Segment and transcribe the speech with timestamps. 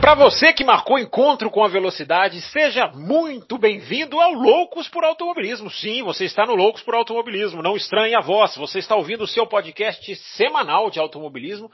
[0.00, 5.68] Para você que marcou encontro com a velocidade, seja muito bem-vindo ao Loucos por Automobilismo.
[5.70, 7.62] Sim, você está no Loucos por Automobilismo.
[7.62, 8.56] Não estranhe a voz.
[8.56, 11.70] Você está ouvindo o seu podcast semanal de automobilismo,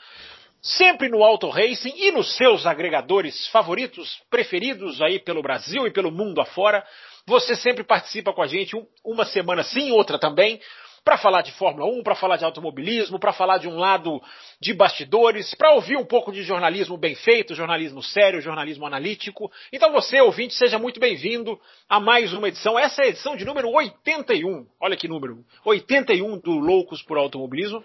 [0.61, 6.11] sempre no Auto Racing e nos seus agregadores favoritos, preferidos aí pelo Brasil e pelo
[6.11, 6.83] mundo afora.
[7.27, 10.61] Você sempre participa com a gente, uma semana sim, outra também
[11.05, 14.23] para falar de Fórmula 1, para falar de automobilismo, para falar de um lado
[14.59, 19.53] de bastidores, para ouvir um pouco de jornalismo bem feito, jornalismo sério, jornalismo analítico.
[19.71, 22.79] Então você, ouvinte, seja muito bem-vindo a mais uma edição.
[22.79, 24.67] Essa é a edição de número 81.
[24.81, 25.45] Olha que número.
[25.65, 27.85] 81 do Loucos por Automobilismo.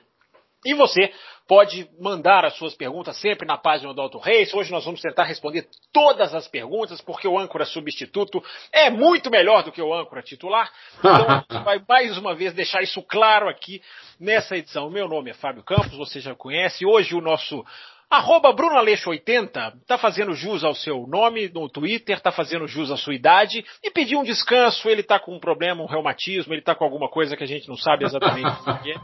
[0.65, 1.11] E você
[1.47, 4.55] pode mandar as suas perguntas sempre na página do Auto Race.
[4.55, 9.63] Hoje nós vamos tentar responder todas as perguntas, porque o âncora substituto é muito melhor
[9.63, 10.71] do que o âncora titular.
[10.99, 13.81] Então a gente vai mais uma vez deixar isso claro aqui
[14.19, 14.89] nessa edição.
[14.89, 16.85] Meu nome é Fábio Campos, você já conhece.
[16.85, 17.65] Hoje o nosso
[18.09, 23.13] Arroba BrunoAleixo80 tá fazendo jus ao seu nome no Twitter, tá fazendo jus à sua
[23.13, 24.89] idade e pediu um descanso.
[24.89, 27.67] Ele tá com um problema, um reumatismo, ele tá com alguma coisa que a gente
[27.69, 28.95] não sabe exatamente o que é.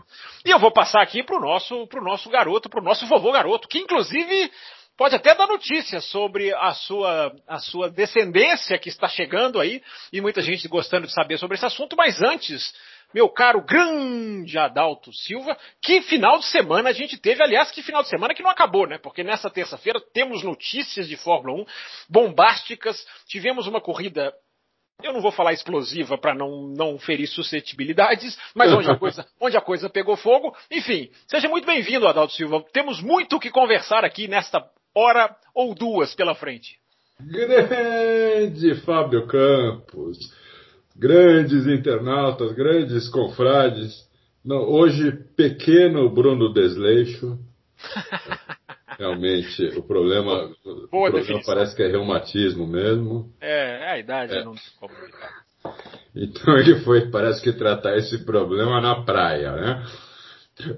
[0.44, 3.78] E eu vou passar aqui pro nosso, pro nosso garoto, pro nosso vovô garoto, que
[3.78, 4.52] inclusive
[4.98, 10.20] pode até dar notícias sobre a sua, a sua descendência que está chegando aí e
[10.20, 12.74] muita gente gostando de saber sobre esse assunto, mas antes
[13.16, 15.58] meu caro grande Adalto Silva.
[15.82, 18.86] Que final de semana a gente teve, aliás, que final de semana que não acabou,
[18.86, 18.98] né?
[18.98, 21.66] Porque nessa terça-feira temos notícias de Fórmula 1
[22.10, 24.34] bombásticas, tivemos uma corrida
[25.04, 29.58] eu não vou falar explosiva para não, não ferir suscetibilidades, mas onde a, coisa, onde
[29.58, 30.56] a coisa pegou fogo.
[30.72, 32.64] Enfim, seja muito bem-vindo, Adalto Silva.
[32.72, 36.80] Temos muito o que conversar aqui nesta hora ou duas pela frente.
[37.20, 40.18] Grande Fábio Campos
[40.96, 43.94] grandes internautas, grandes confrades.
[44.44, 47.38] Não, hoje, pequeno Bruno Desleixo.
[48.98, 53.30] Realmente, o problema, o problema parece que é reumatismo mesmo.
[53.42, 54.44] É, é a idade é.
[54.44, 54.56] não
[56.16, 59.86] Então ele foi, parece que tratar esse problema na praia, né?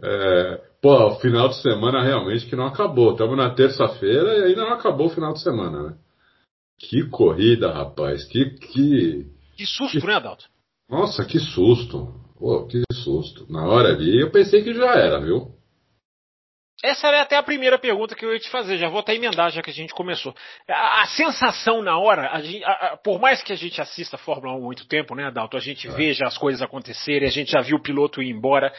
[0.01, 3.11] É, pô, final de semana realmente que não acabou.
[3.11, 5.95] Estamos na terça-feira e ainda não acabou o final de semana, né?
[6.79, 8.23] Que corrida, rapaz.
[8.25, 9.27] Que, que,
[9.57, 10.07] que susto, que...
[10.07, 10.45] né, Adalto?
[10.90, 12.13] Nossa, que susto.
[12.38, 13.51] Pô, que susto.
[13.51, 15.57] Na hora ali eu pensei que já era, viu?
[16.84, 19.50] Essa era até a primeira pergunta que eu ia te fazer, já vou até emendar
[19.51, 20.35] já que a gente começou.
[20.69, 24.19] A, a sensação na hora, a gente, a, por mais que a gente assista a
[24.19, 25.91] Fórmula 1 há muito tempo, né, Adalto, a gente é.
[25.91, 28.72] veja as coisas acontecerem, a gente já viu o piloto ir embora.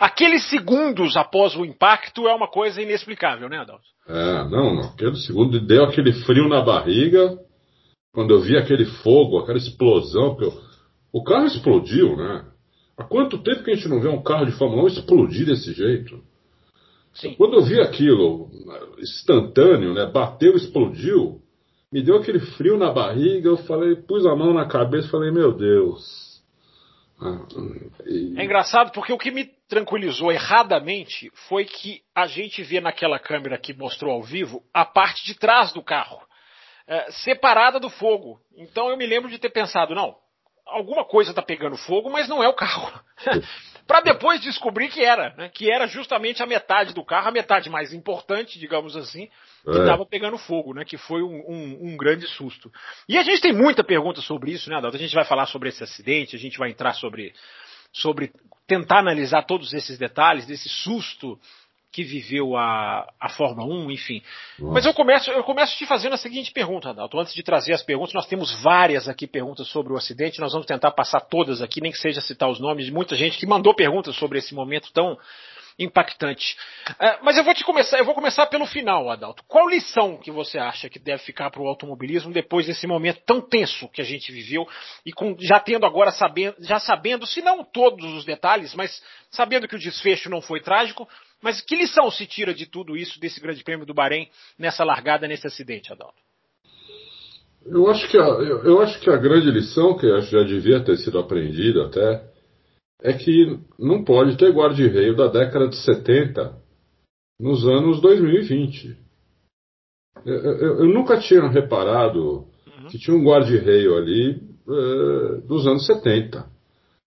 [0.00, 3.84] Aqueles segundos após o impacto é uma coisa inexplicável, né, Adalto?
[4.08, 7.38] É, não, aquele segundo deu aquele frio na barriga,
[8.14, 10.62] quando eu vi aquele fogo, aquela explosão, porque eu,
[11.12, 12.44] o carro explodiu, né?
[12.96, 15.72] Há quanto tempo que a gente não vê um carro de Fórmula 1 explodir desse
[15.72, 16.22] jeito?
[17.12, 17.34] Sim.
[17.34, 18.48] Quando eu vi aquilo
[19.00, 20.06] instantâneo, né?
[20.06, 21.40] Bateu, explodiu,
[21.90, 25.32] me deu aquele frio na barriga, eu falei, pus a mão na cabeça e falei,
[25.32, 26.40] meu Deus.
[27.20, 27.40] Ah.
[28.36, 33.58] É engraçado porque o que me tranquilizou erradamente foi que a gente vê naquela câmera
[33.58, 36.20] que mostrou ao vivo a parte de trás do carro
[36.86, 38.40] é, separada do fogo.
[38.56, 40.16] Então eu me lembro de ter pensado, não,
[40.66, 42.92] alguma coisa está pegando fogo, mas não é o carro.
[43.86, 45.50] para depois descobrir que era, né?
[45.52, 49.28] que era justamente a metade do carro, a metade mais importante, digamos assim,
[49.62, 50.06] que estava é.
[50.06, 50.84] pegando fogo, né?
[50.84, 52.72] Que foi um, um, um, grande susto.
[53.08, 54.96] E a gente tem muita pergunta sobre isso, né, Adalto?
[54.96, 57.34] A gente vai falar sobre esse acidente, a gente vai entrar sobre,
[57.92, 58.32] sobre
[58.66, 61.38] tentar analisar todos esses detalhes desse susto
[61.94, 64.20] que viveu a, a Fórmula 1, enfim.
[64.58, 64.74] Nossa.
[64.74, 67.20] Mas eu começo, eu começo te fazendo a seguinte pergunta, Adalto.
[67.20, 70.66] Antes de trazer as perguntas, nós temos várias aqui perguntas sobre o acidente, nós vamos
[70.66, 73.72] tentar passar todas aqui, nem que seja citar os nomes de muita gente que mandou
[73.76, 75.16] perguntas sobre esse momento tão
[75.78, 76.56] impactante.
[76.90, 79.44] Uh, mas eu vou te começar, eu vou começar pelo final, Adalto.
[79.46, 83.40] Qual lição que você acha que deve ficar para o automobilismo depois desse momento tão
[83.40, 84.66] tenso que a gente viveu
[85.04, 89.68] e com, já tendo agora sabendo, já sabendo, se não todos os detalhes, mas sabendo
[89.68, 91.08] que o desfecho não foi trágico,
[91.44, 95.28] mas que lição se tira de tudo isso, desse Grande Prêmio do Bahrein, nessa largada,
[95.28, 96.16] nesse acidente, Adalto?
[97.66, 100.96] Eu acho que a, eu, eu acho que a grande lição, que já devia ter
[100.96, 102.30] sido aprendida até,
[103.02, 106.56] é que não pode ter guarda-reio da década de 70
[107.38, 108.96] nos anos 2020.
[110.24, 112.86] Eu, eu, eu nunca tinha reparado uhum.
[112.90, 116.46] que tinha um guarda-reio ali uh, dos anos 70.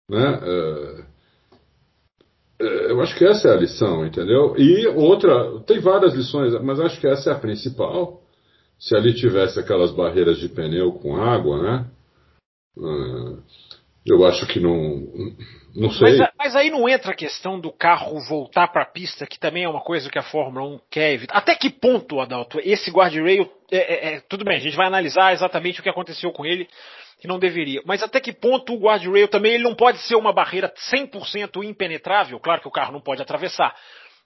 [0.08, 0.38] Né?
[0.38, 1.09] Uh,
[2.60, 4.54] Eu acho que essa é a lição, entendeu?
[4.58, 8.22] E outra, tem várias lições, mas acho que essa é a principal.
[8.78, 11.86] Se ali tivesse aquelas barreiras de pneu com água, né?
[12.78, 13.38] Ah,
[14.06, 15.08] eu acho que não.
[15.76, 16.18] Não sei.
[16.18, 19.64] Mas, mas, aí não entra a questão do carro voltar para a pista, que também
[19.64, 21.38] é uma coisa que a Fórmula 1 quer evitar.
[21.38, 23.50] Até que ponto, Adalto, esse guardrail.
[23.72, 26.68] É, é, é, tudo bem, a gente vai analisar exatamente o que aconteceu com ele,
[27.20, 27.82] que não deveria.
[27.86, 32.40] Mas até que ponto o guardrail também ele não pode ser uma barreira 100% impenetrável?
[32.40, 33.76] Claro que o carro não pode atravessar.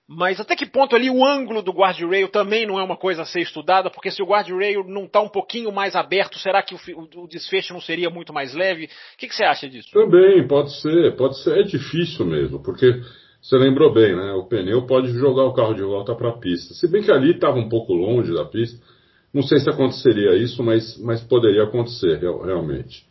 [0.07, 3.25] Mas até que ponto ali o ângulo do guardrail também não é uma coisa a
[3.25, 3.89] ser estudada?
[3.89, 7.73] Porque se o guardrail não está um pouquinho mais aberto, será que o, o, desfecho
[7.73, 8.85] não seria muito mais leve?
[8.85, 9.89] O que, que, você acha disso?
[9.91, 11.57] Também, pode ser, pode ser.
[11.57, 13.01] É difícil mesmo, porque
[13.41, 14.33] você lembrou bem, né?
[14.33, 16.73] O pneu pode jogar o carro de volta para a pista.
[16.73, 18.85] Se bem que ali estava um pouco longe da pista,
[19.33, 23.05] não sei se aconteceria isso, mas, mas poderia acontecer realmente.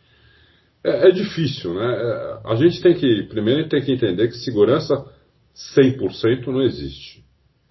[0.83, 1.85] É, é difícil, né?
[1.85, 5.05] É, a gente tem que, primeiro, tem que entender que segurança
[5.75, 7.23] 100% não existe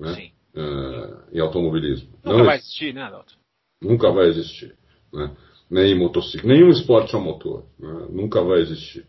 [0.03, 0.31] né?
[0.55, 2.11] Uh, em automobilismo.
[2.25, 3.35] Nunca não vai existir, né, Adalto?
[3.81, 4.75] Nunca vai existir.
[5.13, 5.35] Né?
[5.71, 7.65] Nem em motocicleta, nenhum esporte a motor.
[7.79, 8.07] Né?
[8.11, 9.07] Nunca vai existir.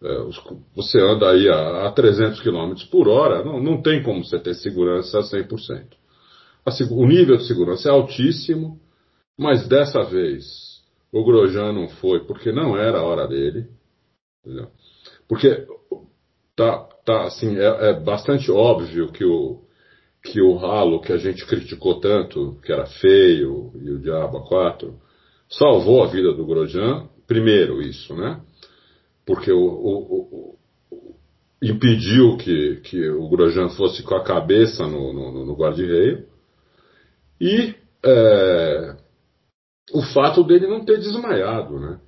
[0.00, 0.30] Uh,
[0.74, 4.54] você anda aí a, a 300 km por hora, não, não tem como você ter
[4.54, 5.86] segurança a 100%.
[6.90, 8.80] O nível de segurança é altíssimo,
[9.38, 10.44] mas dessa vez
[11.12, 13.68] o Grosjean não foi porque não era a hora dele.
[14.44, 14.68] Entendeu?
[15.28, 15.66] Porque
[16.56, 19.62] tá, tá, assim, é, é, bastante óbvio que o,
[20.22, 24.94] que o ralo que a gente criticou tanto, que era feio e o Diabo 4,
[25.48, 27.08] salvou a vida do Grosjean.
[27.26, 28.40] Primeiro isso, né?
[29.24, 30.56] Porque o, o,
[30.90, 31.14] o
[31.62, 36.26] impediu que, que o Grosjean fosse com a cabeça no, no, no guarda-reio.
[37.40, 38.96] E é,
[39.92, 41.98] o fato dele não ter desmaiado, né?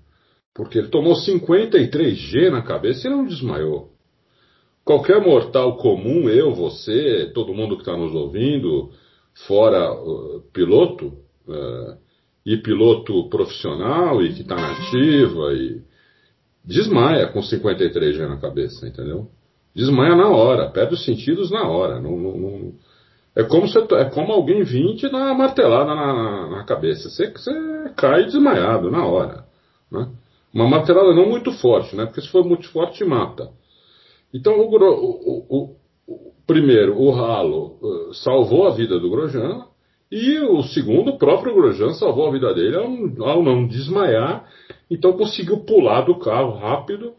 [0.54, 3.90] Porque ele tomou 53G na cabeça e não desmaiou.
[4.84, 8.90] Qualquer mortal comum, eu, você, todo mundo que está nos ouvindo,
[9.46, 11.08] fora uh, piloto,
[11.48, 11.98] uh,
[12.46, 15.82] e piloto profissional e que está na ativa, e
[16.64, 19.28] desmaia com 53G na cabeça, entendeu?
[19.74, 22.00] Desmaia na hora, perde os sentidos na hora.
[22.00, 22.72] Não, não, não...
[23.36, 27.10] É, como você, é como alguém vir te dar uma martelada na, na, na cabeça.
[27.10, 27.52] Você, você
[27.94, 29.44] cai desmaiado na hora.
[29.92, 30.08] Né?
[30.54, 32.06] Uma martelada não muito forte, né?
[32.06, 33.50] Porque se for muito forte, mata.
[34.32, 35.76] Então, o, o,
[36.08, 39.66] o, primeiro, o ralo uh, salvou a vida do Grosjean,
[40.10, 44.48] e o segundo, o próprio Grosjean salvou a vida dele ao, ao não desmaiar,
[44.90, 47.12] então conseguiu pular do carro rápido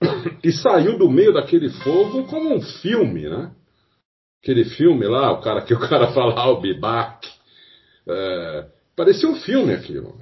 [0.42, 3.50] e saiu do meio daquele fogo como um filme, né?
[4.44, 7.26] Aquele filme lá, o cara que o cara fala, I'll be back.
[8.06, 10.14] É, parecia um filme aquilo.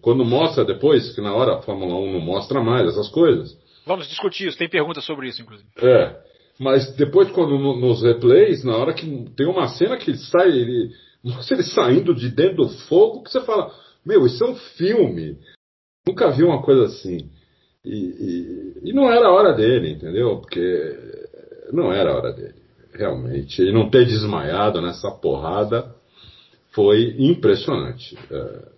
[0.00, 3.54] Quando mostra depois, que na hora a Fórmula 1 não mostra mais essas coisas.
[3.86, 5.68] Vamos discutir isso, tem perguntas sobre isso, inclusive.
[5.76, 6.16] É.
[6.58, 9.06] Mas depois, quando no, nos replays, na hora que
[9.36, 10.90] tem uma cena que ele sai, ele
[11.22, 13.70] mostra ele saindo de dentro do fogo, que você fala,
[14.04, 15.36] meu, isso é um filme.
[16.06, 17.28] Nunca vi uma coisa assim.
[17.84, 20.38] E, e, e não era a hora dele, entendeu?
[20.40, 20.98] Porque
[21.72, 22.54] não era a hora dele,
[22.96, 23.62] realmente.
[23.62, 25.94] E não ter desmaiado nessa porrada
[26.72, 28.16] foi impressionante.
[28.30, 28.76] É,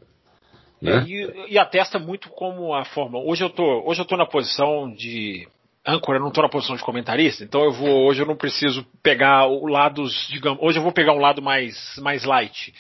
[0.81, 1.05] né?
[1.09, 3.19] E, e, atesta muito como a forma.
[3.19, 5.49] Hoje eu tô, hoje eu tô na posição de
[5.85, 9.47] âncora, não estou na posição de comentarista, então eu vou, hoje eu não preciso pegar
[9.47, 12.75] o lados, digamos, hoje eu vou pegar um lado mais, mais light.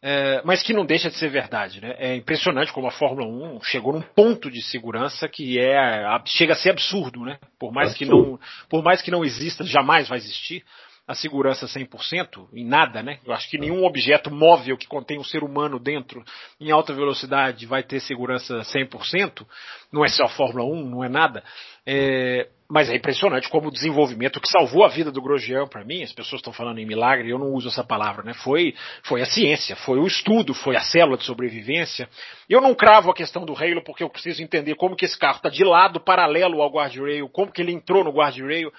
[0.00, 1.94] É, mas que não deixa de ser verdade, né?
[1.98, 5.76] É impressionante como a Fórmula 1 chegou num ponto de segurança que é
[6.24, 7.38] chega a ser absurdo, né?
[7.58, 8.38] Por mais que não,
[8.68, 10.64] por mais que não exista, jamais vai existir
[11.08, 13.18] a segurança 100% em nada, né?
[13.24, 16.22] Eu acho que nenhum objeto móvel que contém um ser humano dentro
[16.60, 19.46] em alta velocidade vai ter segurança 100%.
[19.90, 21.42] Não é só a Fórmula 1, não é nada.
[21.86, 26.02] É, mas é impressionante como o desenvolvimento que salvou a vida do Grosjean para mim,
[26.02, 28.34] as pessoas estão falando em milagre, eu não uso essa palavra, né?
[28.34, 32.06] Foi, foi a ciência, foi o estudo, foi a célula de sobrevivência.
[32.46, 35.38] Eu não cravo a questão do Halo porque eu preciso entender como que esse carro
[35.38, 38.70] está de lado paralelo ao guardrail, como que ele entrou no guardrail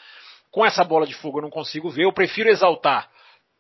[0.52, 2.06] com essa bola de fogo eu não consigo ver.
[2.06, 3.10] Eu prefiro exaltar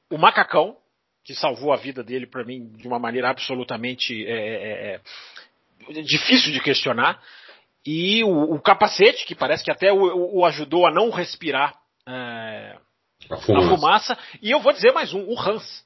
[0.09, 0.75] o macacão,
[1.23, 5.01] que salvou a vida dele para mim de uma maneira absolutamente é, é,
[5.89, 7.21] é, difícil de questionar.
[7.85, 11.75] E o, o, capacete, que parece que até o, o ajudou a não respirar
[12.07, 12.77] é,
[13.29, 13.65] a, fumaça.
[13.65, 14.17] a, fumaça.
[14.41, 15.85] E eu vou dizer mais um, o Hans.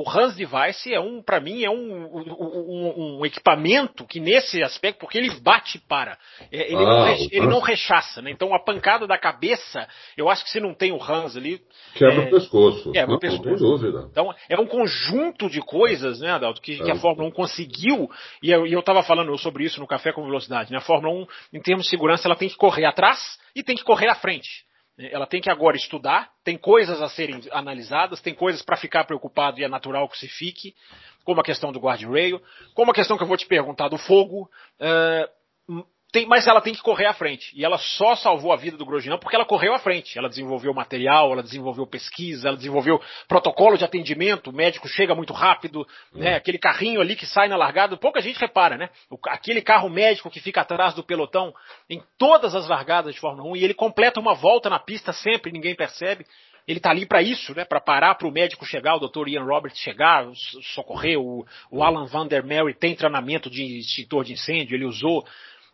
[0.00, 5.00] O Hans Device é um, para mim, é um, um, um, equipamento que nesse aspecto,
[5.00, 6.16] porque ele bate para,
[6.50, 8.30] é, ele, ah, não, recha, ele não rechaça, né?
[8.30, 11.60] Então a pancada da cabeça, eu acho que se não tem o Hans ali
[11.94, 12.92] quebra é, o pescoço.
[12.92, 13.62] Quebra não, o pescoço.
[13.62, 14.08] Não dúvida.
[14.10, 16.82] Então é um conjunto de coisas, né, Adalto, que, é.
[16.82, 18.10] que a Fórmula 1 conseguiu
[18.42, 20.72] e eu, e eu tava falando sobre isso no Café com Velocidade.
[20.72, 20.78] Né?
[20.78, 21.12] A Fórmula
[21.52, 24.14] 1, em termos de segurança, ela tem que correr atrás e tem que correr à
[24.14, 24.64] frente.
[25.10, 29.58] Ela tem que agora estudar, tem coisas a serem analisadas, tem coisas para ficar preocupado
[29.58, 30.74] e é natural que se fique,
[31.24, 32.42] como a questão do guardrail,
[32.74, 34.50] como a questão que eu vou te perguntar do fogo.
[34.78, 37.52] Uh, tem, mas ela tem que correr à frente.
[37.54, 40.18] E ela só salvou a vida do Grosjean porque ela correu à frente.
[40.18, 45.32] Ela desenvolveu material, ela desenvolveu pesquisa, ela desenvolveu protocolo de atendimento, o médico chega muito
[45.32, 46.34] rápido, né?
[46.34, 48.90] Aquele carrinho ali que sai na largada, pouca gente repara, né?
[49.28, 51.54] Aquele carro médico que fica atrás do pelotão
[51.88, 55.52] em todas as largadas de Fórmula 1 e ele completa uma volta na pista sempre,
[55.52, 56.26] ninguém percebe.
[56.66, 57.64] Ele está ali para isso, né?
[57.64, 59.28] Para parar para o médico chegar, o Dr.
[59.28, 60.26] Ian Roberts chegar,
[60.74, 61.18] socorrer.
[61.18, 65.24] O, o Alan Van der Merwe tem treinamento de extintor de incêndio, ele usou.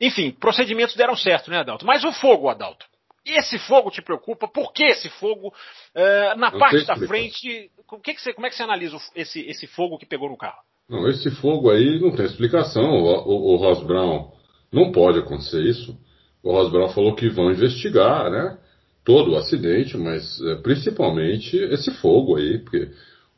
[0.00, 1.86] Enfim, procedimentos deram certo, né, Adalto?
[1.86, 2.86] Mas o fogo, Adalto.
[3.24, 4.46] Esse fogo te preocupa?
[4.46, 7.70] Por que esse fogo uh, na Não parte da frente?
[7.86, 10.36] Como, que que você, como é que você analisa esse, esse fogo que pegou no
[10.36, 10.58] carro?
[10.88, 12.84] Não, esse fogo aí não tem explicação.
[12.84, 14.30] O, o, o Ross Brown
[14.72, 15.98] não pode acontecer isso.
[16.40, 18.58] O Ross Brown falou que vão investigar, né?
[19.04, 22.90] Todo o acidente, mas é, principalmente esse fogo aí, porque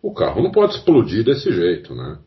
[0.03, 2.19] o carro não pode explodir desse jeito, né?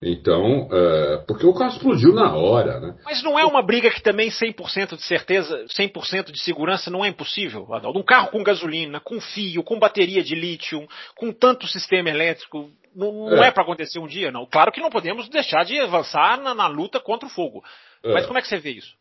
[0.00, 2.94] Então, é, porque o carro explodiu na hora, né?
[3.04, 7.08] Mas não é uma briga que também 100% de certeza, 100% de segurança não é
[7.08, 7.98] impossível, Adalto?
[7.98, 10.86] Um carro com gasolina, com fio, com bateria de lítio,
[11.16, 14.46] com tanto sistema elétrico, não, não é, é para acontecer um dia, não.
[14.46, 17.64] Claro que não podemos deixar de avançar na, na luta contra o fogo.
[18.04, 18.12] É.
[18.12, 18.96] Mas como é que você vê isso?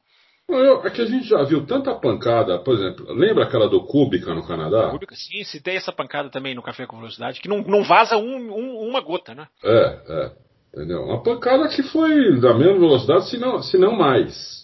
[0.49, 4.47] É que a gente já viu tanta pancada, por exemplo, lembra aquela do Kubica no
[4.47, 4.89] Canadá?
[4.89, 8.35] Kubica, sim, citei essa pancada também no Café com Velocidade, que não, não vaza um,
[8.49, 9.47] um, uma gota, né?
[9.61, 10.46] É, é.
[10.73, 11.03] Entendeu?
[11.03, 14.57] Uma pancada que foi da mesma velocidade, se não, se não mais.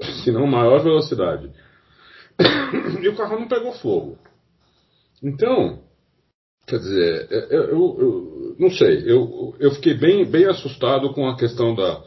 [0.24, 1.50] Se não maior velocidade.
[3.00, 4.18] E o carro não pegou fogo.
[5.22, 5.80] Então,
[6.66, 11.36] quer dizer, eu, eu, eu não sei, eu, eu fiquei bem, bem assustado com a
[11.36, 12.02] questão da.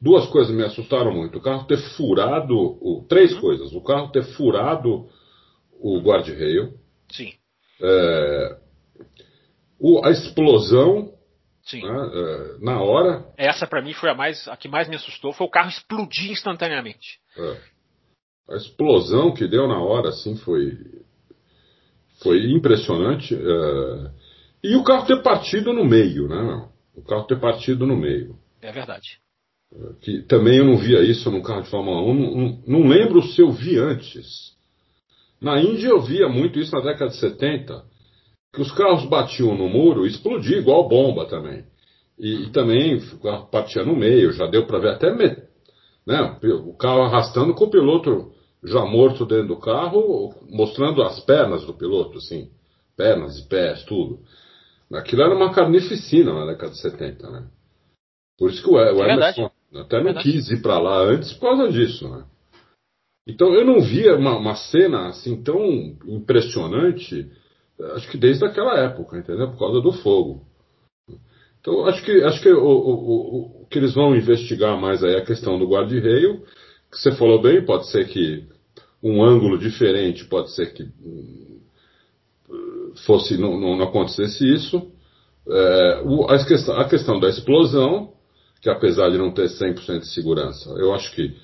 [0.00, 1.38] Duas coisas me assustaram muito.
[1.38, 2.54] O carro ter furado.
[2.54, 3.40] O, três uhum.
[3.40, 3.72] coisas.
[3.72, 5.06] O carro ter furado
[5.80, 6.74] o guarda-reio.
[7.10, 7.32] Sim.
[7.80, 8.56] É,
[9.78, 11.11] o, a explosão
[11.64, 11.82] Sim.
[11.82, 13.24] Né, é, na hora.
[13.36, 16.30] Essa para mim foi a mais a que mais me assustou, foi o carro explodir
[16.30, 17.18] instantaneamente.
[17.36, 17.56] É.
[18.50, 20.76] A explosão que deu na hora, assim, foi
[22.22, 23.34] foi impressionante.
[23.34, 24.10] É,
[24.64, 26.68] e o carro ter partido no meio, né?
[26.94, 28.36] O carro ter partido no meio.
[28.60, 29.18] É verdade.
[29.72, 32.14] É, que também eu não via isso no carro de Fórmula 1.
[32.14, 34.52] Não, não, não lembro se eu vi antes.
[35.40, 37.91] Na Índia eu via muito isso na década de 70
[38.52, 41.64] que os carros batiam no muro explodia igual bomba também.
[42.18, 43.00] E, e também
[43.50, 45.12] partia no meio, já deu para ver até
[46.06, 48.32] né, o carro arrastando com o piloto
[48.62, 52.50] já morto dentro do carro, mostrando as pernas do piloto, assim,
[52.96, 54.20] pernas e pés, tudo.
[54.92, 57.46] Aquilo era uma carnificina na década de 70, né?
[58.38, 60.30] Por isso que o, o é Emerson até não verdade.
[60.30, 62.24] quis ir para lá antes por causa disso, né?
[63.26, 65.64] Então eu não via uma, uma cena assim tão
[66.06, 67.30] impressionante
[67.94, 69.50] acho que desde aquela época, entendeu?
[69.50, 70.42] Por causa do fogo.
[71.60, 75.18] Então, acho que, acho que o, o, o que eles vão investigar mais aí é
[75.18, 76.42] a questão do guarda-reio,
[76.90, 78.44] que você falou bem, pode ser que
[79.02, 81.60] um ângulo diferente, pode ser que hum,
[83.06, 84.90] fosse não, não acontecesse isso.
[85.48, 88.12] É, o, a, questão, a questão da explosão,
[88.60, 91.34] que apesar de não ter 100% de segurança, eu acho que,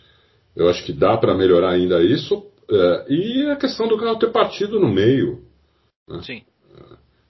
[0.55, 2.45] eu acho que dá para melhorar ainda isso.
[2.71, 5.43] É, e a questão do carro ter partido no meio.
[6.09, 6.23] Né?
[6.23, 6.43] Sim.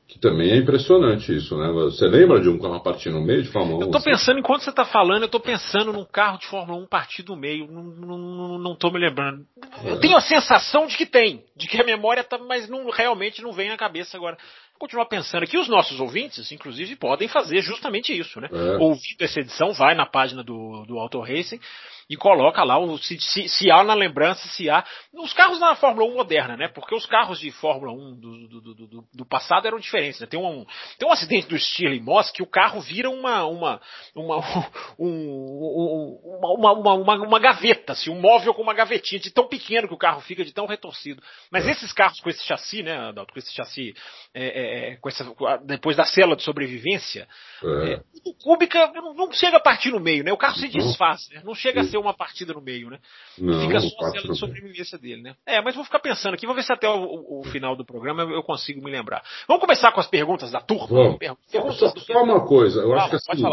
[0.09, 1.71] Que também é impressionante isso, né?
[1.71, 3.83] Você lembra de um carro partindo no meio de Fórmula 1?
[3.83, 4.11] Eu tô assim?
[4.11, 7.39] pensando, enquanto você tá falando, eu tô pensando num carro de Fórmula 1 partido no
[7.39, 7.71] meio.
[7.71, 9.45] Não, não, não tô me lembrando.
[9.85, 9.91] É.
[9.91, 13.43] Eu tenho a sensação de que tem, de que a memória tá, mas não, realmente
[13.43, 14.39] não vem na cabeça agora
[14.79, 18.49] continuar pensando que os nossos ouvintes, inclusive, podem fazer justamente isso, né?
[18.51, 18.77] É.
[18.79, 21.61] Ouvindo essa edição, vai na página do, do Auto Racing
[22.09, 24.85] e coloca lá o, se, se, se, há na lembrança, se há.
[25.13, 26.69] Os carros na Fórmula 1 moderna, né?
[26.69, 30.19] Porque os carros de Fórmula 1 do, do, do, do passado eram diferentes.
[30.21, 30.27] Né?
[30.27, 30.65] Tem, um,
[30.99, 33.81] tem um acidente do Stirling Moss que o carro vira uma, uma,
[34.15, 34.37] uma,
[34.99, 39.87] um, uma, uma, uma, uma, gaveta, assim, um móvel com uma gavetinha, de tão pequeno
[39.87, 41.23] que o carro fica, de tão retorcido.
[41.53, 41.73] Mas é.
[41.73, 43.95] esses carros com esse chassi, né, Adalto, com esse chassi,
[44.33, 45.27] é, é, é com essa,
[45.65, 47.29] depois da cela de sobrevivência,
[47.63, 47.93] é.
[47.93, 50.33] é o Kubica não, chega a partir no meio, né?
[50.33, 51.43] O carro se desfaz, né?
[51.45, 52.99] Não chega a ser uma partida no meio, né?
[53.39, 55.35] Não, Fica só a cena de sobrevivência dele, né?
[55.47, 58.23] É, mas vou ficar pensando aqui, vou ver se até o, o final do programa
[58.23, 59.23] eu, consigo me lembrar.
[59.47, 60.87] Vamos começar com as perguntas da turma?
[60.87, 61.19] Vamos.
[61.19, 62.01] Perguntas só, do...
[62.01, 63.45] só uma coisa, eu acho que assim,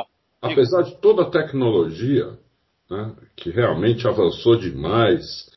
[0.42, 2.38] apesar de toda a tecnologia,
[2.90, 5.50] né, que realmente avançou demais,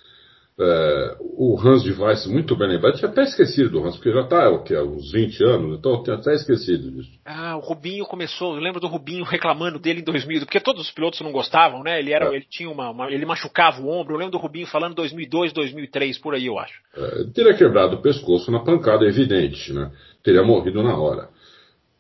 [0.61, 4.23] é, o Hans de Weiss, muito bem lembrado, tinha até esquecido do Hans, porque já
[4.23, 7.11] está o que, há uns 20 anos, então eu tinha até esquecido disso.
[7.25, 10.91] Ah, o Rubinho começou, eu lembro do Rubinho reclamando dele em 2000, porque todos os
[10.91, 12.01] pilotos não gostavam, né?
[12.01, 12.35] Ele, era, é.
[12.35, 16.19] ele tinha uma, uma, ele machucava o ombro, eu lembro do Rubinho falando 2002, 2003,
[16.19, 16.75] por aí eu acho.
[16.97, 19.93] É, teria quebrado o pescoço na pancada, é evidente, né?
[20.25, 21.29] Teria morrido na hora.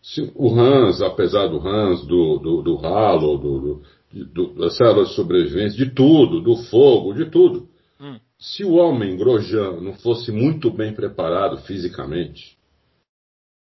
[0.02, 3.82] Se, o Hans, apesar do Hans, do, do, do Halo, do, do,
[4.34, 7.68] do, das células de sobrevivência, de tudo, do fogo, de tudo.
[8.40, 12.56] Se o homem Grosjean não fosse muito bem preparado fisicamente,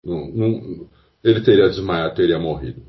[0.03, 0.89] não, não,
[1.23, 2.85] ele teria desmaiado, teria morrido.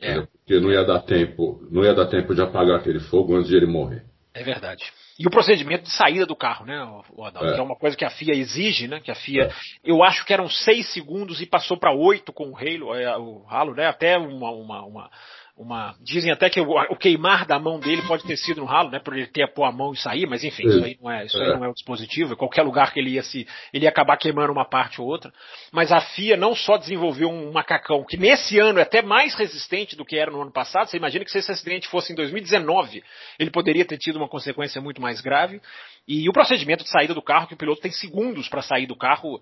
[0.00, 0.20] É.
[0.20, 3.56] Porque não ia dar tempo, não ia dar tempo de apagar aquele fogo antes de
[3.56, 4.04] ele morrer.
[4.34, 4.84] É verdade.
[5.16, 7.58] E o procedimento de saída do carro, né, Adalto, é.
[7.58, 8.98] é uma coisa que a FIA exige, né?
[8.98, 9.50] Que a FIA, é.
[9.84, 13.44] eu acho que eram seis segundos e passou para oito com o Halo, é, o
[13.48, 13.86] Halo, né?
[13.86, 15.10] Até uma, uma, uma
[15.56, 15.94] uma.
[16.00, 18.98] Dizem até que o, o, queimar da mão dele pode ter sido no ralo, né?
[18.98, 21.24] Por ele ter a pôr a mão e sair, mas enfim, isso aí não é,
[21.24, 21.56] isso aí é.
[21.56, 22.36] não é o dispositivo.
[22.36, 23.46] Qualquer lugar que ele ia se.
[23.72, 25.32] ele ia acabar queimando uma parte ou outra.
[25.70, 29.96] Mas a FIA não só desenvolveu um macacão que nesse ano é até mais resistente
[29.96, 30.88] do que era no ano passado.
[30.88, 33.02] Você imagina que se esse acidente fosse em 2019,
[33.38, 35.60] ele poderia ter tido uma consequência muito mais grave.
[36.06, 38.96] E o procedimento de saída do carro, que o piloto tem segundos para sair do
[38.96, 39.40] carro,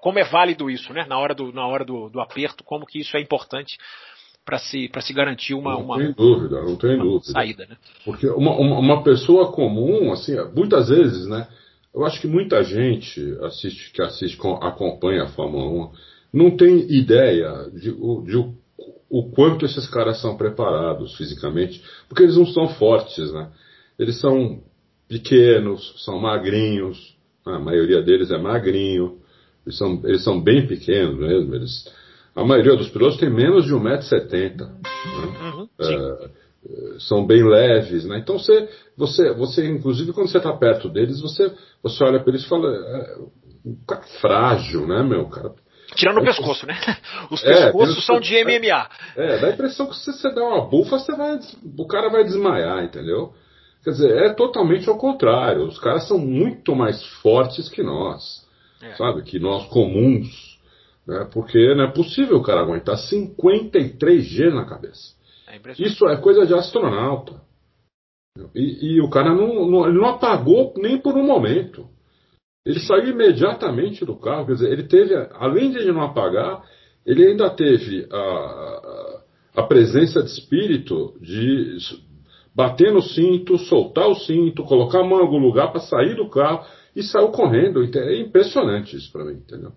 [0.00, 1.06] como é válido isso, né?
[1.08, 3.76] Na hora do, na hora do, do aperto, como que isso é importante
[4.44, 7.32] para se, se garantir uma, não uma, tem dúvida, não tem dúvida.
[7.32, 7.66] saída.
[7.66, 7.76] Né?
[8.04, 11.48] Porque uma, uma, uma, pessoa comum, assim, muitas vezes, né?
[11.94, 15.92] Eu acho que muita gente assiste, que assiste, acompanha a Fórmula 1,
[16.32, 18.54] não tem ideia de, de o,
[19.08, 23.48] o quanto esses caras são preparados fisicamente, porque eles não são fortes, né?
[23.98, 24.60] Eles são
[25.08, 29.18] pequenos, são magrinhos, a maioria deles é magrinho,
[29.64, 31.84] eles são, eles são bem pequenos mesmo, eles
[32.34, 34.56] a maioria dos pilotos tem menos de 1,70m.
[34.56, 34.72] Né?
[35.40, 36.28] Uhum, é,
[36.98, 38.18] são bem leves, né?
[38.18, 42.44] Então você, você, você inclusive quando você está perto deles, você, você olha para eles
[42.44, 43.16] e fala, é,
[43.64, 45.52] um cara frágil, né, meu cara?
[45.94, 46.74] Tirando o pescoço, né?
[47.30, 48.88] Os é, pescoços são de MMA.
[49.16, 51.38] É, dá a impressão que se você der uma bufa, você vai,
[51.78, 53.32] o cara vai desmaiar, entendeu?
[53.84, 55.64] Quer dizer, é totalmente ao contrário.
[55.64, 58.46] Os caras são muito mais fortes que nós,
[58.82, 58.94] é.
[58.94, 59.22] sabe?
[59.22, 60.53] Que nós comuns.
[61.06, 61.28] Né?
[61.32, 65.14] Porque não é possível o cara aguentar 53G na cabeça.
[65.48, 67.40] É Isso é coisa de astronauta.
[68.54, 71.86] E, e o cara não, não, não apagou nem por um momento.
[72.66, 74.46] Ele saiu imediatamente do carro.
[74.46, 76.64] Quer dizer, ele teve, além de ele não apagar,
[77.06, 79.22] ele ainda teve a, a,
[79.56, 81.76] a presença de espírito de
[82.54, 86.28] bater no cinto, soltar o cinto, colocar a mão em algum lugar para sair do
[86.28, 86.64] carro
[86.96, 87.84] e saiu correndo.
[87.84, 89.72] É impressionante isso para mim, entendeu?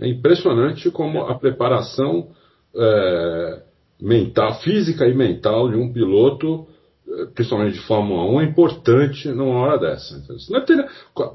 [0.00, 2.30] É impressionante como a preparação
[2.74, 3.62] é,
[4.00, 6.66] mental, física e mental de um piloto,
[7.06, 10.20] é, principalmente de Fórmula 1, é importante numa hora dessa.
[10.38, 10.88] Senão, teria,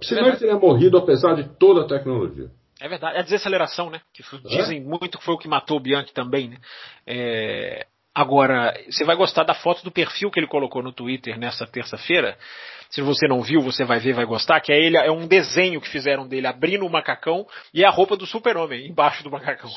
[0.03, 2.49] senão ele teria morrido apesar de toda a tecnologia.
[2.81, 4.01] É verdade, é a desaceleração, né?
[4.13, 4.83] Que dizem é?
[4.83, 6.57] muito que foi o que matou o Bianchi também, né?
[7.07, 11.65] É, agora, você vai gostar da foto do perfil que ele colocou no Twitter nessa
[11.65, 12.37] terça-feira.
[12.89, 15.81] Se você não viu, você vai ver, vai gostar, que é ele, é um desenho
[15.81, 19.69] que fizeram dele abrindo o macacão e a roupa do super-homem embaixo do macacão.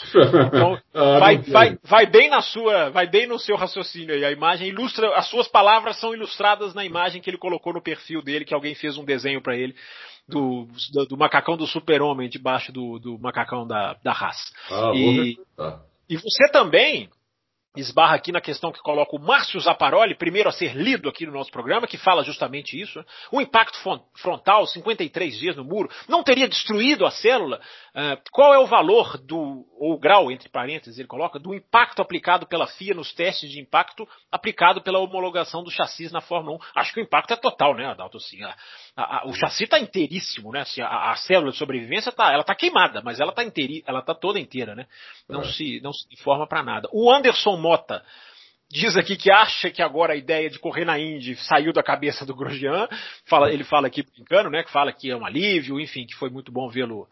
[0.46, 4.24] Então, ah, vai, vai, vai bem na sua, vai bem no seu raciocínio aí.
[4.24, 8.22] A imagem ilustra, as suas palavras são ilustradas na imagem que ele colocou no perfil
[8.22, 9.74] dele, que alguém fez um desenho para ele.
[10.28, 14.52] Do, do, do, macacão do super-homem debaixo do, do macacão da, da raça.
[14.70, 15.38] Ah, e,
[16.06, 17.08] e você também
[17.80, 21.32] esbarra aqui na questão que coloca o Márcio Zaparoli, primeiro a ser lido aqui no
[21.32, 22.98] nosso programa, que fala justamente isso.
[22.98, 23.04] Né?
[23.32, 23.78] O impacto
[24.14, 27.60] frontal, 53 dias no muro, não teria destruído a célula?
[27.94, 32.00] Uh, qual é o valor do, ou o grau, entre parênteses, ele coloca, do impacto
[32.00, 36.60] aplicado pela FIA nos testes de impacto aplicado pela homologação do chassis na Fórmula 1?
[36.80, 38.16] Acho que o impacto é total, né, Adalto?
[38.18, 38.54] Assim, a,
[38.98, 40.62] a, a, o chassi está inteiríssimo, né?
[40.62, 44.12] Assim, a, célula de sobrevivência tá, ela tá queimada, mas ela tá, inteiri, ela tá
[44.12, 44.86] toda inteira, né?
[45.28, 45.52] Não, é.
[45.52, 46.88] se, não se forma para nada.
[46.92, 48.04] O Anderson Mota
[48.68, 52.26] diz aqui que acha que agora a ideia de correr na Indy saiu da cabeça
[52.26, 52.88] do Grosjean.
[53.24, 54.64] Fala, ele fala aqui brincando, né?
[54.64, 57.08] Que fala que é um alívio, enfim, que foi muito bom vê-lo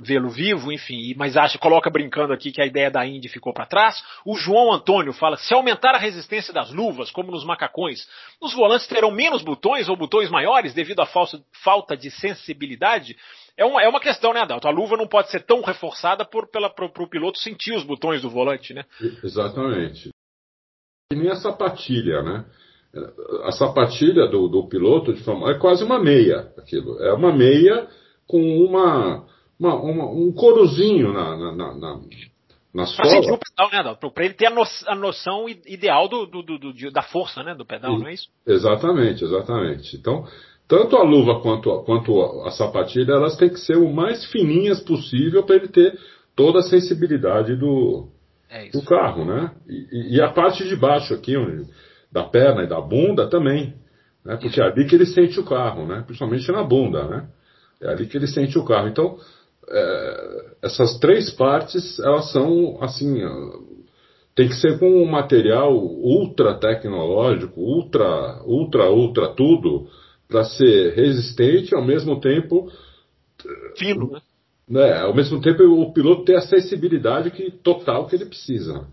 [0.00, 3.66] vê-lo vivo, enfim, mas acha, coloca brincando aqui que a ideia da Indy ficou para
[3.66, 4.02] trás.
[4.24, 8.08] O João Antônio fala: se aumentar a resistência das luvas, como nos macacões,
[8.40, 13.16] os volantes terão menos botões ou botões maiores devido à falta de sensibilidade?
[13.56, 14.66] É uma, é uma questão, né, Adalto?
[14.66, 18.72] A luva não pode ser tão reforçada para o piloto sentir os botões do volante,
[18.72, 18.84] né?
[19.22, 20.08] Exatamente.
[21.12, 22.44] E nem a sapatilha, né?
[23.44, 27.00] A sapatilha do, do piloto de Fórmula é quase uma meia, aquilo.
[27.02, 27.86] É uma meia
[28.26, 29.26] com uma
[29.60, 32.00] uma, uma, um corozinho na, na, na,
[32.72, 32.96] na sola.
[32.96, 34.10] Pra sentir o pedal, né, Adalto?
[34.10, 37.66] Pra ele ter a, no, a noção ideal do, do, do, da força, né, do
[37.66, 38.28] pedal, não é isso?
[38.46, 39.96] Exatamente, exatamente.
[39.96, 40.26] Então,
[40.66, 44.80] tanto a luva quanto a, quanto a sapatilha, elas têm que ser o mais fininhas
[44.80, 45.98] possível para ele ter
[46.34, 48.08] toda a sensibilidade do,
[48.48, 49.50] É do carro, né?
[49.68, 51.68] E, e a parte de baixo aqui, onde-
[52.10, 53.74] da perna e da bunda também,
[54.24, 54.36] né?
[54.36, 56.02] Porque é ali que ele sente o carro, né?
[56.06, 57.28] Principalmente na bunda, né?
[57.82, 58.88] É ali que ele sente o carro.
[58.88, 59.16] Então,
[59.68, 63.20] é, essas três partes, elas são, assim,
[64.34, 69.88] tem que ser com um material ultra tecnológico, ultra, ultra, ultra tudo,
[70.28, 72.70] para ser resistente, ao mesmo tempo
[73.76, 74.20] Fino, né?
[74.68, 78.86] né, ao mesmo tempo o piloto ter a sensibilidade que, total que ele precisa.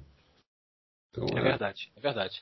[1.12, 2.40] Então, É verdade, é verdade.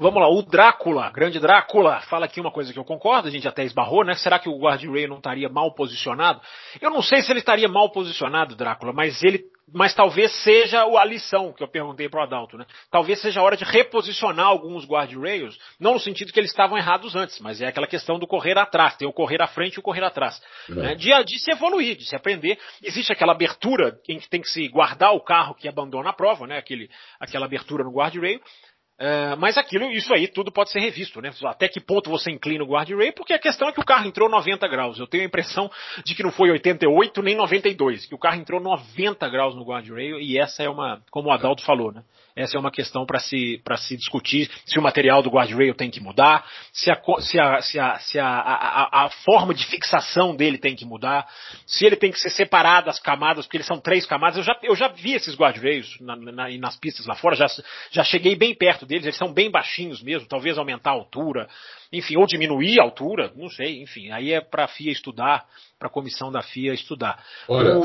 [0.00, 3.48] Vamos lá, o Drácula, grande Drácula, fala aqui uma coisa que eu concordo, a gente
[3.48, 4.14] até esbarrou, né?
[4.14, 6.40] Será que o guardrail não estaria mal posicionado?
[6.80, 9.42] Eu não sei se ele estaria mal posicionado, Drácula, mas ele,
[9.74, 12.64] mas talvez seja a lição que eu perguntei pro Adalto, né?
[12.92, 17.16] Talvez seja a hora de reposicionar alguns guardrails, não no sentido que eles estavam errados
[17.16, 19.82] antes, mas é aquela questão do correr atrás, tem o correr à frente e o
[19.82, 20.74] correr atrás, É.
[20.74, 20.94] né?
[20.94, 22.56] De, de se evoluir, de se aprender.
[22.84, 26.46] Existe aquela abertura em que tem que se guardar o carro que abandona a prova,
[26.46, 26.56] né?
[26.56, 28.40] Aquele, aquela abertura no guardrail.
[29.00, 31.30] É, mas aquilo, isso aí, tudo pode ser revisto, né?
[31.44, 34.28] Até que ponto você inclina o guardrail, porque a questão é que o carro entrou
[34.28, 34.98] 90 graus.
[34.98, 35.70] Eu tenho a impressão
[36.04, 40.18] de que não foi 88 nem 92, que o carro entrou 90 graus no guardrail
[40.18, 42.02] e essa é uma, como o Adalto falou, né?
[42.38, 45.90] Essa é uma questão para se, pra se discutir se o material do guardrail tem
[45.90, 50.36] que mudar, se a, se a, se a, se a, a, a- forma de fixação
[50.36, 51.26] dele tem que mudar,
[51.66, 54.36] se ele tem que ser separado as camadas, porque eles são três camadas.
[54.36, 57.46] Eu já, eu já vi esses guardrails na, na, nas pistas lá fora, já,
[57.90, 61.48] já cheguei bem perto deles, eles são bem baixinhos mesmo, talvez aumentar a altura,
[61.92, 65.44] enfim, ou diminuir a altura, não sei, enfim, aí é para a FIA estudar,
[65.78, 67.20] para a comissão da FIA estudar.
[67.48, 67.84] Olha, O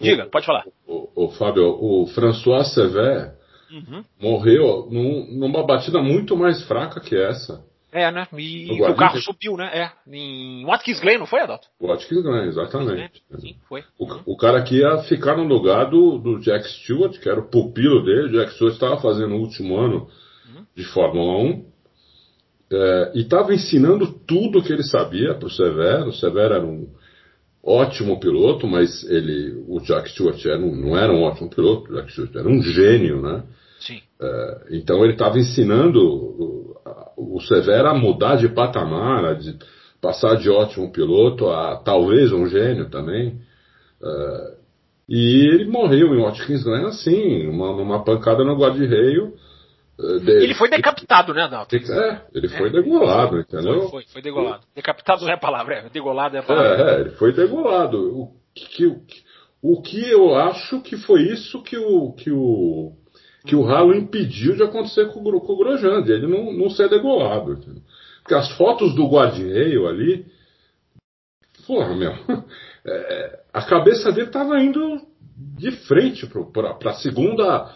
[0.00, 0.64] diga, pode falar.
[0.86, 3.37] o, o Fábio, o François Sever
[3.70, 4.04] Uhum.
[4.20, 7.62] morreu num- numa batida muito mais fraca que essa.
[7.90, 8.26] É, né?
[8.36, 9.70] E No o carro subiu, né?
[9.72, 9.90] É.
[10.14, 11.68] Em Watkins Glen, não foi, Adalto?
[11.80, 13.22] O Atkins ganha, exatamente.
[13.38, 13.82] Sim, foi.
[13.98, 17.48] O, o cara que ia ficar no lugar do, do Jack Stewart, que era o
[17.48, 18.28] pupilo dele.
[18.28, 20.06] O Jack Stewart estava fazendo o último ano
[20.76, 21.64] de Fórmula 1
[22.70, 26.08] é, e estava ensinando tudo que ele sabia para o Severo.
[26.10, 26.88] O Severo era um
[27.68, 31.92] ótimo piloto, mas ele, o Jack Stewart era um- não era um ótimo piloto.
[31.92, 33.42] O Jack Stewart era um gênio, né?
[33.80, 34.00] Sim.
[34.70, 36.76] Então ele estava ensinando o,
[37.36, 39.56] o Severo a mudar de patamar, a de
[40.00, 43.38] passar de ótimo piloto a talvez um gênio também.
[44.02, 44.54] Eh,
[45.08, 49.34] e ele morreu em Watkins Glen assim, uma, numa pancada no guarda-reio.
[49.98, 51.74] De- Ele foi decapitado, né, Adalto?
[51.74, 53.80] É, ele foi degolado, entendeu?
[53.82, 54.64] Foi, foi, foi degolado.
[54.74, 55.88] Decapitado não é a palavra, é.
[55.88, 56.90] Degolado é a palavra.
[56.90, 57.98] É, é, ele foi degolado.
[58.16, 59.00] O que, o,
[59.60, 62.92] o que eu acho que foi isso que o, que o,
[63.44, 66.88] que o Ralo impediu de acontecer com com o Grosjean, de ele não, não ser
[66.88, 67.54] degolado.
[67.54, 67.82] entendeu?
[68.22, 70.26] Porque as fotos do guarda-reio ali,
[71.66, 72.12] porra, meu,
[72.86, 75.00] é, a cabeça dele estava indo
[75.56, 77.74] de frente para a segunda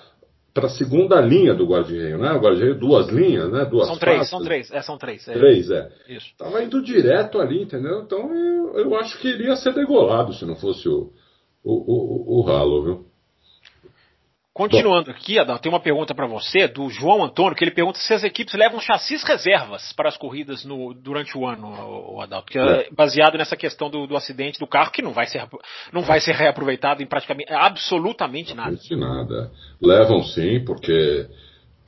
[0.54, 2.32] para segunda linha do guarda-reio, né?
[2.32, 3.64] O guarda-reio duas linhas, né?
[3.64, 4.70] Duas São três, são três.
[4.70, 5.26] É, são três.
[5.26, 5.32] é.
[5.32, 5.88] Três, é.
[6.08, 6.26] Isso.
[6.36, 8.02] Tava indo direto ali, entendeu?
[8.02, 11.12] Então eu, eu acho que iria ser degolado se não fosse o,
[11.64, 13.12] o, o, o ralo, viu?
[14.54, 18.12] Continuando aqui, Adalto, tem uma pergunta para você do João Antônio, que ele pergunta se
[18.12, 22.88] as equipes levam chassis reservas para as corridas no- durante o ano, Adalto, que é
[22.94, 25.48] baseado nessa questão do, do acidente do carro, que não vai ser,
[25.90, 28.76] não vai ser reaproveitado em praticamente absolutamente nada.
[28.76, 29.50] De nada.
[29.80, 31.26] Levam sim, porque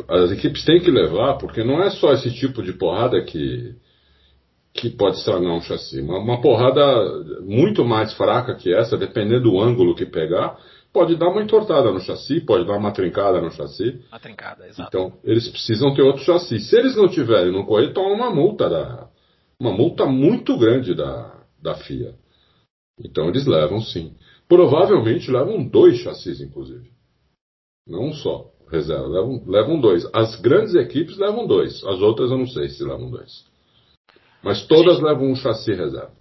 [0.09, 3.75] as equipes têm que levar, porque não é só esse tipo de porrada que,
[4.73, 6.01] que pode estragar um chassi.
[6.01, 6.83] Uma, uma porrada
[7.43, 10.57] muito mais fraca que essa, dependendo do ângulo que pegar,
[10.95, 14.01] pode dar uma entortada no chassi, pode dar uma trincada no chassi.
[14.13, 14.89] A trincada, exato.
[14.89, 16.61] Então, eles precisam ter outro chassi.
[16.61, 19.09] Se eles não tiverem no correio, tomam uma multa da.
[19.61, 22.15] Uma multa muito grande da, da FIA.
[22.99, 24.15] Então eles levam sim.
[24.49, 26.91] Provavelmente levam dois chassis, inclusive.
[27.87, 28.51] Não um só.
[28.71, 29.07] Reserva.
[29.07, 30.09] Levam, levam dois.
[30.13, 31.83] As grandes equipes levam dois.
[31.85, 33.45] As outras eu não sei se levam dois.
[34.43, 36.13] Mas todas levam um chassi reserva.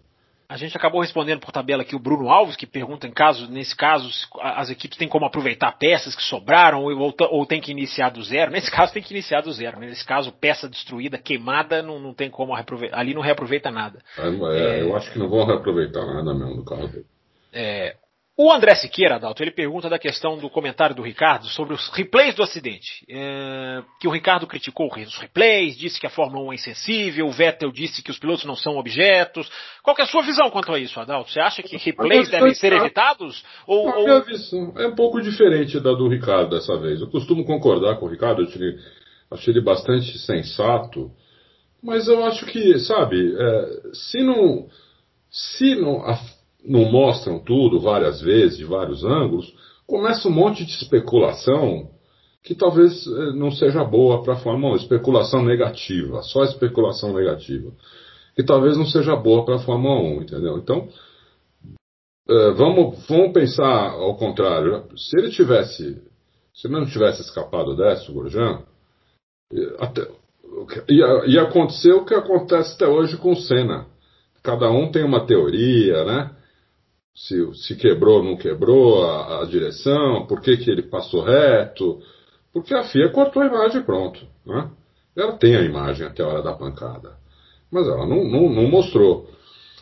[0.53, 3.75] A gente acabou respondendo por tabela aqui o Bruno Alves, que pergunta em caso, nesse
[3.75, 4.07] caso,
[4.39, 8.21] as equipes têm como aproveitar peças que sobraram ou, ou, ou tem que iniciar do
[8.21, 8.51] zero.
[8.51, 9.79] Nesse caso tem que iniciar do zero.
[9.79, 9.87] né?
[9.87, 12.99] Nesse caso, peça destruída, queimada, não, não tem como reaproveitar.
[12.99, 13.97] Ali não reaproveita nada.
[14.15, 17.05] É, Eu acho que não vão reaproveitar nada mesmo do carro dele.
[17.51, 17.95] É,
[18.35, 22.33] o André Siqueira, Adalto, ele pergunta da questão do comentário do Ricardo sobre os replays
[22.33, 23.05] do acidente.
[23.07, 27.31] É, que o Ricardo criticou os replays, disse que a Fórmula 1 é insensível, o
[27.31, 29.47] Vettel disse que os pilotos não são objetos.
[29.83, 31.31] Qual é a sua visão quanto a isso, Adalto?
[31.31, 33.45] Você acha que replays devem ser evitados?
[33.67, 37.01] Ou, A ou- minha visão é um pouco diferente da do Ricardo dessa vez.
[37.01, 38.79] Eu costumo concordar com o Ricardo, eu achei ele,
[39.29, 41.11] achei ele bastante sensato
[41.83, 44.67] Mas eu acho que, sabe, é, se não.
[45.29, 46.17] Se não, a,
[46.65, 49.53] não mostram tudo várias vezes, de vários ângulos,
[49.85, 51.89] começa um monte de especulação
[52.43, 54.77] que talvez é, não seja boa para a Fórmula 1.
[54.77, 57.71] Especulação negativa, só especulação negativa.
[58.35, 60.57] Que talvez não seja boa para a Fórmula 1, entendeu?
[60.57, 60.89] Então,
[62.29, 64.85] é, vamos, vamos pensar ao contrário.
[64.97, 66.01] Se ele tivesse.
[66.53, 68.61] Se ele não tivesse escapado dessa, o Gorjan,
[69.79, 70.07] até,
[70.87, 73.87] ia, ia acontecer o que acontece até hoje com o Senna.
[74.43, 76.31] Cada um tem uma teoria, né?
[77.15, 82.01] Se, se quebrou ou não quebrou a, a, direção, por que, que ele passou reto.
[82.51, 84.19] Porque a FIA cortou a imagem e pronto.
[84.45, 84.69] Né?
[85.15, 87.15] Ela tem a imagem até a hora da pancada.
[87.71, 89.29] Mas ela não, não, não mostrou.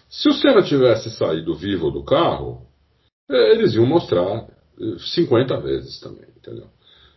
[0.10, 2.66] Se o Senna tivesse saído vivo do carro,
[3.30, 4.46] é, eles iam mostrar
[5.14, 6.68] 50 vezes também, entendeu?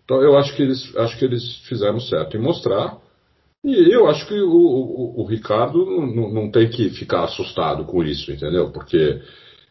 [0.05, 2.99] Então eu acho que eles, acho que eles fizeram certo em mostrar.
[3.65, 8.05] E eu acho que o, o, o Ricardo não, não, tem que ficar assustado com
[8.05, 8.71] isso, entendeu?
[8.71, 9.23] Porque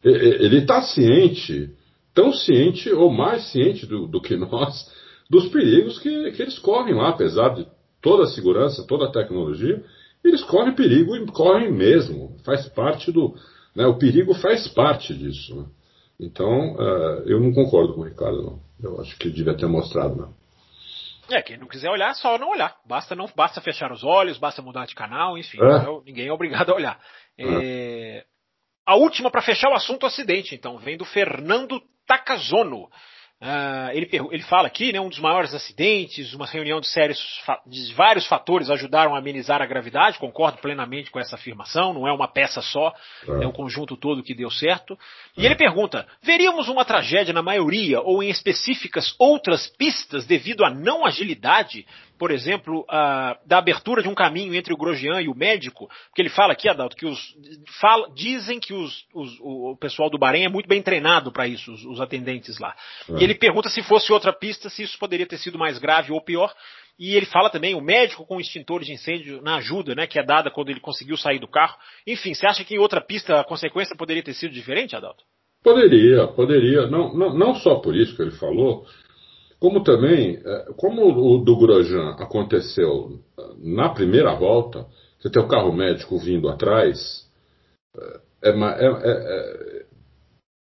[0.03, 1.71] ele está ciente,
[2.13, 4.91] tão ciente ou mais ciente do, do que nós,
[5.29, 7.67] dos perigos que, que, eles correm lá, apesar de
[8.01, 9.83] toda a segurança, toda a tecnologia,
[10.23, 12.37] eles correm perigo e correm mesmo.
[12.45, 13.35] Faz parte do.
[13.75, 15.55] Né, o perigo faz parte disso.
[15.55, 15.65] Né?
[16.19, 18.59] Então, uh, eu não concordo com o Ricardo, não.
[18.81, 20.33] Eu acho que devia ter mostrado, não.
[21.29, 22.75] É, quem não quiser olhar, só não olhar.
[22.85, 25.57] Basta não basta fechar os olhos, basta mudar de canal, enfim.
[25.61, 26.01] É.
[26.05, 26.99] ninguém é obrigado a olhar.
[27.37, 27.45] É.
[27.45, 28.25] É...
[28.85, 32.89] A última para fechar o assunto acidente, então, vem do Fernando Takazono.
[33.43, 37.19] Uh, ele, ele fala aqui, né, um dos maiores acidentes, uma reunião de, sérios,
[37.67, 42.13] de vários fatores ajudaram a amenizar a gravidade, concordo plenamente com essa afirmação, não é
[42.13, 42.93] uma peça só,
[43.27, 44.97] é, é um conjunto todo que deu certo.
[45.35, 45.45] E é.
[45.47, 51.05] ele pergunta, veríamos uma tragédia na maioria ou em específicas outras pistas devido à não
[51.05, 51.85] agilidade
[52.17, 56.21] por exemplo, a, da abertura de um caminho entre o Grosjean e o médico, porque
[56.21, 57.35] ele fala aqui, Adalto, que os
[57.81, 61.73] fala, dizem que os, os, o pessoal do Bahrein é muito bem treinado para isso,
[61.73, 62.75] os, atendentes lá.
[63.09, 63.21] É.
[63.21, 66.21] E ele pergunta se fosse outra pista, se isso poderia ter sido mais grave ou
[66.21, 66.53] pior.
[66.97, 70.23] E ele fala também o médico com extintor de incêndio na ajuda, né, que é
[70.23, 71.75] dada quando ele conseguiu sair do carro.
[72.05, 75.23] Enfim, você acha que em outra pista a consequência poderia ter sido diferente, Adalto?
[75.63, 76.87] Poderia, poderia.
[76.87, 78.85] Não, não, não só por isso que ele falou,
[79.59, 83.19] como também, é, como o do Grosjean aconteceu
[83.57, 84.85] na primeira volta,
[85.17, 87.25] você tem o carro médico vindo atrás,
[88.43, 89.82] é, é, é, é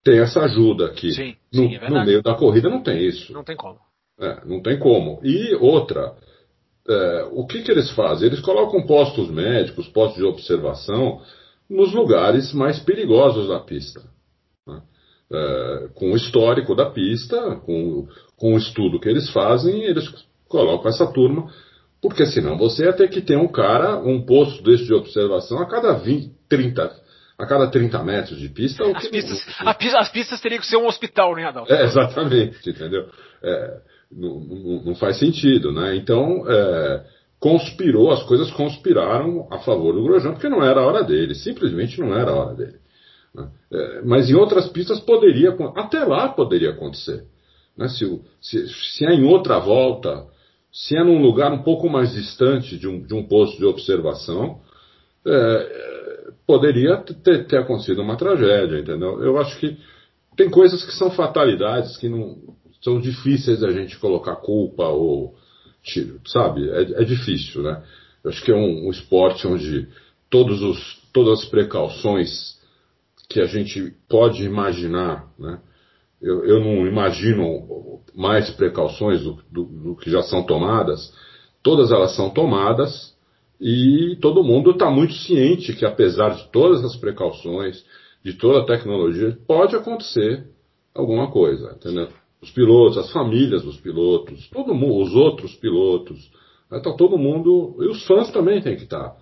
[0.05, 1.11] tem essa ajuda aqui.
[1.11, 3.33] Sim, no, sim, no, meio da corrida não tem isso.
[3.33, 3.79] Não tem como.
[4.45, 5.19] não tem como.
[5.23, 6.13] E outra,
[7.31, 8.27] o que, que eles fazem?
[8.27, 11.21] Eles colocam postos médicos, postos de observação,
[11.67, 14.03] nos lugares mais perigosos da pista.
[14.67, 14.79] Né?
[15.33, 20.07] É, com o histórico da pista, com, com o estudo que eles fazem, eles
[20.47, 21.51] colocam essa turma,
[21.99, 25.65] porque senão você ia ter que ter um cara, um posto desse de observação a
[25.65, 27.04] cada 20, 30,
[27.37, 28.83] a cada 30 metros de pista.
[28.83, 29.45] As, pistas,
[29.77, 31.73] pista, as pistas teriam que ser um hospital, né, Adalto?
[31.73, 33.09] É, exatamente, entendeu?
[33.43, 33.77] É,
[34.11, 35.95] não, não, não, faz sentido, né?
[35.95, 37.05] Então, é,
[37.39, 41.99] conspirou, as coisas conspiraram a favor do Grosjean, porque não era a hora dele, simplesmente
[41.99, 42.77] não era a hora dele.
[43.33, 43.49] Né?
[43.71, 47.25] É, mas em outras pistas poderia, até lá poderia acontecer.
[47.77, 47.89] Né?
[47.89, 50.25] Se, se, se é em outra volta,
[50.71, 54.61] se é num lugar um pouco mais distante de um, de um posto de observação,
[55.25, 59.21] é, poderia ter, ter, acontecido uma tragédia, entendeu?
[59.21, 59.77] Eu acho que
[60.35, 62.37] tem coisas que são fatalidades que não
[62.81, 65.35] são difíceis da gente colocar culpa ou
[66.25, 66.69] sabe?
[66.69, 67.83] É, é difícil, né?
[68.23, 69.87] Eu acho que é um, um esporte onde
[70.29, 72.55] todos os, todas as precauções
[73.29, 75.59] que a gente pode imaginar, né?
[76.21, 81.13] Eu, eu não imagino mais precauções do, do, do, que já são tomadas.
[81.61, 83.14] Todas elas são tomadas
[83.59, 87.83] e todo mundo está muito ciente que, apesar de todas as precauções,
[88.23, 90.45] de toda a tecnologia, pode acontecer
[90.93, 92.09] alguma coisa, entendeu?
[92.41, 96.31] Os pilotos, as famílias dos pilotos, todo mundo, os outros pilotos,
[96.71, 99.17] está todo mundo e os fãs também têm que estar tá,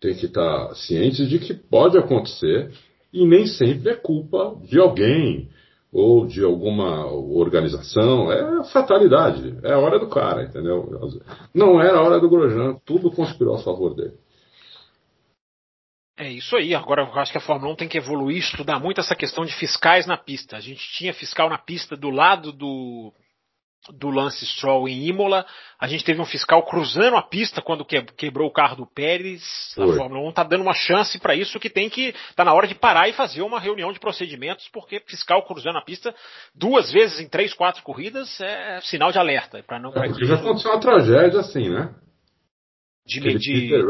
[0.00, 2.70] tem que estar tá cientes de que pode acontecer
[3.12, 5.48] e nem sempre é culpa de alguém
[5.92, 8.30] ou de alguma organização.
[8.30, 9.58] É fatalidade.
[9.62, 10.88] É a hora do cara, entendeu?
[11.54, 12.76] Não era a hora do Grosjean.
[12.84, 14.14] Tudo conspirou a favor dele.
[16.16, 16.74] É isso aí.
[16.74, 19.54] Agora eu acho que a Fórmula 1 tem que evoluir, estudar muito essa questão de
[19.54, 20.56] fiscais na pista.
[20.56, 23.12] A gente tinha fiscal na pista do lado do
[23.92, 25.46] do Lance Stroll em Imola.
[25.78, 29.74] A gente teve um fiscal cruzando a pista quando quebrou o carro do Pérez.
[29.78, 32.66] A Fórmula 1 está dando uma chance para isso que tem que tá na hora
[32.66, 36.14] de parar e fazer uma reunião de procedimentos, porque fiscal cruzando a pista
[36.54, 39.90] duas vezes em três, quatro corridas é sinal de alerta para não.
[39.90, 41.94] É porque já aconteceu uma tragédia assim, né?
[43.06, 43.82] De, de,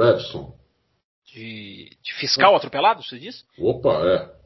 [1.33, 3.45] de, de fiscal atropelado, você disse?
[3.59, 4.38] Opa, é.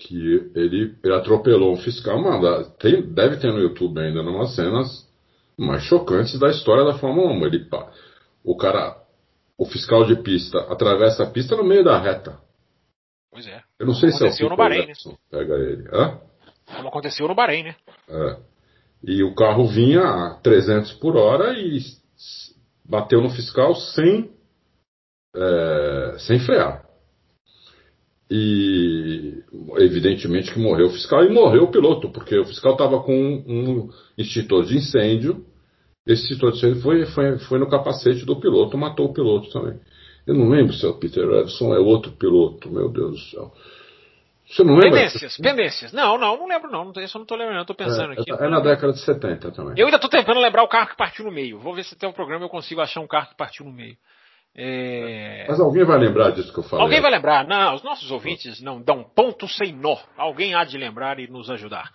[0.00, 5.06] Que ele, ele atropelou um fiscal, mano, tem, deve ter no YouTube ainda umas cenas
[5.58, 7.46] mais chocantes da história da Fórmula 1.
[7.46, 7.92] Ele, pá,
[8.42, 8.96] o cara,
[9.58, 12.38] o fiscal de pista, atravessa a pista no meio da reta.
[13.30, 13.62] Pois é.
[13.78, 14.92] Eu não sei se é o Aconteceu no Bahrein, né?
[15.30, 15.88] Pega ele.
[15.92, 16.18] Hã?
[16.76, 17.76] Como aconteceu no Bahrein, né?
[18.08, 18.36] É.
[19.04, 21.78] E o carro vinha a 300 por hora e
[22.84, 24.30] bateu no fiscal sem,
[25.36, 26.84] é, sem frear.
[28.30, 29.42] E
[29.78, 33.44] evidentemente que morreu o fiscal e morreu o piloto, porque o fiscal estava com um,
[33.48, 35.44] um extintor de incêndio.
[36.06, 39.80] Esse extintor de incêndio foi, foi, foi no capacete do piloto, matou o piloto também.
[40.26, 43.52] Eu não lembro se é o Peter Edson, é outro piloto, meu Deus do céu.
[44.50, 44.98] Você não lembra?
[44.98, 45.92] Pendências, pendências.
[45.92, 46.90] Não, não, não lembro não.
[47.02, 48.30] Isso eu não tô lembrando, eu tô pensando aqui.
[48.32, 49.74] É, é na década de 70 também.
[49.76, 51.58] Eu ainda tô tentando lembrar o carro que partiu no meio.
[51.60, 53.96] Vou ver se até o programa eu consigo achar um carro que partiu no meio.
[54.54, 55.46] É...
[55.48, 56.84] Mas alguém vai lembrar disso que eu falei.
[56.84, 57.46] Alguém vai lembrar?
[57.46, 59.96] Não, os nossos ouvintes não dão ponto sem nó.
[60.16, 61.90] Alguém há de lembrar e nos ajudar.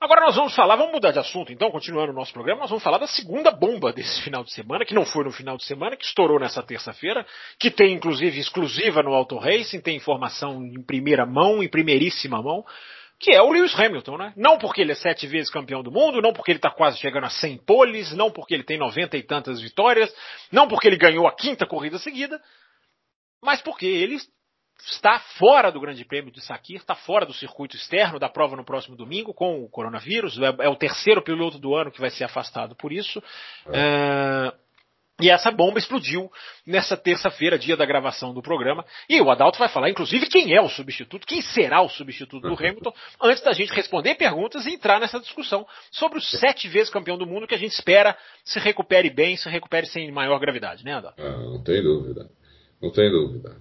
[0.00, 2.84] Agora nós vamos falar, vamos mudar de assunto então, continuando o nosso programa, nós vamos
[2.84, 5.96] falar da segunda bomba desse final de semana, que não foi no final de semana,
[5.96, 7.26] que estourou nessa terça-feira,
[7.58, 12.64] que tem inclusive exclusiva no Auto Racing, tem informação em primeira mão, em primeiríssima mão,
[13.20, 14.32] que é o Lewis Hamilton, né?
[14.36, 17.24] Não porque ele é sete vezes campeão do mundo, não porque ele está quase chegando
[17.24, 20.14] a 100 poles, não porque ele tem 90 e tantas vitórias,
[20.52, 22.40] não porque ele ganhou a quinta corrida seguida,
[23.42, 24.18] mas porque ele
[24.86, 28.64] está fora do Grande Prêmio de Sakir, está fora do circuito externo da prova no
[28.64, 30.38] próximo domingo com o coronavírus.
[30.38, 33.22] É, é o terceiro piloto do ano que vai ser afastado por isso.
[33.72, 34.54] É,
[35.20, 36.30] e essa bomba explodiu
[36.64, 38.84] nessa terça-feira, dia da gravação do programa.
[39.08, 42.54] E o Adalto vai falar, inclusive, quem é o substituto, quem será o substituto do
[42.58, 47.18] Hamilton, antes da gente responder perguntas e entrar nessa discussão sobre o sete vezes campeão
[47.18, 50.94] do mundo que a gente espera se recupere bem, se recupere sem maior gravidade, né,
[50.94, 51.20] Adalto?
[51.20, 52.30] Ah, não tem dúvida.
[52.80, 53.56] Não tem dúvida.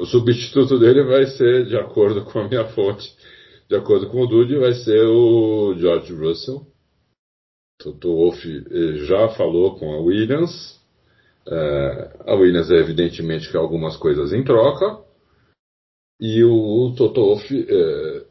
[0.00, 3.08] O substituto dele vai ser, de acordo com a minha fonte,
[3.68, 6.66] de acordo com o Dude, vai ser o George Russell.
[7.78, 8.42] Toto Wolff
[9.06, 10.77] já falou com a Williams.
[11.50, 14.98] É, a Williams, é evidentemente, quer algumas coisas em troca.
[16.20, 18.24] E o Toto Wolff é,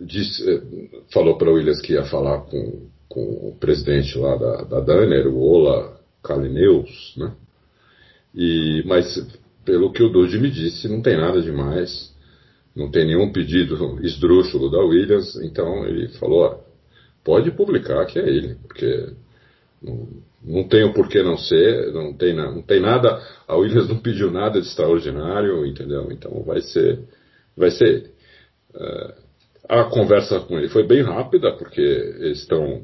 [0.00, 0.62] disse, é,
[1.12, 5.28] falou para a Williams que ia falar com, com o presidente lá da, da Daimler,
[5.28, 7.34] o Ola Kalineus, né?
[8.34, 9.04] E, mas,
[9.64, 12.12] pelo que o Dude me disse, não tem nada demais.
[12.74, 15.36] Não tem nenhum pedido esdrúxulo da Williams.
[15.36, 16.60] Então ele falou: ó,
[17.22, 19.14] pode publicar que é ele, porque
[19.82, 20.08] não,
[20.44, 23.20] não tem o porquê não ser, não tem, não tem nada.
[23.46, 26.10] A Williams não pediu nada de extraordinário, entendeu?
[26.10, 27.00] Então vai ser,
[27.56, 28.10] vai ser.
[28.74, 29.14] É,
[29.68, 32.82] a conversa com ele foi bem rápida, porque eles estão.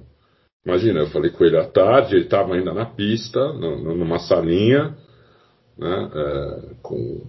[0.64, 4.94] Imagina, eu falei com ele à tarde, ele estava ainda na pista, numa salinha
[5.78, 7.22] né, é, com,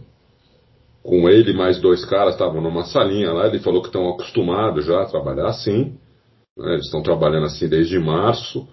[1.03, 3.47] com ele mais dois caras estavam numa salinha lá.
[3.47, 5.95] Ele falou que estão acostumados já a trabalhar assim.
[6.57, 8.67] Né, eles estão trabalhando assim desde março.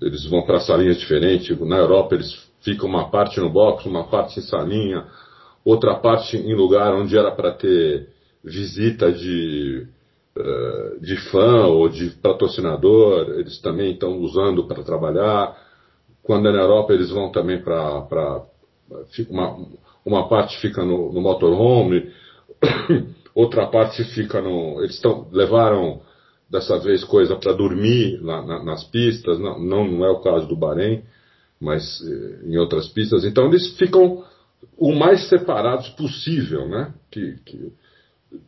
[0.00, 1.58] Eles vão para salinhas diferentes.
[1.60, 5.04] Na Europa eles ficam uma parte no box, uma parte em salinha,
[5.64, 8.08] outra parte em lugar onde era para ter
[8.42, 9.86] visita de,
[10.36, 13.30] uh, de fã ou de patrocinador.
[13.36, 15.56] Eles também estão usando para trabalhar.
[16.22, 18.42] Quando é na Europa eles vão também para
[19.28, 19.56] uma,
[20.04, 22.12] uma parte fica no, no motorhome,
[23.34, 24.82] outra parte fica no.
[24.82, 26.00] Eles tão, levaram
[26.50, 30.56] dessa vez coisa para dormir lá na, nas pistas, não, não é o caso do
[30.56, 31.02] Bahrein,
[31.60, 33.24] mas eh, em outras pistas.
[33.24, 34.24] Então eles ficam
[34.76, 36.92] o mais separados possível, né?
[37.10, 37.72] Que, que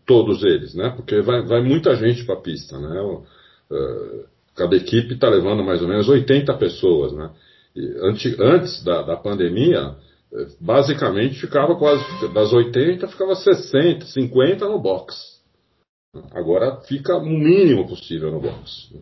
[0.07, 0.91] todos eles, né?
[0.91, 3.01] Porque vai, vai muita gente para a pista, né?
[3.03, 7.31] Uh, cada equipe está levando mais ou menos 80 pessoas, né?
[7.75, 9.95] E, antes, antes da, da pandemia,
[10.61, 15.40] basicamente ficava quase das 80 ficava 60, 50 no box.
[16.33, 18.93] Agora fica o mínimo possível no box.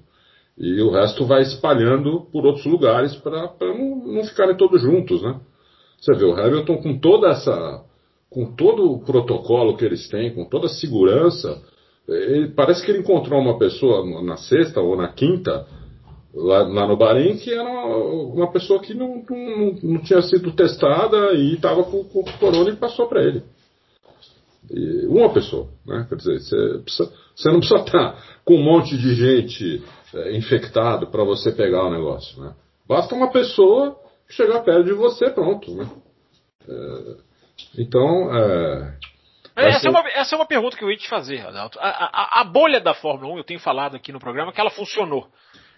[0.59, 5.41] E o resto vai espalhando por outros lugares para não, não ficarem todos juntos, né?
[5.99, 7.85] Você vê o Hamilton com toda essa
[8.29, 11.63] com todo o protocolo que eles têm, com toda a segurança,
[12.07, 15.67] ele, parece que ele encontrou uma pessoa na sexta ou na quinta
[16.35, 21.33] lá, lá no Bahrein que era uma pessoa que não, não, não tinha sido testada
[21.33, 23.43] e estava com, com corona e passou para ele.
[25.09, 26.07] Uma pessoa, né?
[26.09, 29.83] Quer dizer, você, precisa, você não precisa estar com um monte de gente
[30.15, 32.55] é, infectado para você pegar o negócio, né?
[32.87, 33.99] Basta uma pessoa
[34.29, 35.89] chegar perto de você, pronto, né?
[36.69, 37.17] É,
[37.79, 38.99] então, é,
[39.57, 39.89] essa, ser...
[39.89, 41.79] é uma, essa é uma pergunta que eu ia te fazer, Adalto.
[41.81, 44.71] A, a, a, bolha da Fórmula 1, eu tenho falado aqui no programa que ela
[44.71, 45.27] funcionou.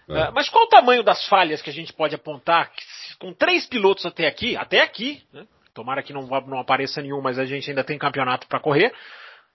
[0.07, 0.29] É.
[0.29, 2.71] Uh, mas qual o tamanho das falhas que a gente pode apontar
[3.19, 5.45] com três pilotos até aqui, até aqui, né?
[5.73, 8.93] Tomara que não, não apareça nenhum, mas a gente ainda tem campeonato para correr.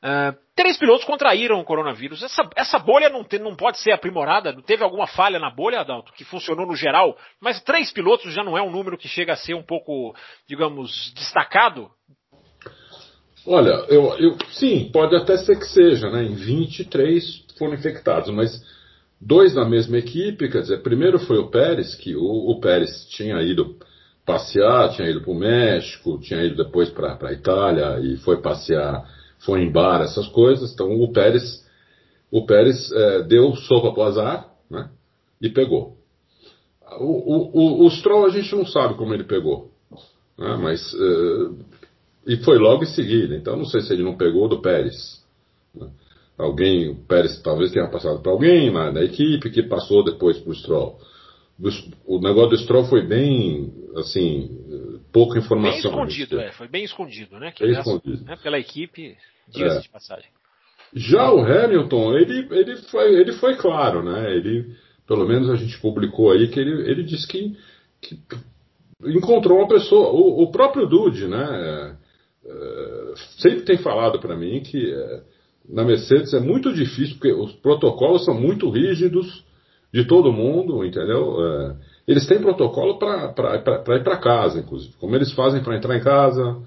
[0.04, 2.22] Uh, três pilotos contraíram o coronavírus.
[2.22, 4.54] Essa, essa bolha não, te, não pode ser aprimorada.
[4.62, 8.56] Teve alguma falha na bolha, Adalto, que funcionou no geral, mas três pilotos já não
[8.56, 10.14] é um número que chega a ser um pouco,
[10.46, 11.90] digamos, destacado?
[13.46, 16.24] Olha, eu, eu, sim, pode até ser que seja, né?
[16.24, 18.60] Em 23 foram infectados, mas
[19.20, 23.40] dois na mesma equipe, quer dizer, primeiro foi o Pérez, que o, o Pérez tinha
[23.42, 23.78] ido
[24.26, 29.08] passear, tinha ido para o México, tinha ido depois para a Itália e foi passear,
[29.38, 30.72] foi em bar, essas coisas.
[30.72, 31.64] Então o Pérez,
[32.30, 34.90] o Pérez é, deu sopa para o azar, né?
[35.40, 35.96] E pegou.
[36.98, 39.70] O, o, o, o Stroll a gente não sabe como ele pegou,
[40.38, 40.56] né?
[40.56, 41.56] mas uh,
[42.26, 45.24] e foi logo em seguida, então não sei se ele não pegou do Pérez.
[45.74, 45.88] Né?
[46.38, 50.50] Alguém, o Pérez talvez tenha passado para alguém na, na, equipe que passou depois para
[50.50, 50.98] o Stroll.
[52.04, 54.50] O negócio do Stroll foi bem, assim,
[55.12, 55.90] pouca informação.
[55.90, 57.52] Bem escondido, é, foi bem escondido, né?
[57.52, 58.24] Que bem escondido.
[58.24, 59.16] Né, pela equipe,
[59.48, 59.80] diga-se é.
[59.80, 60.28] de passagem.
[60.94, 64.36] Já o Hamilton, ele, ele, foi, ele foi claro, né?
[64.36, 64.76] Ele,
[65.06, 67.56] pelo menos a gente publicou aí que ele, ele disse que,
[68.00, 68.18] que
[69.04, 71.96] encontrou uma pessoa, o, o próprio Dude, né?
[72.48, 75.22] Eh, sempre tem falado para mim que uh,
[75.68, 79.44] na Mercedes é muito difícil, porque os protocolos são muito rígidos
[79.96, 81.38] de todo mundo, entendeu?
[81.38, 81.76] Uh,
[82.06, 84.94] eles têm protocolo para ir para casa, inclusive.
[85.00, 86.58] Como eles fazem para entrar em casa,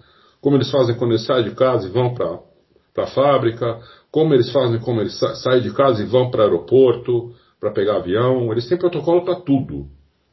[0.41, 3.80] como eles fazem quando eles saem de casa e vão para a fábrica,
[4.11, 7.97] como eles fazem quando eles sa saem de casa e vão para aeroporto, para pegar
[7.97, 8.51] avião.
[8.51, 9.86] Eles têm protocolo para tudo.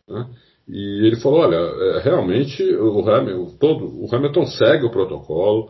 [0.09, 0.26] Né?
[0.66, 5.68] E ele falou, olha, é, realmente o Hamilton, todo, o Hamilton segue o protocolo,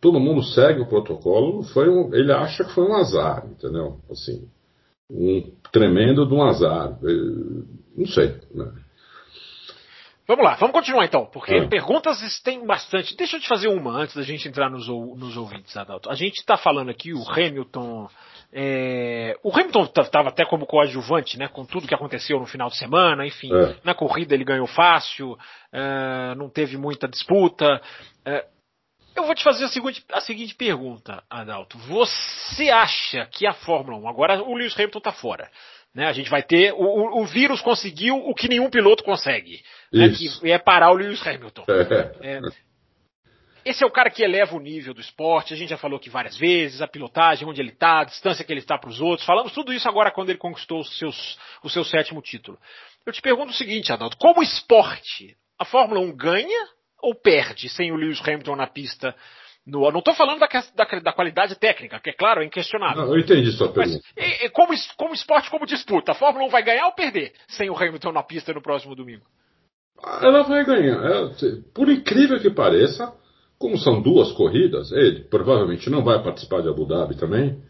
[0.00, 3.96] todo mundo segue o protocolo, foi um, ele acha que foi um azar, entendeu?
[4.08, 4.46] Assim,
[5.10, 6.98] um tremendo de um azar.
[7.96, 8.72] Não sei, né?
[10.26, 11.66] Vamos lá, vamos continuar então, porque é.
[11.66, 13.16] perguntas tem bastante.
[13.16, 16.10] Deixa eu te fazer uma antes da gente entrar nos, nos ouvintes, Adalto.
[16.10, 18.08] A gente está falando aqui, o Hamilton
[18.52, 22.78] é, o Hamilton estava até como coadjuvante, né, com tudo que aconteceu no final de
[22.78, 23.76] semana, enfim, é.
[23.84, 25.36] na corrida ele ganhou fácil,
[25.72, 27.80] é, não teve muita disputa.
[28.24, 28.46] É,
[29.18, 31.76] eu vou te fazer a seguinte, a seguinte pergunta, Adalto.
[31.78, 35.50] Você acha que a Fórmula 1, agora o Lewis Hamilton está fora,
[35.94, 39.62] né, a gente vai ter, o, o, vírus conseguiu o que nenhum piloto consegue,
[39.92, 41.64] né, que é parar o Lewis Hamilton.
[42.20, 42.40] É,
[43.64, 46.08] esse é o cara que eleva o nível do esporte, a gente já falou aqui
[46.08, 49.26] várias vezes, a pilotagem, onde ele está, a distância que ele está para os outros.
[49.26, 52.58] Falamos tudo isso agora quando ele conquistou seus, o seu sétimo título.
[53.04, 57.92] Eu te pergunto o seguinte, Adalto, como esporte, a Fórmula 1 ganha ou perde sem
[57.92, 59.14] o Lewis Hamilton na pista?
[59.66, 63.04] No, não estou falando da, da, da, qualidade técnica, que é claro, é inquestionável.
[63.04, 64.00] Não, eu entendi sua pergunta.
[64.16, 67.32] Mas, e, e, como, como esporte, como disputa, a Fórmula 1 vai ganhar ou perder
[67.48, 69.26] sem o Hamilton na pista no próximo domingo?
[70.22, 71.04] Ela vai ganhar.
[71.04, 71.30] É,
[71.74, 73.12] por incrível que pareça,
[73.58, 77.60] como são duas corridas, ele provavelmente não vai participar de Abu Dhabi também.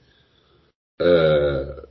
[1.01, 1.87] É,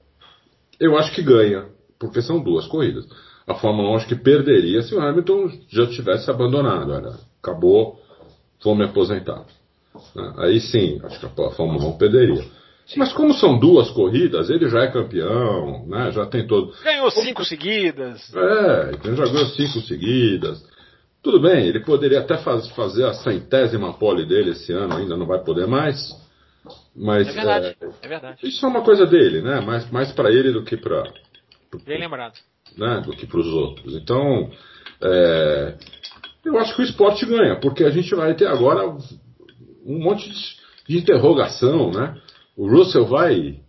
[0.80, 1.66] eu acho que ganha,
[2.00, 3.06] porque são duas corridas.
[3.48, 6.93] A Fórmula 1 acho que perderia se o Hamilton já tivesse abandonado.
[6.93, 7.98] Era, acabou,
[8.62, 9.45] vou me aposentar.
[10.14, 10.34] Né?
[10.38, 12.45] Aí sim, acho que a Fórmula 1 perderia.
[12.95, 16.12] Mas como são duas corridas, ele já é campeão, né?
[16.12, 16.74] Já tem todo.
[16.84, 18.34] Ganhou cinco seguidas.
[18.34, 20.64] É, então já ganhou cinco seguidas.
[21.22, 25.26] Tudo bem, ele poderia até faz, fazer a centésima pole dele esse ano, ainda não
[25.26, 26.16] vai poder mais.
[26.95, 28.48] Mas, é verdade, é, é verdade.
[28.48, 29.60] Isso é uma coisa dele, né?
[29.60, 31.04] Mais, mais para ele do que para.
[31.86, 32.39] Bem lembrado.
[32.78, 33.01] Né?
[33.01, 33.95] Do que para os outros.
[33.95, 34.51] Então,
[35.01, 35.78] é,
[36.45, 38.88] eu acho que o esporte ganha, porque a gente vai ter agora
[39.86, 40.30] um monte
[40.88, 42.18] de interrogação, né?
[42.55, 43.59] O Russell vai,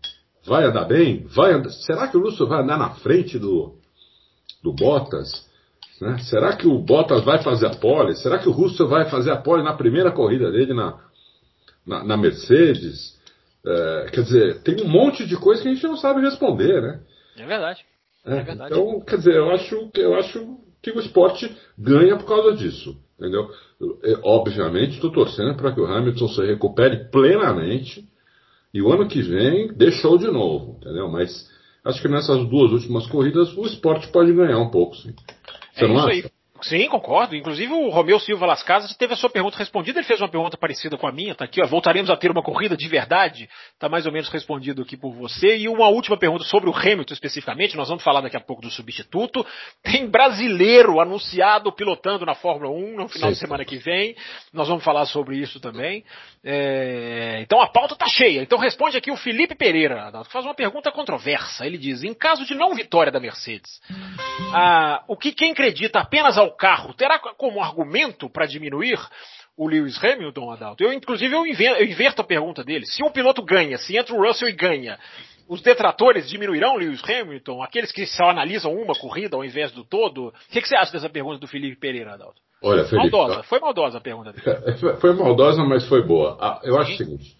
[0.44, 1.26] vai andar bem?
[1.26, 3.74] Vai andar, será que o Russell vai andar na frente do,
[4.62, 5.46] do Bottas?
[6.00, 6.18] Né?
[6.18, 8.14] Será que o Bottas vai fazer a pole?
[8.16, 10.98] Será que o Russell vai fazer a pole na primeira corrida dele na,
[11.86, 13.18] na, na Mercedes?
[13.66, 17.00] É, quer dizer, tem um monte de coisa que a gente não sabe responder, né?
[17.42, 17.84] É verdade.
[18.24, 18.74] É, é verdade.
[18.74, 22.96] Então, quer dizer, eu acho, eu acho que o esporte ganha por causa disso.
[23.18, 23.50] Entendeu?
[23.80, 28.08] Eu, obviamente, estou torcendo para que o Hamilton se recupere plenamente
[28.72, 31.08] e o ano que vem show de novo, entendeu?
[31.08, 31.50] Mas
[31.84, 35.14] acho que nessas duas últimas corridas o esporte pode ganhar um pouco, sim.
[35.72, 36.08] Você é isso acha?
[36.08, 36.24] aí.
[36.62, 37.36] Sim, concordo.
[37.36, 39.98] Inclusive o Romeu Silva Las Casas teve a sua pergunta respondida.
[39.98, 41.34] Ele fez uma pergunta parecida com a minha.
[41.34, 41.66] Tá aqui, ó.
[41.66, 43.48] Voltaremos a ter uma corrida de verdade.
[43.78, 45.56] Tá mais ou menos respondido aqui por você.
[45.56, 47.76] E uma última pergunta sobre o Hamilton especificamente.
[47.76, 49.46] Nós vamos falar daqui a pouco do substituto.
[49.82, 53.34] Tem brasileiro anunciado pilotando na Fórmula 1 no final Sim.
[53.34, 54.16] de semana que vem.
[54.52, 56.04] Nós vamos falar sobre isso também.
[56.44, 57.40] É...
[57.42, 58.42] Então a pauta tá cheia.
[58.42, 60.10] Então responde aqui o Felipe Pereira.
[60.30, 61.66] Faz uma pergunta controversa.
[61.66, 63.80] Ele diz: em caso de não vitória da Mercedes,
[64.52, 68.98] ah, o que quem acredita apenas ao carro terá como argumento para diminuir
[69.56, 70.84] o Lewis Hamilton, Adalto?
[70.84, 72.86] Eu, inclusive, eu inverto, eu inverto a pergunta dele.
[72.86, 74.98] Se um piloto ganha, se entra o Russell e ganha,
[75.48, 77.62] os detratores diminuirão Lewis Hamilton?
[77.62, 80.28] Aqueles que só analisam uma corrida ao invés do todo?
[80.28, 82.40] O que, que você acha dessa pergunta do Felipe Pereira, Adalto?
[82.62, 83.42] Olha, Felipe, maldosa.
[83.44, 84.76] Foi maldosa a pergunta dele.
[85.00, 86.36] Foi maldosa, mas foi boa.
[86.40, 86.94] Ah, eu acho Sim.
[86.94, 87.36] o seguinte: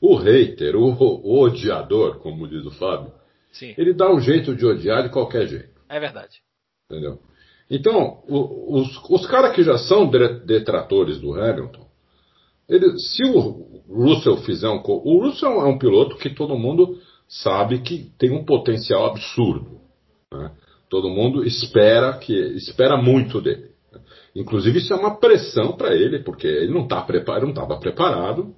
[0.00, 3.12] o hater, o, o, odiador, como diz o Fábio,
[3.52, 3.74] Sim.
[3.76, 5.80] ele dá um jeito de odiar de qualquer jeito.
[5.88, 6.38] É verdade.
[6.90, 7.20] Entendeu?
[7.74, 10.10] Então, os, os caras que já são
[10.44, 11.86] detratores do Hamilton,
[12.68, 14.82] ele, se o Russell fizer um.
[14.86, 19.80] O Russell é um piloto que todo mundo sabe que tem um potencial absurdo.
[20.30, 20.50] Né?
[20.90, 23.70] Todo mundo espera que espera muito dele.
[24.36, 28.54] Inclusive isso é uma pressão para ele, porque ele não tá estava preparado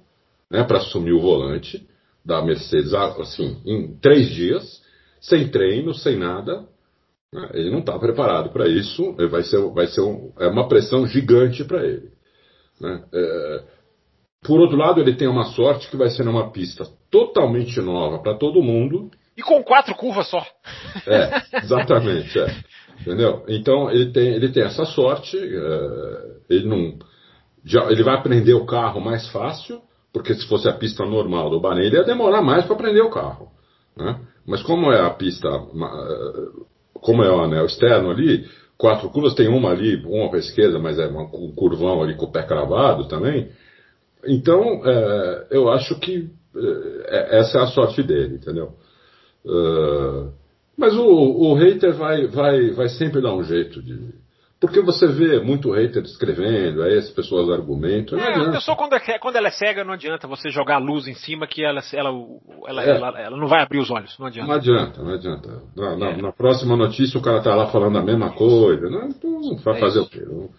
[0.51, 1.87] né, para assumir o volante
[2.23, 4.81] da Mercedes assim, em três dias,
[5.21, 6.67] sem treino, sem nada.
[7.35, 7.49] Né?
[7.53, 11.65] Ele não está preparado para isso, vai ser, vai ser um, é uma pressão gigante
[11.65, 12.09] para ele.
[12.79, 13.03] Né?
[13.13, 13.63] É,
[14.41, 18.37] por outro lado, ele tem uma sorte que vai ser numa pista totalmente nova para
[18.37, 19.11] todo mundo.
[19.35, 20.45] E com quatro curvas só.
[21.05, 22.39] É, exatamente.
[22.39, 22.55] É.
[23.01, 23.43] Entendeu?
[23.49, 26.97] Então ele tem, ele tem essa sorte, é, ele não.
[27.65, 29.81] Já, ele vai aprender o carro mais fácil,
[30.13, 33.09] porque se fosse a pista normal do Bahrein, ele ia demorar mais para aprender o
[33.09, 33.49] carro.
[33.97, 34.21] Né?
[34.47, 35.49] Mas como é a pista
[37.05, 38.45] como é o anel externo ali,
[38.79, 42.25] quatro curvas, tem uma ali, uma para a esquerda, mas é um curvão ali com
[42.25, 43.49] o pé cravado também.
[44.25, 46.31] Então, é, eu acho que
[47.07, 48.73] é, essa é a sorte dele, entendeu?
[49.45, 50.31] Uh,
[50.75, 54.14] mas o, o hater vai, vai, vai sempre dar um jeito de,
[54.65, 58.17] porque você vê muito hater escrevendo, aí as pessoas argumentam.
[58.17, 61.07] É, a pessoa quando, é, quando ela é cega, não adianta você jogar a luz
[61.07, 62.09] em cima que ela, ela,
[62.67, 62.89] ela, é.
[62.89, 64.17] ela, ela, não vai abrir os olhos.
[64.17, 64.47] Não adianta.
[64.47, 65.61] Não adianta, não adianta.
[65.75, 66.21] Na, na, é.
[66.21, 68.89] na próxima notícia o cara tá lá falando a mesma coisa.
[68.89, 70.23] Não, então vai é fazer o quê?
[70.25, 70.49] Não,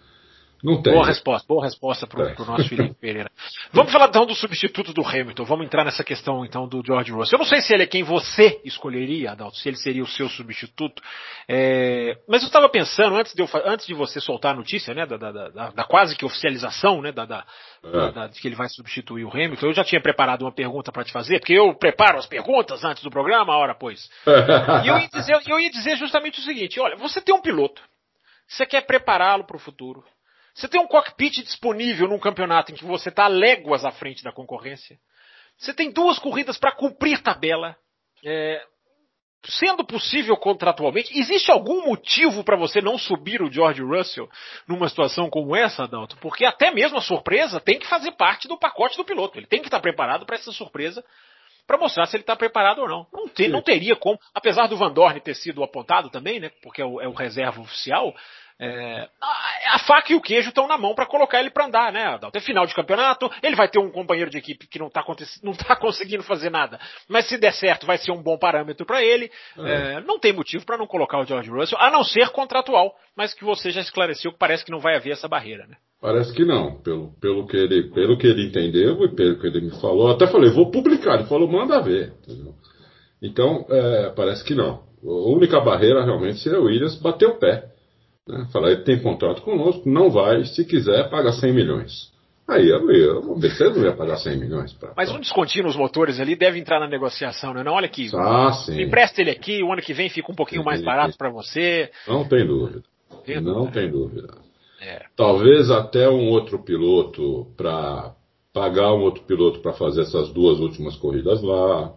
[0.63, 0.93] não tem.
[0.93, 2.33] Boa resposta, boa resposta pro, é.
[2.33, 3.29] pro nosso Felipe Pereira.
[3.71, 5.43] Vamos falar então do substituto do Hamilton.
[5.43, 7.37] Vamos entrar nessa questão então do George Russell.
[7.37, 10.27] Eu não sei se ele é quem você escolheria, Adalto, se ele seria o seu
[10.29, 11.01] substituto.
[11.47, 12.17] É...
[12.27, 15.17] Mas eu estava pensando, antes de, eu, antes de você soltar a notícia, né, da,
[15.17, 17.45] da, da, da quase que oficialização, né, da, da,
[17.83, 18.27] é.
[18.29, 21.11] de que ele vai substituir o Hamilton, eu já tinha preparado uma pergunta para te
[21.11, 24.09] fazer, porque eu preparo as perguntas antes do programa, a hora pois.
[24.83, 27.81] e eu ia, dizer, eu ia dizer justamente o seguinte: olha, você tem um piloto,
[28.47, 30.03] você quer prepará-lo para o futuro
[30.57, 34.31] você tem um cockpit disponível num campeonato em que você está léguas à frente da
[34.31, 34.97] concorrência.
[35.55, 37.77] Você tem duas corridas para cumprir tabela.
[38.25, 38.65] É,
[39.45, 44.27] sendo possível contratualmente, existe algum motivo para você não subir o George Russell
[44.67, 46.17] numa situação como essa, Adalto?
[46.17, 49.37] Porque até mesmo a surpresa tem que fazer parte do pacote do piloto.
[49.37, 51.05] Ele tem que estar tá preparado para essa surpresa
[51.67, 53.05] para mostrar se ele está preparado ou não.
[53.13, 56.49] Não, não, teria como, apesar do Van Dorn ter sido apontado também, né?
[56.63, 58.15] Porque é o, é o reserva oficial.
[58.59, 59.07] É,
[59.71, 62.17] a faca e o queijo estão na mão para colocar ele para andar, né?
[62.19, 65.05] Até final de campeonato, ele vai ter um companheiro de equipe que não está
[65.43, 69.03] não tá conseguindo fazer nada, mas se der certo, vai ser um bom parâmetro para
[69.03, 69.29] ele.
[69.59, 69.97] É.
[69.97, 73.31] É, não tem motivo para não colocar o George Russell, a não ser contratual, mas
[73.31, 75.75] que você já esclareceu que parece que não vai haver essa barreira, né?
[76.01, 79.61] Parece que não, pelo, pelo, que ele, pelo que ele entendeu e pelo que ele
[79.61, 80.09] me falou.
[80.09, 81.15] Até falei, vou publicar.
[81.15, 82.13] Ele falou, manda ver.
[82.23, 82.53] Entendeu?
[83.21, 84.83] Então, é, parece que não.
[85.03, 87.76] A única barreira realmente seria o Williams bater o pé
[88.27, 88.47] né?
[88.51, 92.11] Falar, ele tem contrato conosco, não vai, se quiser, paga 100 milhões.
[92.47, 94.71] Aí eu, eu, a Mercedes não ia pagar 100 milhões.
[94.73, 97.61] Pra, Mas um descontínuo nos motores ali deve entrar na negociação, né?
[97.61, 98.09] Não, olha aqui.
[98.15, 98.81] Ah, sim.
[98.81, 101.91] Empresta ele aqui, o ano que vem fica um pouquinho mais barato para você.
[102.07, 102.83] Não tem dúvida.
[103.25, 103.71] Tem não dúvida.
[103.73, 104.33] tem dúvida.
[104.81, 105.05] É.
[105.17, 108.13] Talvez até um outro piloto para
[108.53, 111.93] pagar um outro piloto para fazer essas duas últimas corridas lá.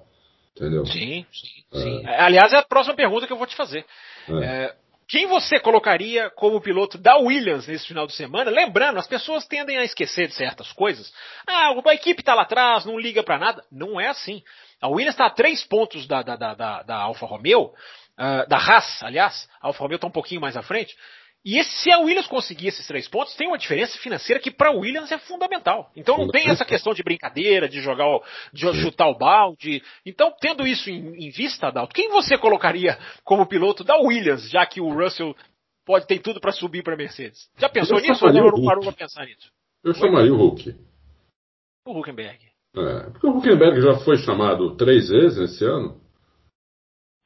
[0.56, 0.84] Entendeu?
[0.84, 1.78] Sim, sim, é.
[1.78, 2.06] sim.
[2.06, 3.84] Aliás, é a próxima pergunta que eu vou te fazer.
[4.28, 4.74] É.
[5.10, 8.48] Quem você colocaria como piloto da Williams nesse final de semana?
[8.48, 11.12] Lembrando, as pessoas tendem a esquecer de certas coisas.
[11.44, 13.64] Ah, a equipe está lá atrás, não liga para nada.
[13.72, 14.40] Não é assim.
[14.80, 18.56] A Williams está a três pontos da, da, da, da, da Alfa Romeo, uh, da
[18.56, 19.48] Haas, aliás.
[19.60, 20.96] A Alfa Romeo está um pouquinho mais à frente.
[21.44, 24.68] E esse, se a Williams conseguir esses três pontos, tem uma diferença financeira que para
[24.68, 25.90] a Williams é fundamental.
[25.96, 28.22] Então não tem essa questão de brincadeira, de jogar, o,
[28.52, 29.82] de chutar o balde.
[30.04, 34.66] Então, tendo isso em, em vista, Adalto, quem você colocaria como piloto da Williams, já
[34.66, 35.34] que o Russell
[35.86, 37.48] pode ter tudo para subir para Mercedes?
[37.58, 39.50] Já pensou Eu nisso ou não, parou para pensar nisso?
[39.82, 40.76] Eu chamaria o Hulk.
[41.86, 42.38] O Huckenberg.
[42.76, 45.98] É, porque o Huckenberg já foi chamado três vezes esse ano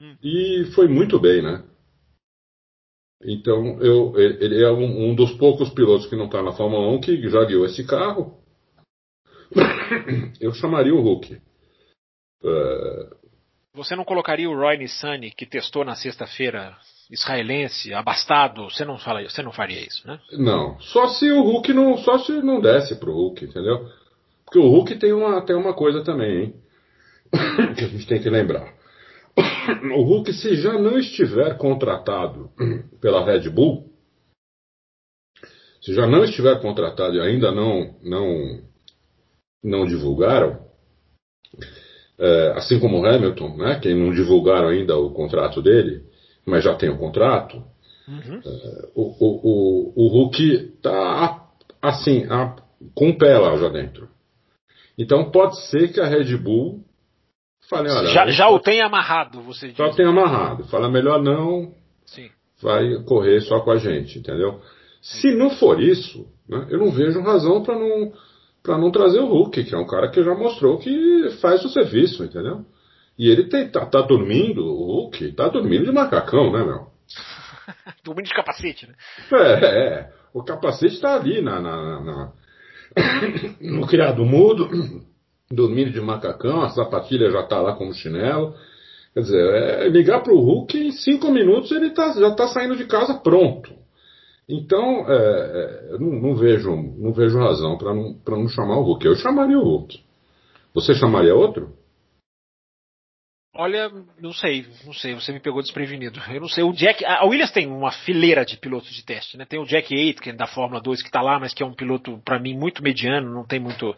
[0.01, 0.17] Hum.
[0.23, 1.65] e foi muito bem, né?
[3.25, 7.01] Então, eu, ele é um, um dos poucos pilotos que não está na Fórmula 1
[7.01, 8.39] que já guiou esse carro.
[10.41, 11.41] Eu chamaria o Hulk.
[12.45, 13.09] É,
[13.75, 16.77] Você não colocaria o Roy Nissany, que testou na sexta-feira,
[17.11, 18.65] israelense, abastado?
[18.65, 20.21] Você não, fala, você não faria isso, né?
[20.33, 23.89] não, só se o Hulk não, só se não desce pro Hulk, entendeu?
[24.45, 26.55] Porque o Hulk tem uma, tem uma coisa também, hein?
[27.77, 28.74] que a gente tem que lembrar.
[29.97, 32.51] O Hulk, se já não estiver contratado
[33.01, 33.91] pela Red Bull,
[35.81, 38.63] se já não estiver contratado e ainda não, não,
[39.63, 40.65] não divulgaram,
[42.19, 46.05] é, assim como o Hamilton, né, que não divulgaram ainda o contrato dele,
[46.47, 47.63] mas já tem o contrato,
[48.07, 48.41] Uhum.
[48.95, 51.49] o, o, o, o Hulk tá
[51.81, 52.55] assim, a-
[52.95, 54.11] com o pé lá já dentro.
[54.99, 56.85] Então pode ser que a Red Bull
[57.69, 59.77] fale, olha, Já, já o tem amarrado, você diz.
[59.77, 60.65] já tem amarrado.
[60.65, 61.73] Fala melhor não,
[62.07, 62.31] Sim.
[62.63, 64.61] vai correr só com a gente, entendeu?
[65.01, 68.13] Se não for isso, né, eu não vejo razão para não
[68.63, 71.69] para não trazer o Hulk, que é um cara que já mostrou que faz o
[71.69, 72.65] serviço, entendeu?
[73.19, 76.87] E ele tem, tá, tá dormindo, o Hulk, tá dormindo de macacão, né, meu?
[78.03, 78.95] Dormindo de capacete, né?
[79.33, 80.11] É, é.
[80.33, 82.33] o capacete está ali na, na- na-
[83.61, 84.69] no criado mudo,
[85.55, 88.55] dormindo de macacão, a sapatilha já está lá como chinelo.
[89.15, 92.77] Quer dizer, é ligar para o Hulk em cinco minutos ele tá, já está saindo
[92.77, 93.73] de casa pronto.
[94.49, 99.07] Então, é, é, não, não vejo, não vejo razão para não, não chamar o Hulk.
[99.07, 100.01] Eu chamaria o Hulk.
[100.75, 101.73] Você chamaria outro?
[103.57, 103.89] Olha,
[104.21, 106.21] não sei, não sei, você me pegou desprevenido.
[106.29, 109.45] Eu não sei, o Jack, a Williams tem uma fileira de pilotos de teste, né?
[109.45, 112.21] Tem o Jack Aitken da Fórmula 2 que tá lá, mas que é um piloto
[112.25, 113.95] para mim muito mediano, não tem muito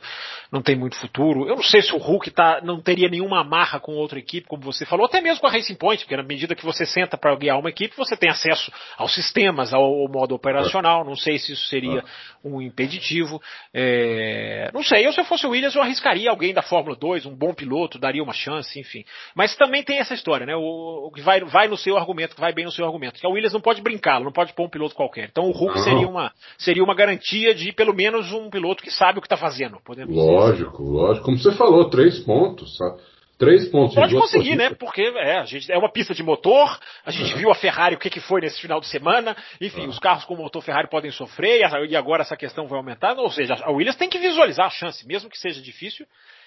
[0.53, 1.49] não tem muito futuro.
[1.49, 4.63] Eu não sei se o Hulk tá não teria nenhuma amarra com outra equipe, como
[4.63, 7.35] você falou, até mesmo com a Racing Point, porque na medida que você senta para
[7.35, 11.03] guiar uma equipe, você tem acesso aos sistemas, ao, ao modo operacional.
[11.03, 12.05] Não sei se isso seria
[12.45, 13.41] um impeditivo.
[13.73, 17.25] É, não sei, eu se eu fosse o Williams, eu arriscaria alguém da Fórmula 2,
[17.25, 19.03] um bom piloto, daria uma chance, enfim.
[19.35, 20.57] Mas também tem essa história, né?
[20.57, 23.21] O, que vai, vai no seu argumento, que vai bem no seu argumento.
[23.21, 25.29] Que a Williams não pode brincar, não pode pôr um piloto qualquer.
[25.31, 25.85] Então o Hulk Não.
[25.85, 29.37] seria uma, seria uma garantia de pelo menos um piloto que sabe o que está
[29.37, 29.79] fazendo.
[29.85, 30.35] Podemos dizer assim.
[30.37, 31.25] Lógico, lógico.
[31.27, 32.77] Como você falou, três pontos.
[32.77, 33.01] Sabe?
[33.39, 33.95] Três pontos.
[33.95, 34.71] Pode conseguir, né?
[34.71, 37.99] Porque é, a gente, é uma pista de motor, a gente viu a Ferrari, o
[37.99, 39.89] que, que foi nesse final de semana, enfim, É.
[39.89, 43.31] os carros com motor Ferrari podem sofrer, e e agora essa questão vai aumentar, ou
[43.31, 46.07] seja, a Williams tem que visualizar a chance, mesmo que seja difícil,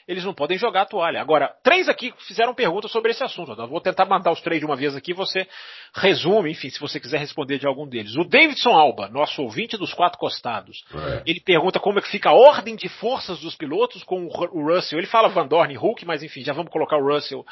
[0.10, 1.22] eles não podem jogar a toalha.
[1.22, 4.66] Agora, três aqui fizeram perguntas sobre esse assunto, eu vou tentar mandar os três de
[4.66, 5.48] uma vez aqui, você
[5.96, 8.16] resume, enfim, se você quiser responder de algum deles.
[8.16, 11.24] O Davidson Alba, nosso ouvinte dos quatro costados, É.
[11.26, 14.50] ele pergunta como é que fica a ordem de forças dos pilotos com o Ru-
[14.52, 14.98] o Russell.
[14.98, 17.46] Ele fala Van Dorn e Hulk, mas enfim, já vamos colocar o Russell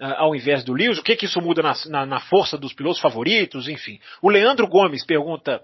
[0.00, 0.98] ah, ao invés do Lewis.
[0.98, 3.68] O que que isso muda na, na- na força dos pilotos favoritos?
[3.68, 3.98] Enfim.
[4.20, 5.62] O Leandro Gomes pergunta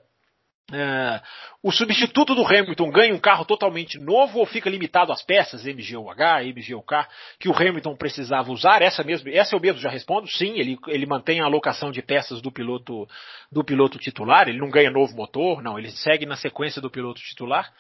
[0.71, 1.23] ah,
[1.63, 6.43] o substituto do Hamilton ganha um carro totalmente novo ou fica limitado às peças MGU-H,
[6.45, 7.09] MGU-K
[7.41, 8.83] que o Hamilton precisava usar?
[8.83, 10.29] Essa mesmo, essa eu mesmo já respondo.
[10.29, 13.09] Sim, ele, ele mantém a alocação de peças do piloto
[13.51, 14.47] do piloto titular.
[14.47, 15.79] Ele não ganha novo motor, não.
[15.79, 17.73] Ele segue na sequência do piloto titular.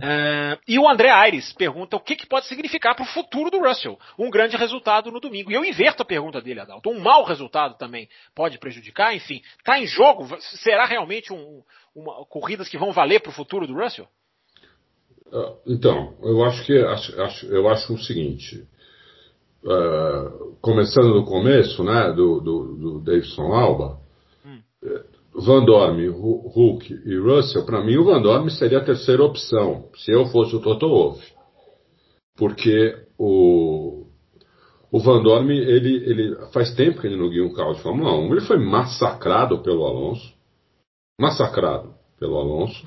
[0.00, 3.58] Ah, e o André Aires pergunta o que, que pode significar para o futuro do
[3.58, 3.98] Russell.
[4.16, 5.50] Um grande resultado no domingo.
[5.50, 6.90] E eu inverto a pergunta dele, Adalto.
[6.90, 9.14] Um mau resultado também pode prejudicar.
[9.14, 10.26] Enfim, está em jogo.
[10.40, 11.62] Será realmente um,
[11.96, 14.06] uma, corridas que vão valer para o futuro do Russell?
[15.32, 18.64] Ah, Então, eu acho que acho, acho- eu acho o seguinte.
[19.66, 20.30] ah,
[20.60, 23.98] começando do começo, né, do, do, do Davidson Alba,
[24.84, 29.24] eh, Van Dorme, Hu- Hulk e Russell, para mim o Van Dorme seria a terceira
[29.24, 31.20] opção, se eu fosse o Toto Wolff.
[32.36, 34.06] Porque o,
[34.92, 38.12] o Van Dorme, ele, ele faz tempo que ele não guia um carro de Fórmula
[38.14, 40.32] 1, ele foi massacrado pelo Alonso,
[41.18, 42.86] massacrado pelo Alonso.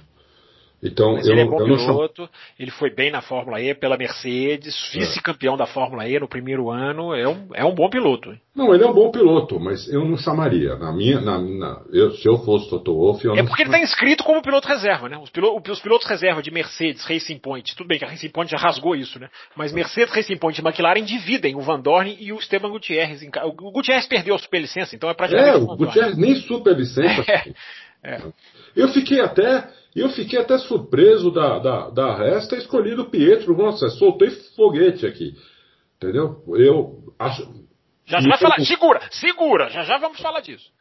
[0.82, 3.76] Então, Mas eu, ele é bom eu chamo- piloto, ele foi bem na Fórmula E
[3.76, 8.34] pela Mercedes, vice-campeão da Fórmula E no primeiro ano, é um, é um bom piloto.
[8.56, 10.78] Não, ele é um bom piloto, mas eu não chamaria.
[10.78, 13.70] Na minha, na, na- eu, se eu fosse Toto Wolff, eu É não porque ele
[13.72, 15.18] está inscrito como piloto reserva, né?
[15.18, 18.50] Os, pilo- os pilotos reserva de Mercedes, Racing Point, tudo bem que a Racing Point
[18.50, 19.28] já rasgou isso, né?
[19.58, 23.22] Mas Mercedes, Racing Point e McLaren dividem o Van Dorn e o Esteban Gutierrez.
[23.22, 25.86] em O Gutierrez perdeu a superlicença, então é É, praticamente o Van Dorn.
[25.88, 27.22] Gutierrez nem super licença.
[28.04, 28.22] É.
[28.76, 33.58] Eu fiquei até, eu fiquei até surpreso da, da, da Resta escolhido o Pietro.
[33.58, 35.34] Nossa, soltei foguete aqui.
[35.98, 36.44] Entendeu?
[36.56, 37.44] Eu acho.
[38.06, 40.72] Já já vai falar, segura, segura, já já vamos falar disso.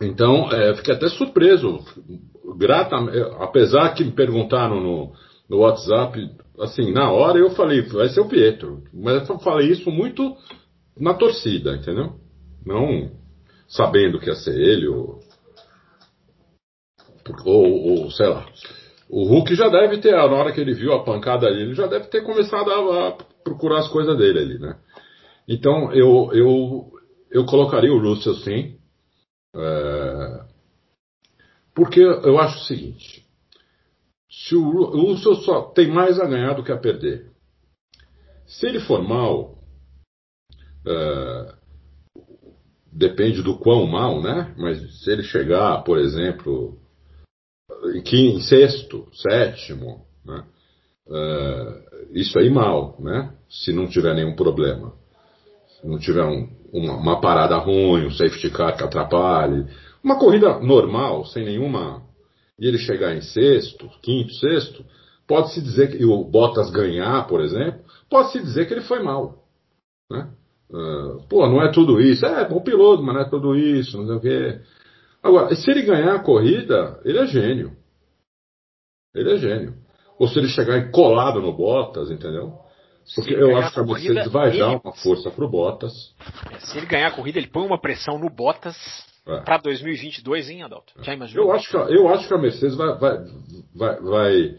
[0.00, 1.80] Então, é, fiquei até surpreso,
[2.56, 2.96] grata,
[3.40, 5.12] apesar que me perguntaram no,
[5.48, 8.84] no WhatsApp, assim, na hora eu falei, vai ser o Pietro.
[8.92, 10.36] Mas eu falei isso muito
[10.96, 12.14] na torcida, entendeu?
[12.64, 13.10] Não
[13.66, 15.17] sabendo que ia ser ele, ou,
[17.44, 18.46] ou, ou sei lá.
[19.08, 21.86] O Hulk já deve ter, na hora que ele viu a pancada ali, ele já
[21.86, 23.12] deve ter começado a, a
[23.42, 24.76] procurar as coisas dele ali, né?
[25.48, 26.92] Então eu, eu,
[27.30, 28.76] eu colocaria o Russell sim.
[29.56, 30.44] É,
[31.74, 33.24] porque eu acho o seguinte:
[34.28, 37.30] se o, Russell só tem mais a ganhar do que a perder.
[38.46, 39.58] Se ele for mal,
[40.86, 41.54] é,
[42.92, 44.54] depende do quão mal, né?
[44.56, 46.78] Mas se ele chegar, por exemplo,
[47.94, 50.44] em, em sexto, sétimo, né?
[51.06, 53.32] Uh, isso aí mal, né?
[53.48, 54.92] Se não tiver nenhum problema.
[55.80, 59.66] Se não tiver um, uma, uma, parada ruim, um safety car que atrapalhe.
[60.02, 62.02] Uma corrida normal, sem nenhuma.
[62.58, 64.84] E ele chegar em sexto, quinto, sexto,
[65.26, 69.44] pode-se dizer que o Bottas ganhar, por exemplo, pode-se dizer que ele foi mal.
[70.10, 70.28] Né?
[70.70, 72.26] Uh, pô, não é tudo isso.
[72.26, 74.60] É, bom piloto, mas não é tudo isso, não sei o quê.
[75.22, 77.76] Agora, se ele ganhar a corrida, ele é gênio.
[79.14, 79.74] Ele é gênio.
[80.18, 82.58] Ou se ele chegar colado no Bottas, entendeu?
[83.14, 84.58] Porque eu acho que a Mercedes corrida, vai ele...
[84.58, 86.14] dar uma força pro Bottas.
[86.52, 88.76] É, se ele ganhar a corrida, ele põe uma pressão no Bottas
[89.26, 89.40] é.
[89.40, 90.92] para 2022, hein, Adalto?
[91.02, 91.46] Já imaginou?
[91.46, 93.18] Eu acho, que, eu acho que a Mercedes vai, vai,
[93.74, 94.56] vai, vai,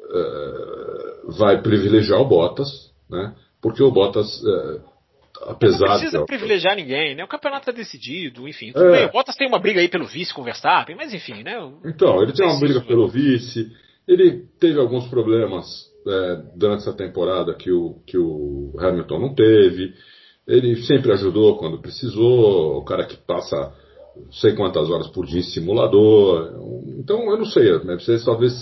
[0.00, 2.68] uh, vai privilegiar o Bottas,
[3.08, 3.34] né?
[3.60, 4.42] Porque o Bottas.
[4.42, 4.93] Uh,
[5.42, 6.26] apesar não precisa de...
[6.26, 7.24] privilegiar ninguém, né?
[7.24, 8.72] O campeonato está decidido, enfim.
[8.72, 8.98] Tudo é.
[8.98, 11.54] bem, o Bottas tem uma briga aí pelo vice com o Verstappen, mas enfim, né?
[11.84, 13.70] Então, ele tem uma briga pelo vice,
[14.06, 15.66] ele teve alguns problemas
[16.06, 19.94] é, durante essa temporada que o, que o Hamilton não teve.
[20.46, 23.72] Ele sempre ajudou quando precisou, o cara que passa
[24.16, 26.82] não sei quantas horas por dia em simulador.
[26.98, 27.94] Então, eu não sei, né?
[27.98, 28.52] Você talvez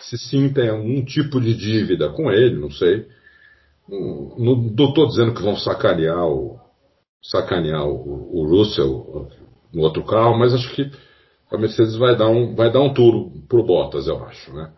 [0.00, 3.06] se sinta um tipo de dívida com ele, não sei.
[3.88, 6.58] Não estou dizendo que vão sacanear o,
[7.22, 9.28] sacanear o, o Russell
[9.72, 10.90] no outro carro, mas acho que
[11.50, 14.70] a Mercedes vai dar um, vai dar um tour pro Bottas, eu acho, né?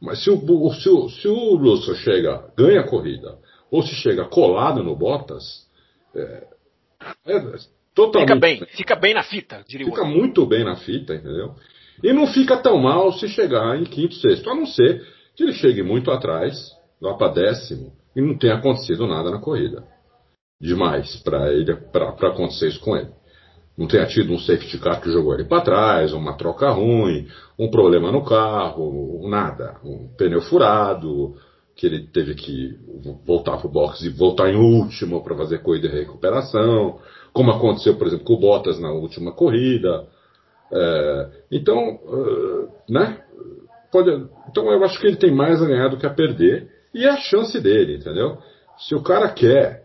[0.00, 0.38] Mas se o,
[0.72, 3.38] se o, se o Russell chega, ganha a corrida,
[3.70, 5.66] ou se chega colado no Bottas,
[6.14, 6.46] é,
[7.26, 7.40] é
[7.94, 8.28] totalmente.
[8.28, 11.54] Fica bem, fica bem na fita, diria Fica muito bem na fita, entendeu?
[12.02, 15.52] E não fica tão mal se chegar em quinto, sexto, a não ser que ele
[15.54, 19.84] chegue muito atrás, lá para décimo, e não tenha acontecido nada na corrida.
[20.60, 23.10] Demais para ele para acontecer isso com ele.
[23.76, 27.26] Não tenha tido um safety car que jogou ele para trás, uma troca ruim,
[27.58, 29.76] um problema no carro, nada.
[29.84, 31.34] Um pneu furado,
[31.76, 32.78] que ele teve que
[33.26, 37.00] voltar para o box e voltar em último para fazer corrida de recuperação,
[37.32, 40.06] como aconteceu, por exemplo, com o Bottas na última corrida.
[40.72, 43.20] É, então, uh, né?
[43.90, 44.10] Pode,
[44.48, 46.68] então eu acho que ele tem mais a ganhar do que a perder.
[46.94, 48.38] E é a chance dele, entendeu?
[48.78, 49.84] Se o cara quer,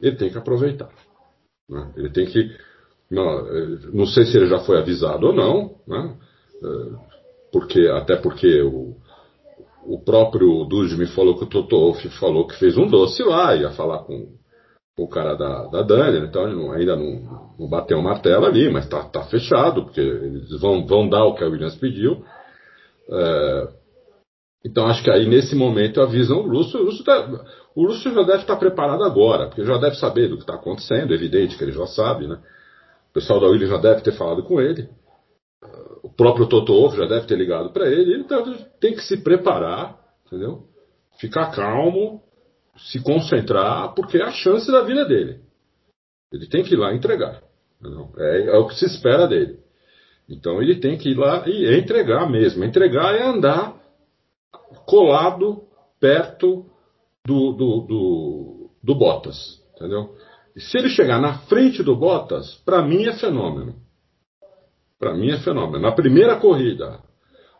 [0.00, 0.90] ele tem que aproveitar.
[1.68, 1.92] Né?
[1.96, 2.54] Ele tem que.
[3.10, 3.44] Não,
[3.92, 6.16] não, sei se ele já foi avisado ou não, né?
[6.62, 7.12] É,
[7.52, 8.96] porque, até porque o,
[9.84, 13.54] o próprio Dude me falou que o Toto Wolff falou que fez um doce lá,
[13.54, 14.28] ia falar com,
[14.96, 18.70] o cara da, da Daniel, então ele não, ainda não, não, bateu o martelo ali,
[18.70, 22.24] mas tá, tá fechado, porque eles vão, vão dar o que a Williams pediu.
[23.10, 23.68] É,
[24.64, 26.80] então acho que aí nesse momento avisam o Lúcio.
[26.80, 27.28] O Lúcio, tá,
[27.74, 31.12] o Lúcio já deve estar preparado agora, porque já deve saber do que está acontecendo,
[31.12, 32.38] é evidente que ele já sabe, né?
[33.10, 34.88] O pessoal da Williams já deve ter falado com ele.
[36.02, 38.14] O próprio Toto Wolff já deve ter ligado para ele.
[38.14, 38.24] Ele
[38.80, 40.64] tem que se preparar, entendeu?
[41.18, 42.22] Ficar calmo,
[42.76, 45.40] se concentrar, porque é a chance da vida dele.
[46.32, 47.42] Ele tem que ir lá entregar.
[48.16, 49.58] É, é, o que se espera dele.
[50.28, 52.64] Então ele tem que ir lá e entregar mesmo.
[52.64, 53.81] Entregar é andar
[54.86, 55.62] colado
[56.00, 56.66] perto
[57.24, 60.14] do, do, do, do Bottas, entendeu?
[60.54, 63.74] E se ele chegar na frente do Bottas, para mim é fenômeno.
[64.98, 65.80] Para mim é fenômeno.
[65.80, 67.00] Na primeira corrida,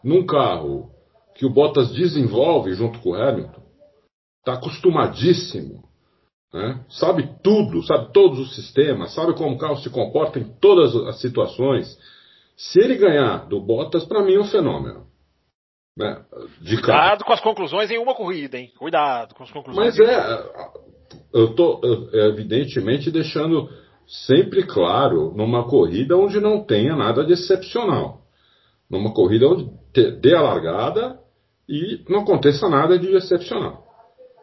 [0.04, 0.90] num carro
[1.34, 3.62] que o Bottas desenvolve junto com o Hamilton,
[4.38, 5.84] está acostumadíssimo,
[6.52, 6.84] né?
[6.88, 11.20] sabe tudo, sabe todos os sistemas, sabe como o carro se comporta em todas as
[11.20, 11.98] situações.
[12.56, 15.06] Se ele ganhar do Bottas, para mim é um fenômeno.
[15.96, 16.22] Né,
[16.64, 18.72] Cuidado com as conclusões em uma corrida, hein?
[18.78, 19.98] Cuidado com as conclusões.
[19.98, 20.44] Mas é,
[21.34, 21.80] eu estou
[22.12, 23.68] evidentemente deixando
[24.06, 28.22] sempre claro numa corrida onde não tenha nada de excepcional.
[28.90, 29.70] Numa corrida onde
[30.20, 31.18] dê a largada
[31.68, 33.86] e não aconteça nada de excepcional.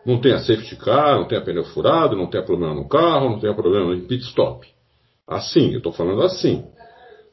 [0.06, 3.54] Não tenha safety car, não tenha pneu furado, não tenha problema no carro, não tenha
[3.54, 4.68] problema em pit stop.
[5.28, 6.66] Assim, eu estou falando assim.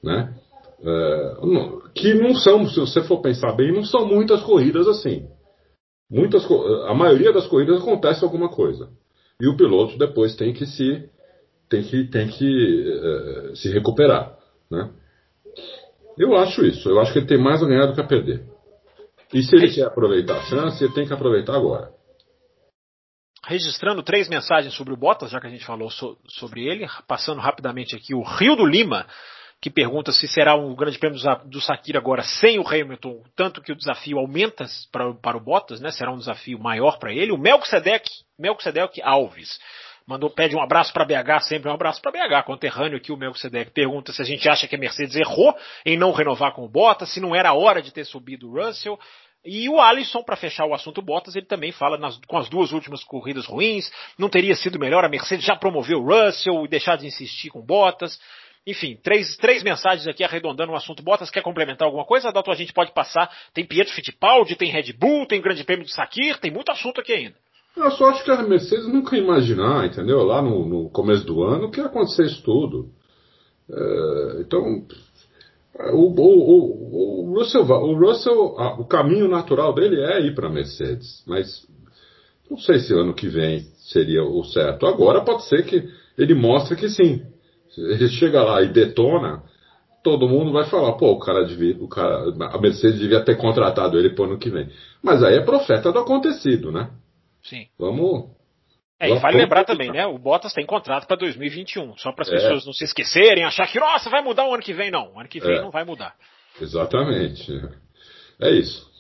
[0.03, 0.35] né?
[0.81, 1.35] É,
[1.95, 5.27] que não são, se você for pensar bem, não são muitas corridas assim.
[6.11, 6.47] Muitas,
[6.87, 8.89] a maioria das corridas acontece alguma coisa.
[9.41, 11.11] E o piloto depois tem que se
[11.68, 14.37] tem que, tem que uh, se recuperar.
[14.70, 14.91] Né?
[16.18, 16.89] Eu acho isso.
[16.89, 18.45] Eu acho que ele tem mais a ganhar do que a perder.
[19.35, 21.91] E se ele quer aproveitar a chance, ele tem que aproveitar agora.
[23.45, 27.41] Registrando três mensagens sobre o Bottas, já que a gente falou so, sobre ele, passando
[27.41, 29.07] rapidamente aqui o Rio do Lima
[29.61, 33.73] que pergunta se será um grande prêmio do Sakira agora sem o Hamilton, tanto que
[33.73, 35.91] o desafio aumenta para, para o Bottas, né?
[35.91, 37.33] Será um desafio maior para ele.
[37.33, 39.59] O Melquisedec, Melquisedec Alves
[40.07, 43.73] mandou pede um abraço para BH, sempre um abraço para BH, conterrâneo aqui o Melquisedec
[43.73, 45.55] pergunta se a gente acha que a Mercedes errou
[45.85, 48.99] em não renovar com o Bottas, se não era hora de ter subido o Russell.
[49.45, 52.73] E o Alisson, para fechar o assunto Bottas, ele também fala nas, com as duas
[52.73, 56.97] últimas corridas ruins, não teria sido melhor a Mercedes já promover o Russell e deixar
[56.97, 58.19] de insistir com Bottas.
[58.67, 61.03] Enfim, três, três mensagens aqui arredondando o assunto.
[61.03, 62.29] Bottas quer complementar alguma coisa?
[62.29, 63.31] Adalto, a gente pode passar.
[63.55, 67.12] Tem Pietro Fittipaldi, tem Red Bull, tem Grande Prêmio de Sakir, tem muito assunto aqui
[67.12, 67.37] ainda.
[67.77, 70.25] Eu só acho que a Mercedes nunca ia imaginar, entendeu?
[70.25, 72.89] Lá no, no começo do ano, que ia acontecer isso tudo.
[73.71, 74.83] É, então,
[75.93, 81.23] o, o, o, Russell, o, Russell o caminho natural dele é ir para a Mercedes,
[81.27, 81.67] mas
[82.51, 84.87] não sei se ano que vem seria o certo.
[84.87, 85.87] Agora pode ser que
[86.17, 87.23] ele mostre que sim,
[87.77, 89.43] ele chega lá e detona,
[90.03, 93.99] todo mundo vai falar, pô, o cara devia, o cara, a Mercedes devia ter contratado
[93.99, 94.70] ele pro ano que vem.
[95.03, 96.91] Mas aí é profeta do acontecido, né?
[97.43, 97.66] Sim.
[97.79, 98.31] Vamos.
[98.99, 100.07] É, e vale lembrar também, né?
[100.07, 101.99] O Bottas tem contrato para 2021.
[101.99, 102.33] Só para as é.
[102.33, 104.91] pessoas não se esquecerem, achar que, nossa, vai mudar o ano que vem.
[104.91, 105.61] Não, o ano que vem é.
[105.61, 106.14] não vai mudar.
[106.61, 107.53] Exatamente.
[108.41, 108.91] É isso.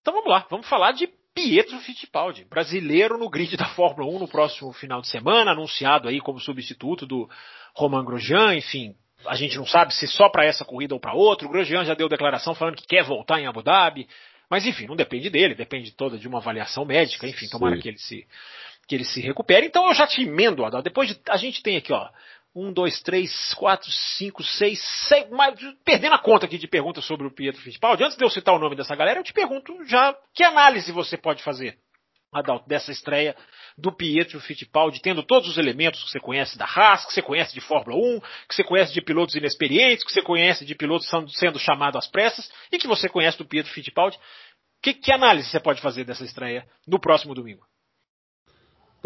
[0.00, 4.26] Então vamos lá, vamos falar de Pietro Fittipaldi, brasileiro no grid da Fórmula 1 no
[4.26, 7.28] próximo final de semana, anunciado aí como substituto do
[7.74, 8.94] Romain Grosjean, enfim,
[9.26, 11.46] a gente não sabe se só para essa corrida ou para outra.
[11.46, 14.08] O Grosjean já deu declaração falando que quer voltar em Abu Dhabi,
[14.48, 17.98] mas enfim, não depende dele, depende toda de uma avaliação médica, enfim, tomara que ele
[17.98, 18.26] se
[18.88, 19.66] que ele se recupere.
[19.66, 20.80] Então eu já te emendo, Adal.
[20.80, 22.08] Depois de, a gente tem aqui, ó,
[22.56, 25.26] um, dois, três, quatro, cinco, seis, seis,
[25.84, 28.58] perdendo a conta aqui de perguntas sobre o Pietro Fittipaldi, antes de eu citar o
[28.58, 31.76] nome dessa galera, eu te pergunto já que análise você pode fazer,
[32.32, 33.36] Adalto, dessa estreia
[33.76, 37.52] do Pietro Fittipaldi, tendo todos os elementos que você conhece da Haas, que você conhece
[37.52, 41.58] de Fórmula 1, que você conhece de pilotos inexperientes, que você conhece de pilotos sendo
[41.58, 44.18] chamados às pressas, e que você conhece do Pietro Fittipaldi.
[44.82, 47.64] Que, que análise você pode fazer dessa estreia no próximo domingo?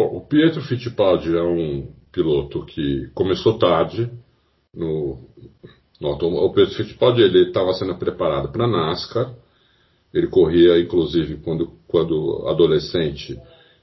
[0.01, 4.11] Bom, o Pietro Fittipaldi é um piloto que começou tarde
[4.74, 5.18] no,
[6.01, 9.30] no o Pietro Fittipaldi ele estava sendo preparado para NASCAR.
[10.14, 13.38] Ele corria, inclusive, quando, quando adolescente,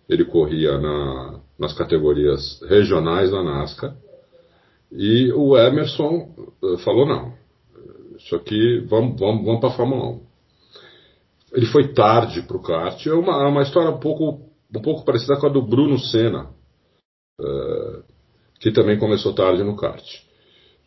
[0.09, 3.95] ele corria na, nas categorias regionais da NASCAR.
[4.91, 7.33] E o Emerson eh, falou: não,
[8.17, 10.21] isso aqui, vamos, vamos, vamos para a Fórmula 1.
[11.53, 13.05] Ele foi tarde para o kart.
[13.05, 16.49] É uma, é uma história um pouco um pouco parecida com a do Bruno Senna,
[17.39, 18.03] uh,
[18.59, 20.03] que também começou tarde no kart.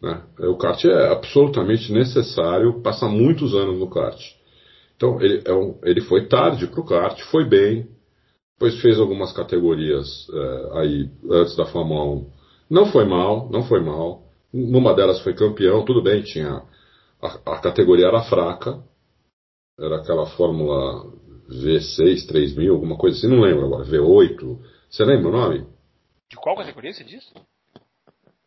[0.02, 0.22] Né?
[0.40, 4.20] O kart é absolutamente necessário, passa muitos anos no kart.
[4.96, 7.88] Então ele, é um, ele foi tarde para o kart, foi bem,
[8.54, 12.30] depois fez algumas categorias uh, aí antes da Fórmula 1.
[12.68, 14.22] Não foi mal, não foi mal.
[14.52, 16.62] Numa delas foi campeão, tudo bem, tinha
[17.22, 18.82] a, a categoria era fraca,
[19.78, 21.12] era aquela Fórmula
[21.50, 23.84] V6, 3000, alguma coisa assim, não lembro agora.
[23.84, 24.58] V8.
[24.88, 25.66] Você lembra o nome?
[26.30, 27.32] De qual categoria você disse?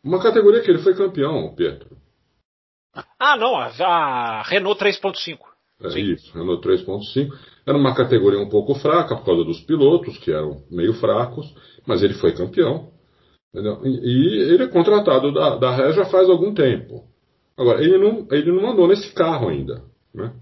[0.02, 1.96] Uma categoria que ele foi campeão, Pedro.
[3.18, 5.38] Ah, não, a, Renault 3.5.
[5.82, 6.12] É Sim.
[6.12, 7.28] isso, Renault 3.5.
[7.66, 11.54] Era uma categoria um pouco fraca por causa dos pilotos, que eram meio fracos,
[11.86, 12.92] mas ele foi campeão.
[13.52, 13.80] Entendeu?
[13.84, 17.04] E, ele é contratado da, da Ré já faz algum tempo.
[17.56, 19.82] Agora, ele não, ele não andou nesse carro ainda.
[20.12, 20.32] Né?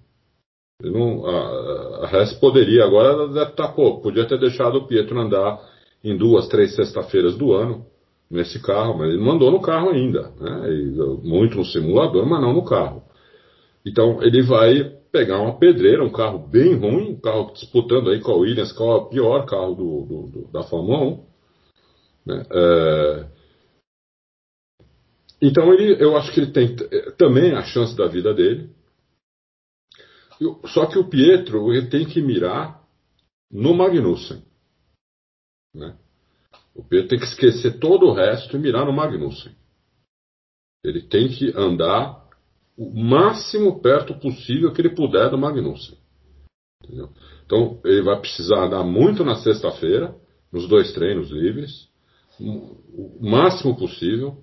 [0.80, 5.18] Não, a, a Hess poderia, agora deve estar, tá, pô, podia ter deixado o Pietro
[5.18, 5.60] andar
[6.02, 7.86] em duas, três sexta-feiras do ano
[8.30, 11.20] nesse carro, mas ele mandou no carro ainda, né?
[11.22, 13.02] muito no simulador, mas não no carro.
[13.84, 18.32] Então ele vai pegar uma pedreira, um carro bem ruim, um carro disputando aí com
[18.32, 21.24] a Williams, que é o pior carro do, do, do da Fórmula 1.
[22.26, 22.46] Né?
[22.50, 23.26] É...
[25.42, 26.74] Então ele, eu acho que ele tem
[27.18, 28.70] também a chance da vida dele.
[30.66, 32.82] Só que o Pietro ele tem que mirar
[33.50, 34.42] no Magnussen.
[35.74, 35.96] Né?
[36.74, 39.54] O Pietro tem que esquecer todo o resto e mirar no Magnussen.
[40.84, 42.22] Ele tem que andar
[42.76, 45.98] o máximo perto possível que ele puder do Magnussen.
[46.82, 47.10] Entendeu?
[47.44, 50.14] Então ele vai precisar andar muito na sexta-feira,
[50.50, 51.88] nos dois treinos livres,
[52.40, 54.42] o máximo possível.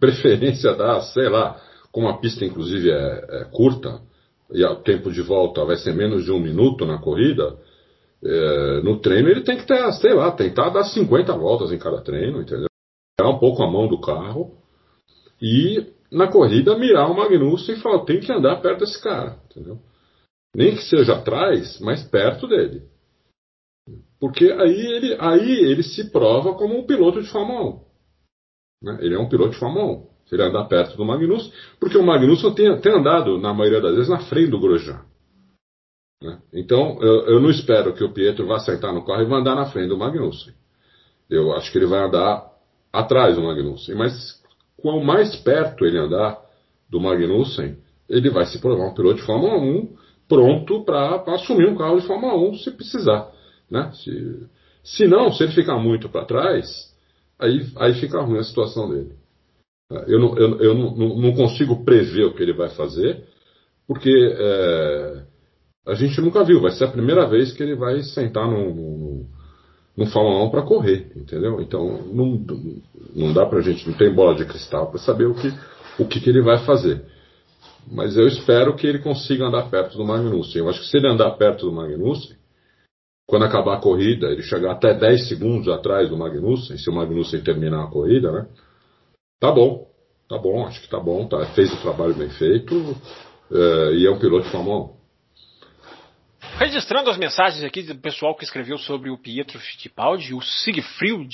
[0.00, 1.60] Preferência dar, sei lá,
[1.92, 4.00] como a pista inclusive é, é curta,
[4.50, 7.58] e o tempo de volta vai ser menos de um minuto na corrida,
[8.22, 12.00] é, no treino ele tem que ter, sei lá, tentar dar 50 voltas em cada
[12.00, 12.66] treino, entendeu?
[13.18, 14.56] Tirar um pouco a mão do carro
[15.40, 19.78] e na corrida mirar o Magnussen e falar, tem que andar perto desse cara, entendeu?
[20.56, 22.82] Nem que seja atrás, mas perto dele.
[24.18, 27.88] Porque aí ele, aí ele se prova como um piloto de Fórmula 1.
[28.82, 28.98] Né?
[29.02, 30.07] Ele é um piloto de Fórmula 1.
[30.28, 31.50] Se ele andar perto do Magnussen,
[31.80, 35.00] porque o Magnussen tem, tem andado, na maioria das vezes, na frente do Grosjean.
[36.22, 36.38] Né?
[36.52, 39.54] Então, eu, eu, não espero que o Pietro vá sentar no carro e vá andar
[39.54, 40.52] na frente do Magnussen.
[41.30, 42.46] Eu acho que ele vai andar
[42.92, 43.94] atrás do Magnussen.
[43.94, 44.42] Mas,
[44.76, 46.38] quanto mais perto ele andar
[46.90, 49.96] do Magnussen, ele vai se provar um piloto de Fórmula 1
[50.28, 53.30] pronto para assumir um carro de Fórmula 1 se precisar.
[53.70, 53.90] Né?
[53.94, 54.46] Se,
[54.82, 56.66] se não, se ele ficar muito para trás,
[57.38, 59.12] aí, aí fica ruim a situação dele.
[59.90, 63.24] Eu, não, eu, eu não, não, consigo prever o que ele vai fazer,
[63.86, 65.22] porque é,
[65.86, 66.60] a gente nunca viu.
[66.60, 69.24] Vai ser a primeira vez que ele vai sentar no,
[69.96, 71.62] no Fórmula 1 para correr, entendeu?
[71.62, 72.44] Então não,
[73.16, 75.50] não dá pra gente, não tem bola de cristal para saber o que,
[75.98, 77.02] o que, que ele vai fazer.
[77.90, 80.60] Mas eu espero que ele consiga andar perto do Magnussen.
[80.60, 82.36] Eu acho que se ele andar perto do Magnussen,
[83.26, 87.40] quando acabar a corrida, ele chegar até 10 segundos atrás do Magnussen, se o Magnussen
[87.40, 88.46] terminar a corrida, né?
[89.40, 89.86] Tá bom,
[90.28, 92.74] tá bom, acho que tá bom, tá, fez o trabalho bem feito
[93.52, 94.98] é, e é um piloto de Fórmula 1.
[96.58, 101.32] Registrando as mensagens aqui do pessoal que escreveu sobre o Pietro Fittipaldi, o Siegfried,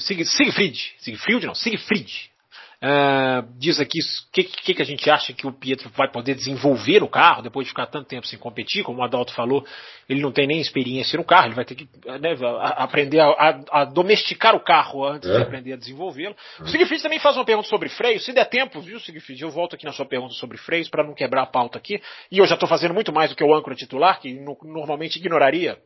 [0.00, 2.30] Sieg, Siegfried, Siegfried não, Siegfried,
[2.76, 6.34] Uh, diz aqui o que, que, que, a gente acha que o Pietro vai poder
[6.34, 8.84] desenvolver o carro depois de ficar tanto tempo sem competir.
[8.84, 9.64] Como o Adalto falou,
[10.06, 11.88] ele não tem nem experiência no carro, ele vai ter que
[12.20, 12.36] né,
[12.76, 15.36] aprender a, a, a, domesticar o carro antes é.
[15.36, 16.36] de aprender a desenvolvê-lo.
[16.60, 16.62] É.
[16.64, 18.20] O Sigfried também faz uma pergunta sobre freio.
[18.20, 19.40] Se der tempo, viu, Sigfried?
[19.40, 22.00] Eu volto aqui na sua pergunta sobre freios para não quebrar a pauta aqui.
[22.30, 25.16] E eu já estou fazendo muito mais do que o âncora titular, que no, normalmente
[25.16, 25.78] ignoraria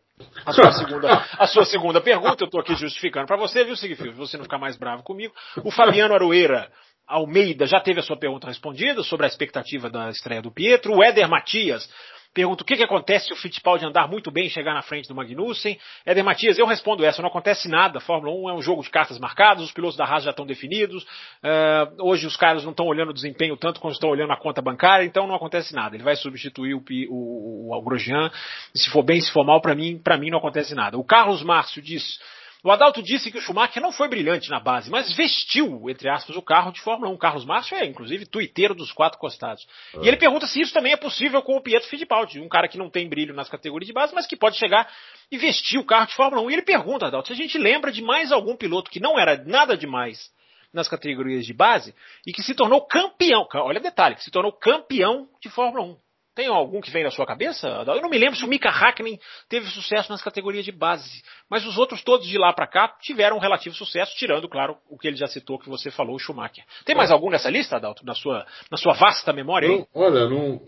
[0.44, 4.14] a sua segunda, a sua segunda pergunta, eu estou aqui justificando para você, viu, Sigfried?
[4.16, 5.34] Você não ficar mais bravo comigo.
[5.64, 6.70] O Fabiano Aroeira
[7.06, 10.94] Almeida já teve a sua pergunta respondida sobre a expectativa da estreia do Pietro.
[10.94, 11.88] O Éder Matias
[12.33, 15.09] pergunta o que, que acontece se o Fittipaldi andar muito bem e chegar na frente
[15.09, 15.78] do Magnussen.
[16.07, 18.01] Éder Matias, eu respondo essa, não acontece nada.
[18.01, 21.03] Fórmula 1 é um jogo de cartas marcadas, os pilotos da Haas já estão definidos.
[21.03, 24.62] Uh, hoje os caras não estão olhando o desempenho tanto quanto estão olhando a conta
[24.62, 25.97] bancária, então não acontece nada.
[25.97, 28.31] Ele vai substituir o, o, o, o Grosjean.
[28.74, 30.97] Se for bem, se for mal, para mim, para mim não acontece nada.
[30.99, 32.18] O Carlos Márcio diz
[32.62, 36.36] o Adalto disse que o Schumacher não foi brilhante na base, mas vestiu, entre aspas,
[36.36, 37.16] o carro de Fórmula 1.
[37.16, 39.66] Carlos Márcio é, inclusive, tuiteiro dos quatro costados.
[40.02, 42.76] E ele pergunta se isso também é possível com o Pietro Fittipaldi, um cara que
[42.76, 44.90] não tem brilho nas categorias de base, mas que pode chegar
[45.30, 46.50] e vestir o carro de Fórmula 1.
[46.50, 49.42] E ele pergunta, Adalto, se a gente lembra de mais algum piloto que não era
[49.44, 50.30] nada demais
[50.72, 51.94] nas categorias de base
[52.26, 56.09] e que se tornou campeão, olha detalhe, que se tornou campeão de Fórmula 1.
[56.35, 57.66] Tem algum que vem na sua cabeça?
[57.68, 59.18] Eu não me lembro se o Mika Hakkinen
[59.49, 63.37] teve sucesso nas categorias de base, mas os outros todos de lá para cá tiveram
[63.37, 66.64] um relativo sucesso, tirando, claro, o que ele já citou, que você falou, o Schumacher.
[66.85, 69.85] Tem mais algum nessa lista, Adalto, na sua, na sua vasta memória aí?
[69.93, 70.61] olha, não,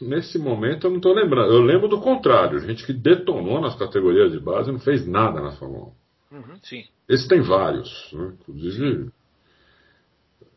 [0.00, 1.52] nesse momento eu não estou lembrando.
[1.52, 5.42] Eu lembro do contrário, gente que detonou nas categorias de base e não fez nada
[5.42, 5.92] na Fórmula
[6.30, 6.36] 1.
[6.36, 6.84] Uhum, sim.
[7.06, 8.32] Esse tem vários, né?
[8.40, 9.10] inclusive,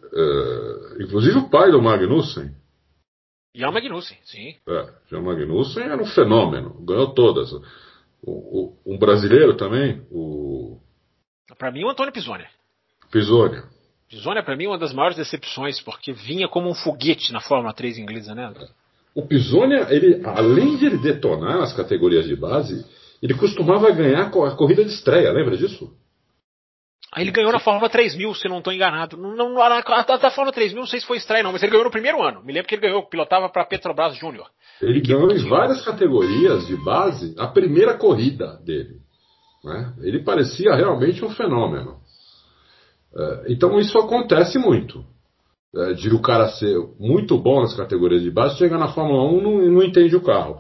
[0.03, 2.55] uh, inclusive o pai do Magnussen.
[3.55, 4.55] Jan Magnussen, sim.
[4.67, 7.51] É, Jan Magnussen era um fenômeno, ganhou todas.
[8.21, 10.77] O, o, um brasileiro também, o.
[11.57, 12.43] Para mim, o Antônio Pisoni.
[13.09, 13.61] Pisoni.
[14.09, 17.73] Pisoni é para mim uma das maiores decepções, porque vinha como um foguete na Fórmula
[17.73, 18.53] 3 inglesa, né?
[19.13, 22.85] O Pisoni, ele, além de ele detonar nas categorias de base,
[23.21, 25.95] ele costumava ganhar a corrida de estreia, lembra disso?
[27.15, 29.15] Aí ele ganhou na Fórmula 3000, se não estou enganado.
[29.15, 31.71] Não, não, na, na, na Fórmula 3000 não sei se foi estreia não, mas ele
[31.71, 32.43] ganhou no primeiro ano.
[32.43, 34.47] Me lembro que ele ganhou, pilotava para Petrobras Júnior.
[34.81, 38.97] Ele ganhou em várias categorias de base a primeira corrida dele.
[39.63, 39.93] Né?
[40.01, 42.01] Ele parecia realmente um fenômeno.
[43.15, 45.05] É, então isso acontece muito.
[45.73, 49.37] É, de o cara ser muito bom nas categorias de base, chega na Fórmula 1
[49.37, 50.59] e não, não entende o carro.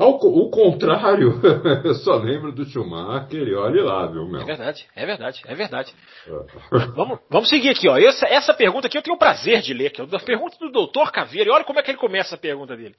[0.00, 1.38] Ao o contrário,
[1.84, 4.40] eu só lembro do Schumacher e olhe lá, viu, meu?
[4.40, 5.94] É verdade, é verdade, é verdade.
[6.26, 6.86] É.
[6.96, 7.98] vamos, vamos seguir aqui, ó.
[7.98, 10.70] Essa, essa pergunta aqui eu tenho o prazer de ler, que é a pergunta do
[10.70, 11.50] doutor Caveira.
[11.50, 12.96] E olha como é que ele começa a pergunta dele.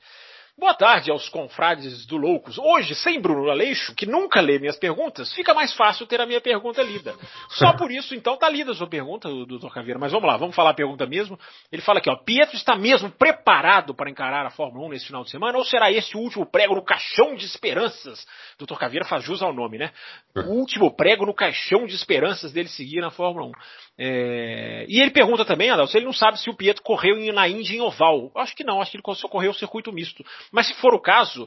[0.57, 2.57] Boa tarde aos confrades do Loucos.
[2.57, 6.41] Hoje, sem Bruno Aleixo, que nunca lê minhas perguntas, fica mais fácil ter a minha
[6.41, 7.15] pergunta lida.
[7.51, 9.97] Só por isso, então, tá lida a sua pergunta, doutor Caveira.
[9.97, 11.39] Mas vamos lá, vamos falar a pergunta mesmo.
[11.71, 15.23] Ele fala aqui, ó, Pietro está mesmo preparado para encarar a Fórmula 1 nesse final
[15.23, 15.57] de semana?
[15.57, 18.27] Ou será esse o último prego no caixão de esperanças?
[18.59, 19.91] Doutor Caveira faz jus ao nome, né?
[20.35, 23.51] O último prego no caixão de esperanças dele seguir na Fórmula 1.
[23.97, 24.85] É...
[24.89, 27.75] E ele pergunta também, Adalto, se ele não sabe se o Pietro correu na Índia
[27.75, 28.31] em oval.
[28.35, 30.25] Acho que não, acho que ele só correu o circuito misto.
[30.51, 31.43] Mas se for o caso,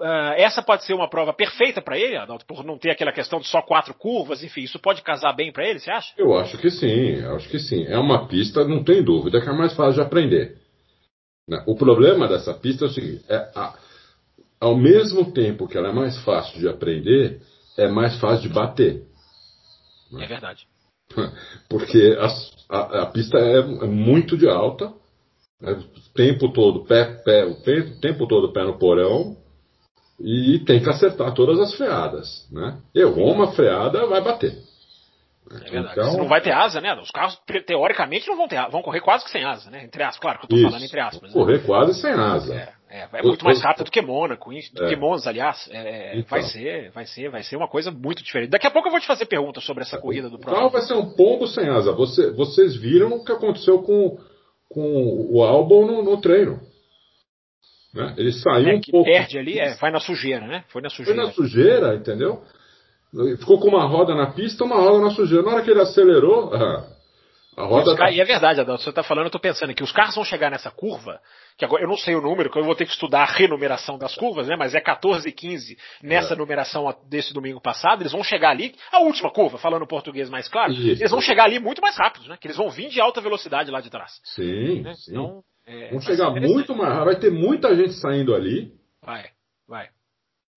[0.00, 3.40] uh, essa pode ser uma prova perfeita para ele, Adalto, por não ter aquela questão
[3.40, 6.12] de só quatro curvas, enfim, isso pode casar bem para ele, você acha?
[6.16, 7.84] Eu acho que sim, acho que sim.
[7.86, 10.58] É uma pista, não tem dúvida, que é mais fácil de aprender.
[11.48, 11.62] Né?
[11.66, 13.74] O problema dessa pista é o seguinte: é a,
[14.60, 17.40] ao mesmo tempo que ela é mais fácil de aprender,
[17.76, 19.02] é mais fácil de bater.
[20.10, 20.24] Né?
[20.24, 20.66] É verdade.
[21.68, 24.92] Porque a, a, a pista é, é muito de alta,
[25.62, 25.72] né?
[25.72, 27.54] O tempo todo, pé, pé, o
[28.00, 29.36] tempo todo pé no porão.
[30.20, 32.46] E tem que acertar todas as freadas.
[32.52, 32.78] Né?
[32.94, 34.56] Errou uma freada, vai bater.
[35.50, 36.00] É verdade.
[36.00, 36.94] Então, não vai ter asa, né?
[36.94, 39.84] Os carros, teoricamente, não vão ter vão correr quase que sem asa, né?
[39.84, 41.28] Entre aspas, claro que eu tô isso, falando entre aspas.
[41.28, 41.32] Né?
[41.32, 42.54] Correr quase sem asa.
[42.54, 44.88] É, é, é muito mais rápido do que Mônaco, do é.
[44.88, 45.68] que Monza, aliás.
[45.70, 46.30] É, então.
[46.30, 48.50] Vai ser, vai ser, vai ser uma coisa muito diferente.
[48.50, 50.52] Daqui a pouco eu vou te fazer perguntas sobre essa corrida do próximo.
[50.52, 51.92] O carro vai ser um pombo sem asa.
[51.92, 54.18] Você, vocês viram o que aconteceu com
[54.72, 56.60] com o álbum no, no treino.
[57.94, 58.14] Né?
[58.16, 59.10] Ele saiu é, um pouco.
[59.10, 60.64] perde ali, é, vai na sujeira, né?
[60.68, 61.14] Foi na sujeira.
[61.14, 62.42] Foi na sujeira, entendeu?
[63.38, 65.44] Ficou com uma roda na pista, uma roda na sujeira.
[65.44, 66.54] Na hora que ele acelerou,
[67.56, 67.94] a roda.
[67.94, 68.10] Tá...
[68.10, 70.50] E é verdade, Adalto, você está falando, eu estou pensando que os carros vão chegar
[70.50, 71.20] nessa curva,
[71.56, 73.98] que agora eu não sei o número, que eu vou ter que estudar a renumeração
[73.98, 74.56] das curvas, né?
[74.56, 76.36] Mas é 14 e 15 nessa é.
[76.36, 80.72] numeração desse domingo passado, eles vão chegar ali, a última curva, falando português mais claro,
[80.72, 81.02] Isso.
[81.02, 82.36] eles vão chegar ali muito mais rápidos, né?
[82.40, 84.20] Que eles vão vir de alta velocidade lá de trás.
[84.24, 84.94] Sim, né?
[84.94, 85.12] sim.
[85.12, 88.72] Então, é, vão chegar muito mais rápido, vai ter muita gente saindo ali.
[89.04, 89.26] Vai,
[89.68, 89.88] vai.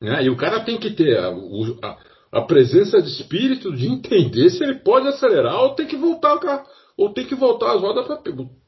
[0.02, 1.98] É, e o cara tem que ter a, a,
[2.40, 6.40] a presença de espírito de entender se ele pode acelerar ou tem que voltar o
[6.40, 6.66] carro
[6.98, 8.18] ou tem que voltar as rodas para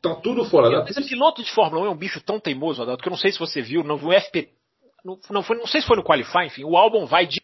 [0.01, 0.99] tá tudo fora da pista.
[0.99, 3.31] Esse piloto de Fórmula 1 é um bicho tão teimoso, Adalto, que eu não sei
[3.31, 4.49] se você viu no FP,
[5.03, 7.41] não, não, foi, não sei se foi no Qualify, enfim, o álbum vai de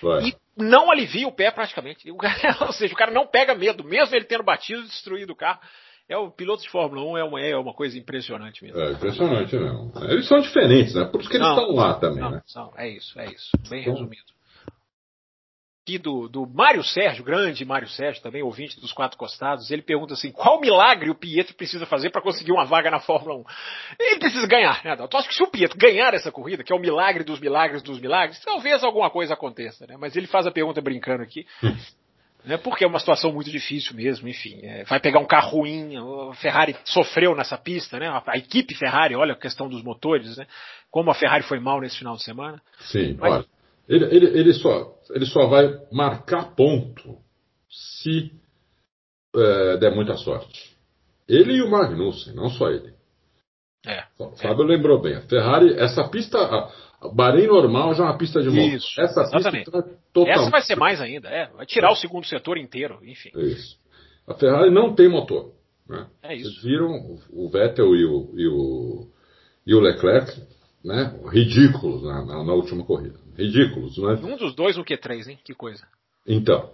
[0.00, 0.28] vai.
[0.28, 2.10] e não alivia o pé praticamente.
[2.10, 5.30] O cara, ou seja, o cara não pega medo, mesmo ele tendo batido e destruído
[5.30, 5.60] o carro.
[6.08, 8.80] É o piloto de Fórmula 1 é uma, é uma coisa impressionante mesmo.
[8.80, 9.90] É impressionante, não.
[10.08, 11.04] Eles são diferentes, né?
[11.04, 12.42] Por isso que eles não, estão lá também, não, né?
[12.46, 13.50] São, é isso, é isso.
[13.68, 14.35] Bem então, resumido
[15.86, 20.14] aqui do, do Mário Sérgio, grande Mário Sérgio, também ouvinte dos Quatro Costados, ele pergunta
[20.14, 23.44] assim: qual milagre o Pietro precisa fazer para conseguir uma vaga na Fórmula 1?
[24.00, 25.16] Ele precisa ganhar, né, Adalto?
[25.16, 28.00] Acho que se o Pietro ganhar essa corrida, que é o milagre dos milagres dos
[28.00, 29.96] milagres, talvez alguma coisa aconteça, né?
[29.96, 31.46] Mas ele faz a pergunta brincando aqui.
[32.44, 34.60] né, porque é uma situação muito difícil mesmo, enfim.
[34.62, 38.08] É, vai pegar um carro ruim, a Ferrari sofreu nessa pista, né?
[38.08, 40.46] A, equipe Ferrari, olha a questão dos motores, né?
[40.90, 42.60] Como a Ferrari foi mal nesse final de semana.
[42.80, 43.55] Sim, Mas, olha.
[43.88, 47.18] Ele, ele, ele, só, ele só vai marcar ponto
[47.68, 48.32] se
[49.34, 50.76] é, der muita sorte.
[51.28, 52.94] Ele e o Magnussen, não só ele.
[53.86, 54.76] É, o Fábio é.
[54.76, 55.14] lembrou bem.
[55.14, 58.74] A Ferrari, essa pista, a Bahrein normal já é uma pista de moto.
[58.74, 59.64] Isso, essa exatamente.
[59.64, 60.32] pista tá total...
[60.32, 61.46] Essa vai ser mais ainda, é.
[61.50, 61.92] Vai tirar é.
[61.92, 63.30] o segundo setor inteiro, enfim.
[63.36, 63.78] Isso.
[64.26, 65.52] A Ferrari não tem motor.
[65.88, 66.06] Né?
[66.22, 66.50] É isso.
[66.50, 69.08] Vocês viram o Vettel e o, e o,
[69.66, 70.32] e o Leclerc,
[70.84, 71.18] né?
[71.28, 74.18] Ridículos na, na, na última corrida ridículos, né?
[74.22, 75.38] Um dos dois no Q3, hein?
[75.44, 75.86] Que coisa.
[76.26, 76.70] Então.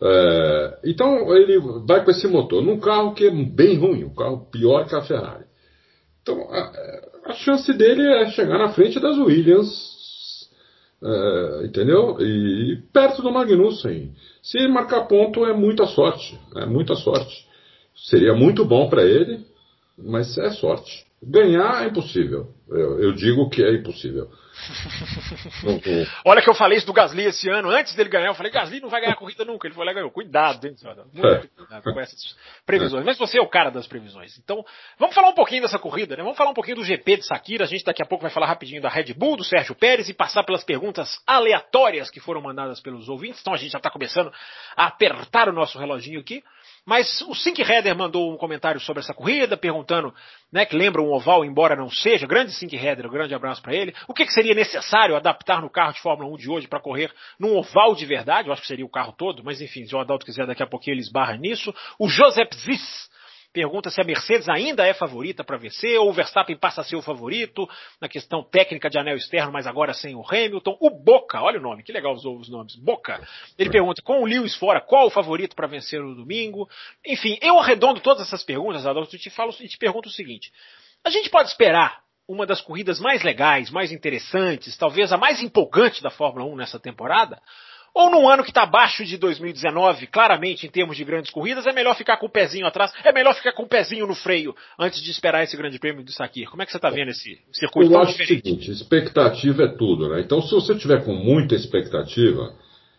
[0.00, 4.46] É, então ele vai com esse motor num carro que é bem ruim, um carro
[4.50, 5.44] pior que a Ferrari.
[6.22, 10.50] Então a, a chance dele é chegar na frente das Williams,
[11.02, 12.18] é, entendeu?
[12.20, 14.14] E perto do Magnussen.
[14.42, 17.46] Se ele marcar ponto é muita sorte, é muita sorte.
[17.94, 19.46] Seria muito bom para ele,
[19.96, 21.05] mas é sorte.
[21.22, 22.54] Ganhar é impossível.
[22.68, 24.28] Eu, eu digo que é impossível.
[26.24, 28.80] Olha que eu falei isso do Gasly esse ano, antes dele ganhar, eu falei, Gasly
[28.80, 29.66] não vai ganhar a corrida nunca.
[29.66, 30.10] Ele foi lá e ganhou.
[30.10, 30.74] Cuidado, hein,
[31.12, 31.46] Muito é.
[31.56, 33.04] cuidado com essas previsões.
[33.04, 34.38] Mas você é o cara das previsões.
[34.38, 34.64] Então,
[34.98, 36.22] vamos falar um pouquinho dessa corrida, né?
[36.22, 37.64] Vamos falar um pouquinho do GP de Sakira.
[37.64, 40.14] A gente daqui a pouco vai falar rapidinho da Red Bull, do Sérgio Pérez e
[40.14, 43.40] passar pelas perguntas aleatórias que foram mandadas pelos ouvintes.
[43.40, 44.32] Então a gente já está começando
[44.76, 46.42] a apertar o nosso reloginho aqui.
[46.86, 50.14] Mas o Sink Header mandou um comentário sobre essa corrida, perguntando,
[50.52, 52.28] né, que lembra um oval, embora não seja.
[52.28, 53.92] Grande Sink Header, um grande abraço para ele.
[54.06, 57.12] O que, que, seria necessário adaptar no carro de Fórmula 1 de hoje para correr
[57.40, 58.48] num oval de verdade?
[58.48, 60.66] Eu acho que seria o carro todo, mas enfim, se o Adalto quiser daqui a
[60.66, 61.74] pouquinho ele esbarra nisso.
[61.98, 63.10] O Joseph Ziss
[63.56, 66.94] pergunta se a Mercedes ainda é favorita para vencer ou o Verstappen passa a ser
[66.94, 67.66] o favorito
[67.98, 70.76] na questão técnica de anel externo, mas agora sem o Hamilton.
[70.78, 72.76] O Boca, olha o nome, que legal os, os nomes.
[72.76, 73.26] Boca.
[73.58, 76.68] Ele pergunta com o Lewis fora, qual o favorito para vencer no domingo?
[77.06, 80.52] Enfim, eu arredondo todas essas perguntas, Adolfo, e te falo e te pergunto o seguinte:
[81.02, 86.02] a gente pode esperar uma das corridas mais legais, mais interessantes, talvez a mais empolgante
[86.02, 87.40] da Fórmula 1 nessa temporada?
[87.96, 91.72] Ou num ano que está abaixo de 2019, claramente em termos de grandes corridas, é
[91.72, 95.02] melhor ficar com o pezinho atrás, é melhor ficar com o pezinho no freio antes
[95.02, 96.50] de esperar esse grande prêmio do Sakir?
[96.50, 98.42] Como é que você está vendo esse circuito Eu acho diferente?
[98.42, 100.20] o seguinte, expectativa é tudo, né?
[100.20, 102.54] Então se você tiver com muita expectativa,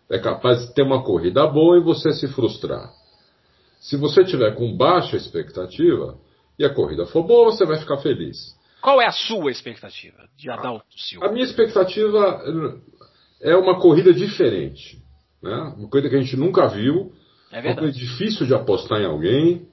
[0.09, 2.89] é capaz de ter uma corrida boa e você se frustrar.
[3.79, 6.17] Se você tiver com baixa expectativa
[6.57, 8.57] e a corrida for boa, você vai ficar feliz.
[8.81, 11.27] Qual é a sua expectativa de Adalto Silva?
[11.27, 12.41] A minha expectativa
[13.41, 15.01] é uma corrida diferente.
[15.41, 15.73] Né?
[15.77, 17.11] Uma coisa que a gente nunca viu.
[17.51, 17.67] É verdade.
[17.67, 19.67] Uma coisa difícil de apostar em alguém.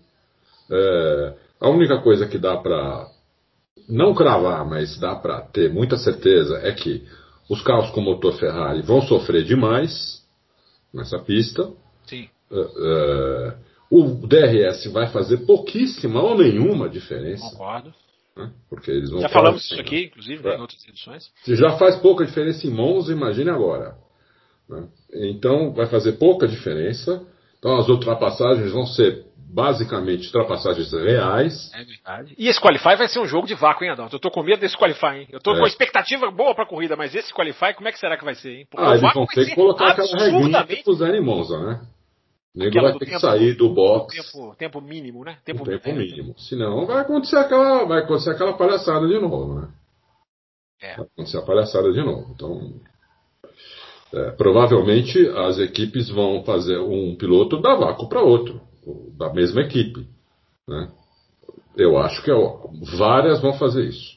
[0.71, 3.07] É, a única coisa que dá para
[3.89, 7.07] não cravar, mas dá para ter muita certeza é que
[7.49, 10.23] os carros com motor Ferrari vão sofrer demais
[10.93, 11.71] nessa pista.
[12.07, 12.29] Sim.
[12.51, 13.55] É, é,
[13.91, 17.49] o DRS vai fazer pouquíssima ou nenhuma diferença.
[17.51, 17.93] Concordo.
[18.37, 18.51] Né?
[18.69, 20.57] Porque eles não já falamos isso aqui, inclusive, é.
[20.57, 21.31] em outras edições.
[21.45, 23.97] Se já faz pouca diferença em Monza, imagine agora.
[24.69, 24.89] Né?
[25.13, 27.25] Então vai fazer pouca diferença.
[27.59, 31.71] Então as ultrapassagens vão ser basicamente ultrapassagens reais.
[31.73, 32.35] É verdade.
[32.37, 34.17] E esse Qualify vai ser um jogo de vácuo, hein, Adalto?
[34.17, 35.29] Eu tô com medo desse Qualify, hein?
[35.31, 35.61] Eu tô é.
[35.61, 38.51] com expectativa boa pra corrida, mas esse Qualify, como é que será que vai ser,
[38.51, 38.67] hein?
[38.69, 41.81] Porque ah, eles vão ter que colocar aquela regrinha que puseram em Monza, né?
[42.55, 44.15] O nego vai ter tempo, que sair do box.
[44.15, 45.39] Tempo, tempo mínimo, né?
[45.45, 46.39] Tempo, tempo mínimo.
[46.39, 49.69] Senão vai acontecer aquela, vai acontecer aquela palhaçada de novo, né?
[50.81, 50.97] É.
[50.97, 52.31] Vai acontecer a palhaçada de novo.
[52.33, 52.81] Então,
[54.15, 58.61] é, provavelmente as equipes vão fazer um piloto dar vácuo para outro,
[59.19, 60.07] da mesma equipe.
[60.69, 60.93] Né?
[61.77, 62.35] Eu acho que é,
[62.97, 64.15] várias vão fazer isso.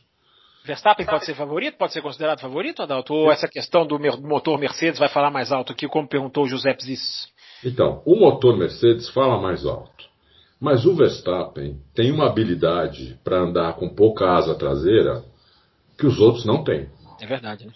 [0.64, 1.78] Verstappen pode ser favorito?
[1.78, 3.14] Pode ser considerado favorito, Adalto?
[3.14, 6.76] Ou essa questão do motor Mercedes vai falar mais alto aqui, como perguntou o José
[6.80, 7.30] Zis?
[7.64, 10.06] Então, o motor Mercedes fala mais alto.
[10.60, 15.24] Mas o Verstappen tem uma habilidade para andar com pouca asa traseira
[15.98, 16.90] que os outros não têm.
[17.20, 17.74] É verdade, né?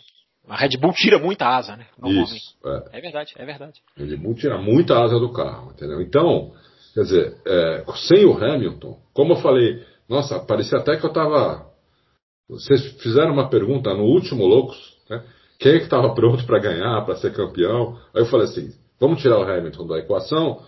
[0.48, 1.86] A Red Bull tira muita asa, né?
[2.04, 2.98] Isso, é.
[2.98, 3.02] é.
[3.02, 3.80] verdade, é verdade.
[3.98, 6.02] A Red Bull tira muita asa do carro, entendeu?
[6.02, 6.52] Então,
[6.94, 11.70] quer dizer, é, sem o Hamilton, como eu falei, nossa, parecia até que eu estava.
[12.50, 14.78] Vocês fizeram uma pergunta no último Loucos,
[15.10, 15.24] né?
[15.58, 17.98] Quem é que estava pronto para ganhar, para ser campeão?
[18.14, 20.62] Aí eu falei assim: Vamos tirar o Hamilton da equação.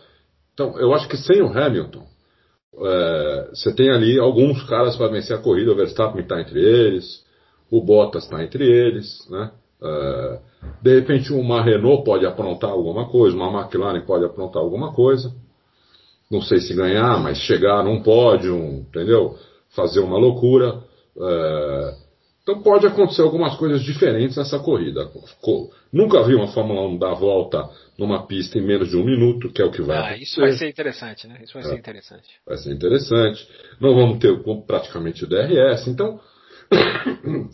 [0.56, 2.04] Então, eu acho que sem o Hamilton,
[2.80, 5.72] é, você tem ali alguns caras para vencer a corrida.
[5.72, 7.24] O Verstappen está entre eles,
[7.70, 9.52] o Bottas está entre eles, né?
[9.84, 10.40] É,
[10.82, 15.32] de repente, uma Renault pode aprontar alguma coisa, uma McLaren pode aprontar alguma coisa.
[16.32, 19.38] Não sei se ganhar, mas chegar num pódio, entendeu?
[19.76, 20.82] Fazer uma loucura.
[21.16, 22.03] É,
[22.44, 25.10] então pode acontecer algumas coisas diferentes nessa corrida.
[25.94, 29.50] Nunca vi uma Fórmula 1 dar a volta numa pista em menos de um minuto,
[29.50, 30.24] que é o que vai ah, acontecer.
[30.24, 31.40] Isso vai ser interessante, né?
[31.42, 31.66] Isso vai é.
[31.68, 32.28] ser interessante.
[32.46, 33.48] Vai ser interessante.
[33.80, 34.38] Não vamos ter
[34.68, 36.20] praticamente o DRS, então.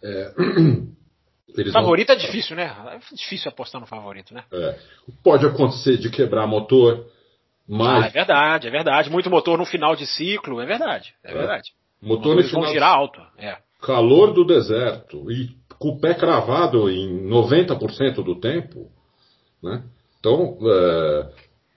[0.00, 0.32] é,
[1.72, 2.16] favorito vão...
[2.16, 2.72] é difícil, né?
[2.92, 4.44] É difícil apostar no favorito, né?
[4.52, 4.78] É.
[5.24, 7.04] Pode acontecer de quebrar motor,
[7.66, 8.04] mas.
[8.04, 9.10] Ah, é verdade, é verdade.
[9.10, 11.12] Muito motor no final de ciclo, é verdade.
[11.24, 11.34] É, é.
[11.34, 11.72] verdade.
[12.00, 12.62] Motor no final.
[12.62, 13.20] Vão girar alto.
[13.36, 18.90] É calor do deserto e com o pé cravado em 90% do tempo,
[19.62, 19.84] né?
[20.18, 21.28] Então, é,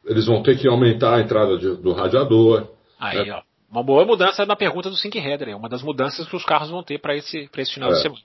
[0.05, 2.67] eles vão ter que aumentar a entrada de, do radiador.
[2.99, 3.33] Aí, né?
[3.33, 3.41] ó.
[3.71, 6.69] Uma boa mudança na pergunta do Sync Header, é uma das mudanças que os carros
[6.69, 7.93] vão ter para esse, esse final é.
[7.93, 8.21] de semana.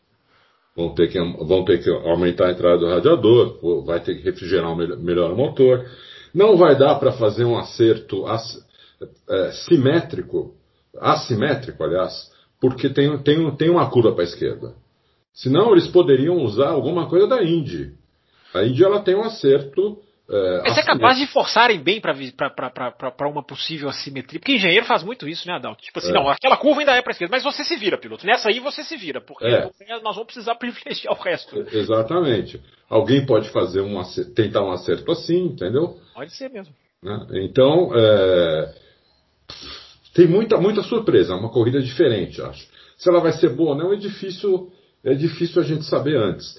[0.74, 4.76] Vão ter, que, vão ter que aumentar a entrada do radiador, vai ter que refrigerar
[4.76, 5.86] melhor o motor.
[6.34, 8.42] Não vai dar para fazer um acerto as,
[9.30, 10.54] é, simétrico,
[10.98, 12.30] assimétrico, aliás,
[12.60, 14.74] porque tem, tem, tem uma curva para a esquerda.
[15.32, 17.92] Senão eles poderiam usar alguma coisa da Indy.
[18.54, 19.98] A Indy ela tem um acerto.
[20.28, 24.40] É, Mas é capaz de forçarem bem para uma possível assimetria.
[24.40, 25.82] Porque engenheiro faz muito isso, né, Adalto?
[25.82, 26.12] Tipo assim, é.
[26.12, 28.26] não, aquela curva ainda é para esquerda, mas você se vira, piloto.
[28.26, 29.70] Nessa aí você se vira, porque é.
[30.02, 31.54] nós vamos precisar privilegiar o resto.
[31.70, 32.60] Exatamente.
[32.88, 34.02] Alguém pode fazer um
[34.34, 35.98] tentar um acerto assim, entendeu?
[36.14, 36.74] Pode ser mesmo.
[37.02, 37.26] Né?
[37.44, 38.74] Então, é,
[40.16, 42.66] tem muita, muita surpresa, é uma corrida diferente, acho.
[42.96, 44.72] Se ela vai ser boa ou não, é difícil,
[45.04, 46.58] é difícil a gente saber antes.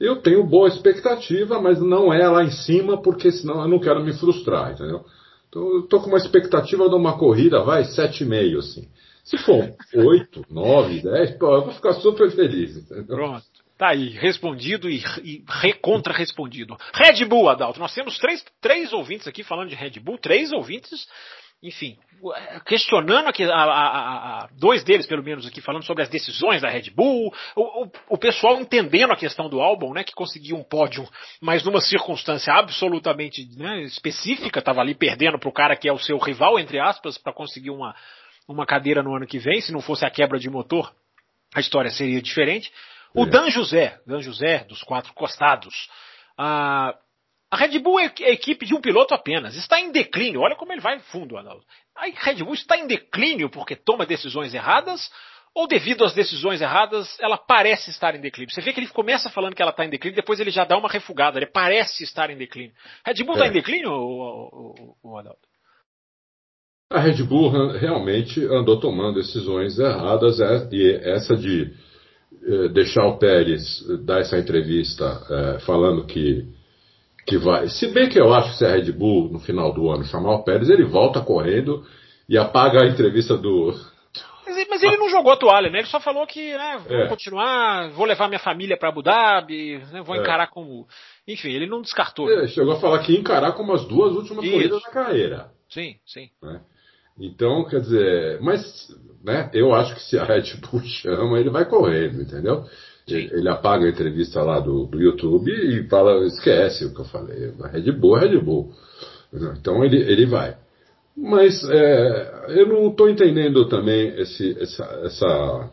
[0.00, 4.02] Eu tenho boa expectativa, mas não é lá em cima, porque senão eu não quero
[4.02, 5.04] me frustrar, entendeu?
[5.50, 8.88] Então, eu tô com uma expectativa de uma corrida, vai, 7,5, assim.
[9.22, 13.04] Se for 8, 9, 10, pô, eu vou ficar super feliz, entendeu?
[13.16, 13.44] Pronto.
[13.76, 16.76] Tá aí, respondido e, e recontra-respondido.
[16.94, 17.80] Red Bull, Adalto.
[17.80, 21.06] Nós temos três, três ouvintes aqui falando de Red Bull, três ouvintes
[21.62, 21.98] enfim,
[22.66, 26.68] questionando aqui, a, a, a, dois deles pelo menos aqui, falando sobre as decisões da
[26.68, 30.64] Red Bull, o, o, o, pessoal entendendo a questão do álbum, né, que conseguiu um
[30.64, 31.08] pódio,
[31.40, 35.98] mas numa circunstância absolutamente né, específica, estava ali perdendo para o cara que é o
[35.98, 37.94] seu rival, entre aspas, para conseguir uma,
[38.46, 40.92] uma cadeira no ano que vem, se não fosse a quebra de motor
[41.54, 42.70] a história seria diferente.
[43.14, 43.26] O é.
[43.26, 45.88] Dan José, Dan José, dos quatro costados,
[46.36, 46.94] a,
[47.54, 49.54] a Red Bull é a equipe de um piloto apenas.
[49.54, 50.40] Está em declínio.
[50.40, 51.62] Olha como ele vai fundo, Arnaldo.
[51.96, 55.08] A Red Bull está em declínio porque toma decisões erradas
[55.54, 58.52] ou devido às decisões erradas, ela parece estar em declínio.
[58.52, 60.76] Você vê que ele começa falando que ela está em declínio, depois ele já dá
[60.76, 61.38] uma refugada.
[61.38, 62.72] Ele parece estar em declínio.
[63.06, 63.50] Red Bull está é.
[63.50, 63.92] em declínio,
[65.16, 65.48] Adalto?
[66.90, 71.72] A Red Bull realmente andou tomando decisões erradas é, e essa de
[72.46, 73.64] eh, deixar o Pérez
[74.04, 76.46] dar essa entrevista eh, falando que,
[77.26, 77.68] que vai.
[77.68, 80.34] Se bem que eu acho que se a Red Bull no final do ano chamar
[80.34, 81.84] o Pérez, ele volta correndo
[82.28, 83.74] e apaga a entrevista do,
[84.46, 85.78] mas, mas ele não jogou a toalha, né?
[85.78, 87.08] Ele só falou que, né, vou é.
[87.08, 90.20] continuar, vou levar minha família para Abu Dhabi, né, vou é.
[90.20, 90.86] encarar como.
[91.26, 92.30] Enfim, ele não descartou.
[92.30, 94.52] É, chegou a falar que ia encarar como as duas últimas Isso.
[94.52, 95.50] corridas da carreira.
[95.68, 96.28] Sim, sim.
[96.42, 96.60] Né?
[97.18, 98.88] Então, quer dizer, mas
[99.22, 102.64] né, eu acho que se a Red Bull chama, ele vai correndo, entendeu?
[103.06, 103.28] Sim.
[103.32, 107.52] Ele apaga a entrevista lá do, do YouTube e fala, esquece o que eu falei.
[107.62, 108.72] A Red Bull é Red Bull.
[109.58, 110.56] Então ele, ele vai.
[111.16, 114.84] Mas é, eu não estou entendendo também esse, essa.
[115.04, 115.70] essa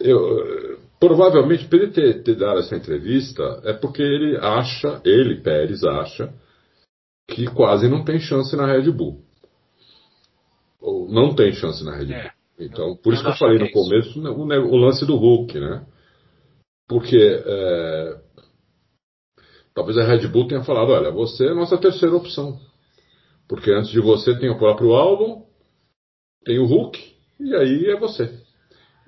[0.00, 5.84] eu, provavelmente, para ele ter, ter, dado essa entrevista, é porque ele acha, ele, Pérez,
[5.84, 6.32] acha,
[7.28, 9.22] que quase não tem chance na Red Bull.
[10.80, 12.16] Ou não tem chance na Red Bull.
[12.16, 15.86] É, então, por isso que eu falei no começo o, o, lance do Hulk, né?
[16.88, 18.20] Porque é,
[19.74, 22.58] talvez a Red Bull tenha falado, olha, você é a nossa terceira opção.
[23.48, 25.44] Porque antes de você tem o próprio álbum,
[26.44, 27.00] tem o Hulk,
[27.40, 28.32] e aí é você.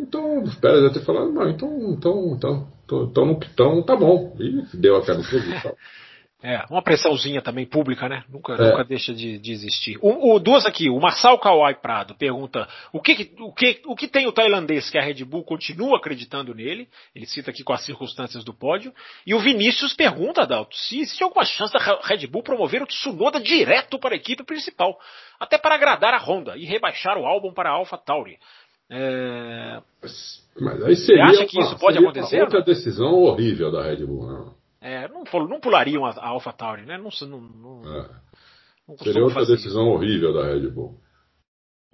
[0.00, 4.36] Então, o Pérez deve ter falado, não, então, então, então, então, então, então tá bom.
[4.40, 5.74] E deu aquela entrevista.
[6.42, 8.24] É, uma pressãozinha também pública, né?
[8.28, 8.70] Nunca, é.
[8.70, 9.96] nunca deixa de, de existir.
[10.02, 14.08] O, o, duas aqui, o Marçal Kawai Prado pergunta o que, o, que, o que
[14.08, 17.84] tem o tailandês que a Red Bull continua acreditando nele, ele cita aqui com as
[17.84, 18.92] circunstâncias do pódio,
[19.24, 23.38] e o Vinícius pergunta, Adalto, se existe alguma chance da Red Bull promover o Tsunoda
[23.38, 24.98] direto para a equipe principal,
[25.38, 28.36] até para agradar a Honda e rebaixar o álbum para a Alpha Tauri.
[28.90, 29.80] É...
[30.60, 32.42] Mas aí seria Você acha que isso pode acontecer?
[32.42, 34.61] Outra decisão horrível da Red Bull, não.
[34.82, 36.98] É, não, não pulariam a, a Alpha Tauri, né?
[36.98, 38.10] Não, não, não, é.
[38.88, 39.92] não Seria outra decisão isso.
[39.92, 40.98] horrível da Red Bull.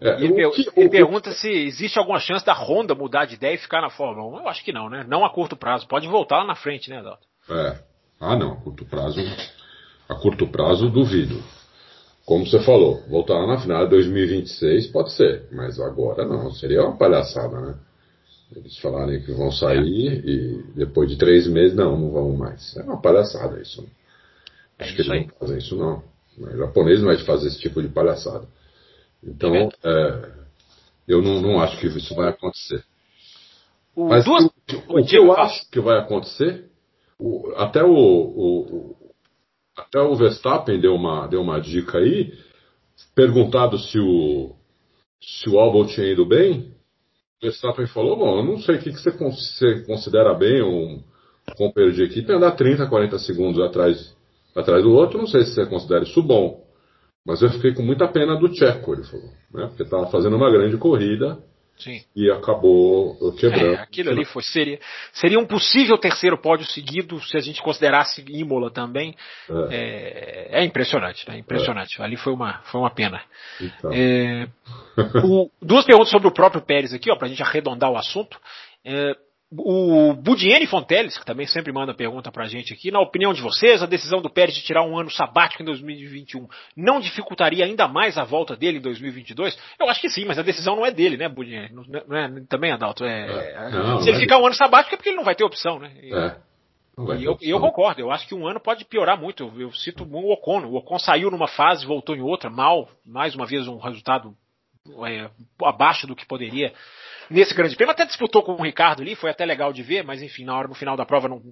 [0.00, 3.58] É, ele, que, ele pergunta se existe alguma chance da Honda mudar de ideia e
[3.58, 4.42] ficar na Fórmula 1.
[4.42, 5.04] Eu acho que não, né?
[5.06, 5.88] Não a curto prazo.
[5.88, 7.26] Pode voltar lá na frente, né, Adalto?
[7.50, 7.78] É.
[8.20, 8.52] Ah, não.
[8.52, 9.20] A curto prazo,
[10.08, 11.42] a curto prazo, duvido.
[12.24, 16.50] Como você falou, voltar lá na final de 2026 pode ser, mas agora não.
[16.52, 17.74] Seria uma palhaçada, né?
[18.54, 22.76] Eles falarem que vão sair e depois de três meses, não, não vão mais.
[22.76, 23.86] É uma palhaçada isso.
[24.78, 25.26] É Acho isso que eles aí.
[25.26, 26.02] não fazem isso não.
[26.38, 28.46] O japonês não vai fazer esse tipo de palhaçada.
[29.22, 30.30] Então, é é,
[31.06, 32.84] eu não, não, acho que isso vai acontecer.
[33.94, 34.44] O Mas duas...
[34.44, 34.50] o,
[34.88, 36.66] o, o que eu acho que vai acontecer,
[37.18, 38.96] o, até o, o,
[39.76, 42.32] até o Verstappen deu uma, deu uma dica aí,
[43.14, 44.54] perguntado se o,
[45.20, 46.72] se o Albon tinha ido bem,
[47.40, 51.00] Verstappen falou, bom, eu não sei o que, que você considera bem um
[51.56, 54.16] companheiro de equipe andar 30, 40 segundos atrás,
[54.56, 56.64] atrás do outro, não sei se você considera isso bom.
[57.24, 59.66] Mas eu fiquei com muita pena do Tcheco, ele falou, né?
[59.68, 61.38] Porque estava fazendo uma grande corrida
[61.78, 62.02] Sim.
[62.14, 63.74] e acabou quebrando.
[63.74, 64.80] É, aquilo ali foi, seria,
[65.12, 69.14] seria um possível terceiro pódio seguido se a gente considerasse Imola também.
[69.70, 71.38] É, é, é impressionante, né?
[71.38, 72.00] Impressionante.
[72.00, 72.04] É.
[72.04, 73.22] Ali foi uma, foi uma pena.
[73.60, 73.90] Então.
[73.92, 74.48] É,
[75.24, 78.38] o, duas perguntas sobre o próprio Pérez aqui, ó, para a gente arredondar o assunto.
[79.50, 83.40] É, o Budiene Fonteles, que também sempre manda pergunta pra gente aqui, na opinião de
[83.40, 86.46] vocês, a decisão do Pérez de tirar um ano sabático em 2021
[86.76, 89.58] não dificultaria ainda mais a volta dele em 2022?
[89.80, 91.72] Eu acho que sim, mas a decisão não é dele, né, Budiene?
[91.72, 93.04] Não, não é, também, Adalto?
[93.04, 95.44] É, é, não, se ele ficar um ano sabático é porque ele não vai ter
[95.44, 95.92] opção, né?
[96.02, 96.36] E, é.
[97.16, 99.44] E eu, eu, concordo, eu acho que um ano pode piorar muito.
[99.44, 100.64] Eu, eu cito o Ocon.
[100.64, 104.34] O Ocon saiu numa fase, voltou em outra, mal, mais uma vez um resultado
[105.06, 105.30] é,
[105.62, 106.72] abaixo do que poderia
[107.30, 107.92] nesse grande prêmio.
[107.92, 110.68] Até disputou com o Ricardo ali, foi até legal de ver, mas enfim, na hora
[110.68, 111.42] no final da prova não,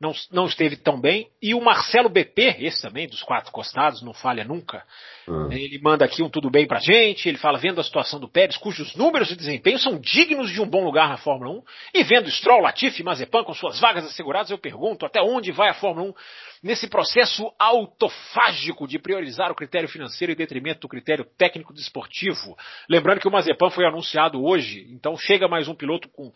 [0.00, 1.28] não, não esteve tão bem.
[1.42, 4.84] E o Marcelo BP, esse também, dos quatro costados, não falha nunca.
[5.28, 5.50] Hum.
[5.50, 8.56] Ele manda aqui um tudo bem pra gente, ele fala vendo a situação do Pérez,
[8.56, 11.62] cujos números de desempenho são dignos de um bom lugar na Fórmula 1,
[11.94, 15.70] e vendo Stroll, Latifi e Mazepan com suas vagas asseguradas, eu pergunto até onde vai
[15.70, 16.14] a Fórmula 1
[16.62, 22.56] nesse processo autofágico de priorizar o critério financeiro em detrimento do critério técnico desportivo.
[22.88, 26.32] Lembrando que o Mazepan foi anunciado hoje, então chega mais um piloto com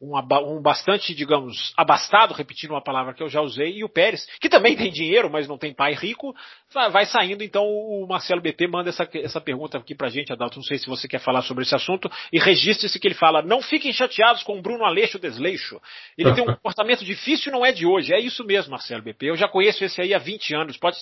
[0.00, 4.26] um, um, bastante, digamos, abastado, repetindo uma palavra que eu já usei, e o Pérez,
[4.40, 6.34] que também tem dinheiro, mas não tem pai rico,
[6.72, 7.44] vai, saindo.
[7.44, 10.56] Então o Marcelo BP manda essa, essa pergunta aqui pra gente, Adalto.
[10.56, 13.60] Não sei se você quer falar sobre esse assunto, e registre-se que ele fala: não
[13.60, 15.78] fiquem chateados com o Bruno Aleixo Desleixo.
[16.16, 18.14] Ele tem um comportamento difícil, não é de hoje.
[18.14, 19.26] É isso mesmo, Marcelo BP.
[19.26, 20.96] Eu já conheço esse aí há 20 anos, pode,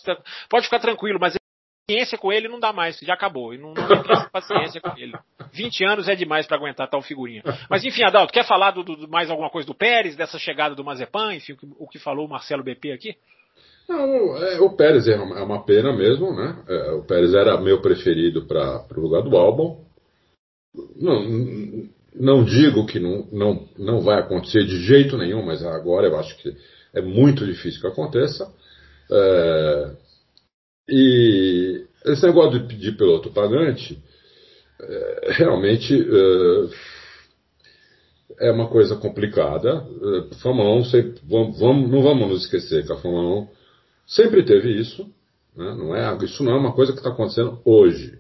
[0.49, 1.38] pode ficar tranquilo, mas
[1.89, 3.55] paciência com ele não dá mais, já acabou.
[3.55, 5.15] E não, não tem paciência com ele.
[5.53, 7.43] 20 anos é demais para aguentar tal figurinha.
[7.71, 10.85] Mas enfim, Adalto, quer falar do, do, mais alguma coisa do Pérez, dessa chegada do
[10.85, 13.17] Mazepan, enfim, o que, o que falou o Marcelo BP aqui?
[13.89, 16.63] Não, é, o Pérez é uma, é uma, pena mesmo, né?
[16.69, 19.83] É, o Pérez era meu preferido para o lugar do álbum.
[20.95, 26.19] Não, não digo que não, não, não vai acontecer de jeito nenhum, mas agora eu
[26.19, 26.55] acho que
[26.93, 28.53] é muito difícil que aconteça.
[29.11, 29.91] É,
[30.89, 33.99] e esse negócio de, de piloto pagante
[34.81, 35.95] é, realmente
[38.41, 39.85] é, é uma coisa complicada.
[40.31, 43.49] É, Fórmula 1, sempre, vamos, não vamos nos esquecer que a Fórmula 1
[44.07, 45.05] sempre teve isso.
[45.57, 45.75] Né?
[45.75, 48.19] Não é, isso não é uma coisa que está acontecendo hoje.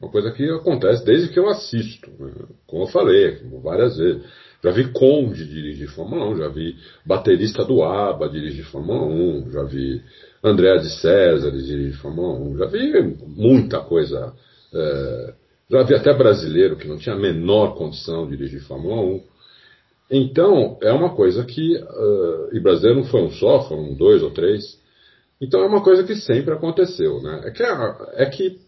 [0.00, 2.10] Uma coisa que acontece desde que eu assisto.
[2.18, 2.32] Né?
[2.66, 4.22] Como eu falei várias vezes.
[4.62, 9.62] Já vi Conde dirigir Fórmula 1, já vi baterista do ABBA dirigir Fórmula 1, já
[9.64, 10.02] vi
[10.44, 14.34] André de César dirigir Fórmula 1, já vi muita coisa.
[14.72, 15.34] É,
[15.70, 19.22] já vi até brasileiro que não tinha a menor condição de dirigir Fórmula 1.
[20.10, 21.76] Então, é uma coisa que.
[21.76, 24.78] Uh, e brasileiro não foi um só, foram dois ou três.
[25.40, 27.22] Então, é uma coisa que sempre aconteceu.
[27.22, 27.42] Né?
[27.44, 28.58] É, que, é que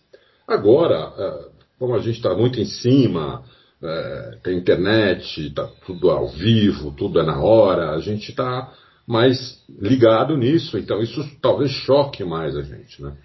[0.47, 1.51] agora, uh,
[1.81, 3.43] como a gente está muito em cima,
[3.83, 8.73] é, tem internet, está tudo ao vivo, tudo é na hora, a gente está
[9.07, 13.17] mais ligado nisso, então isso talvez choque mais a gente, né?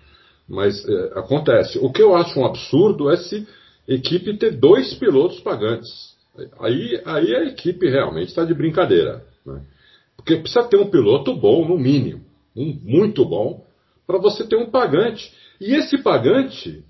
[0.50, 1.78] Mas é, acontece.
[1.78, 3.48] O que eu acho um absurdo é se
[3.88, 5.90] equipe ter dois pilotos pagantes.
[6.60, 9.24] Aí, aí a equipe realmente está de brincadeira.
[9.46, 9.62] Né?
[10.16, 12.22] Porque precisa ter um piloto bom, no mínimo.
[12.56, 13.66] Um muito bom,
[14.06, 15.32] para você ter um pagante.
[15.60, 16.84] E esse pagante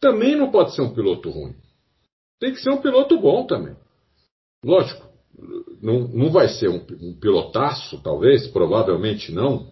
[0.00, 1.54] também não pode ser um piloto ruim
[2.40, 3.76] tem que ser um piloto bom também.
[4.64, 5.06] Lógico,
[5.82, 9.70] não, não vai ser um, um pilotaço, talvez, provavelmente não.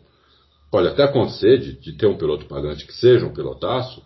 [0.70, 4.02] Pode até acontecer de, de, ter um piloto pagante que seja um pilotaço,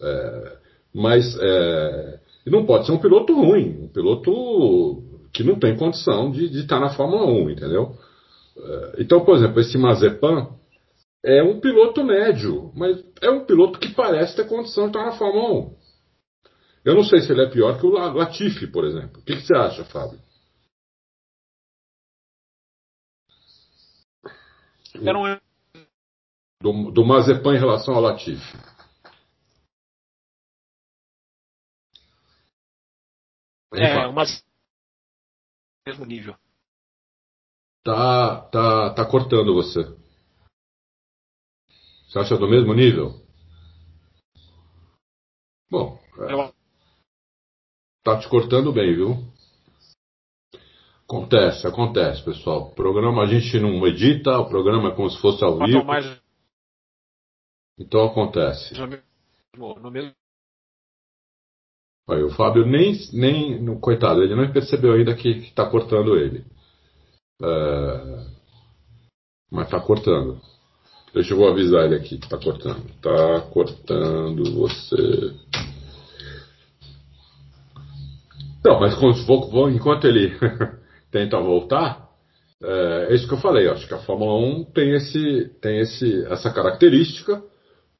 [0.00, 0.56] é,
[0.94, 5.02] mas é, não pode ser um piloto ruim, um piloto
[5.32, 7.96] que não tem condição de, estar na Fórmula 1, entendeu?
[8.56, 10.48] É, então, por exemplo, esse Mazepan
[11.24, 15.12] é um piloto médio, mas é um piloto que parece ter condição de estar na
[15.12, 15.81] Fórmula 1.
[16.84, 19.20] Eu não sei se ele é pior que o Latifi, por exemplo.
[19.20, 20.20] O que, que você acha, Fábio?
[24.96, 25.40] Um...
[26.60, 28.56] Do, do Mazepan em relação ao Latifi.
[33.74, 34.12] É, o
[35.86, 36.36] mesmo nível.
[37.82, 39.82] Tá, tá, tá cortando você.
[42.06, 43.26] Você acha do mesmo nível?
[45.70, 46.51] Bom, é.
[48.04, 49.16] Tá te cortando bem, viu?
[51.04, 52.68] Acontece, acontece, pessoal.
[52.68, 55.84] O programa a gente não edita, o programa é como se fosse ao vivo.
[55.84, 56.20] Mais...
[57.78, 58.74] Então acontece.
[59.56, 60.12] No mesmo...
[62.08, 63.78] Aí, o Fábio nem, nem.
[63.78, 66.44] Coitado, ele não percebeu ainda que está cortando ele.
[67.40, 68.26] É...
[69.50, 70.40] Mas está cortando.
[71.14, 72.88] Deixa eu vou avisar ele aqui que está cortando.
[72.88, 75.36] Está cortando você.
[78.64, 78.94] Não, mas
[79.74, 80.38] enquanto ele
[81.10, 82.08] tenta voltar,
[82.62, 83.68] é, é, isso que eu falei.
[83.68, 87.42] Acho que a Fórmula 1 tem, esse, tem esse, essa característica.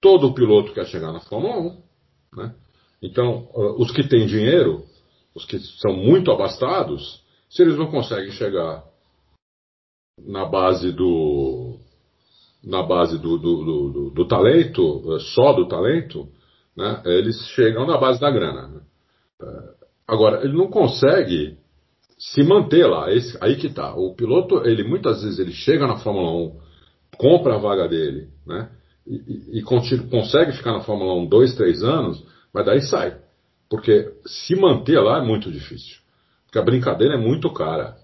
[0.00, 1.82] Todo piloto quer chegar na Fórmula 1.
[2.36, 2.54] Né?
[3.02, 3.48] Então,
[3.78, 4.84] os que têm dinheiro,
[5.34, 8.84] os que são muito abastados, se eles não conseguem chegar
[10.18, 11.78] na base do
[12.62, 16.28] na base do, do, do, do talento, só do talento,
[16.76, 18.68] né, eles chegam na base da grana.
[18.68, 18.80] Né?
[20.12, 21.56] Agora, ele não consegue
[22.18, 23.10] se manter lá.
[23.10, 23.94] Esse, aí que tá.
[23.94, 26.60] O piloto, ele muitas vezes ele chega na Fórmula 1,
[27.16, 28.68] compra a vaga dele, né?
[29.06, 29.14] E,
[29.54, 32.22] e, e consegue ficar na Fórmula 1 dois, três anos,
[32.52, 33.16] mas daí sai.
[33.70, 35.96] Porque se manter lá é muito difícil.
[36.44, 37.96] Porque a brincadeira é muito cara.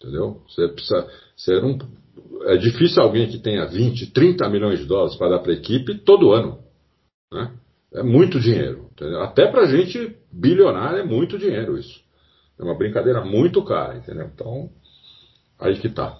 [0.00, 0.42] Entendeu?
[0.48, 1.08] Você precisa.
[1.36, 1.78] Você não,
[2.46, 5.96] é difícil alguém que tenha 20, 30 milhões de dólares para dar para a equipe
[5.98, 6.58] todo ano.
[7.32, 7.52] Né?
[7.94, 8.88] É muito dinheiro.
[8.92, 9.22] Entendeu?
[9.22, 12.02] Até para gente bilionária é muito dinheiro isso.
[12.58, 14.30] É uma brincadeira muito cara, entendeu?
[14.32, 14.70] Então,
[15.58, 16.18] aí que tá.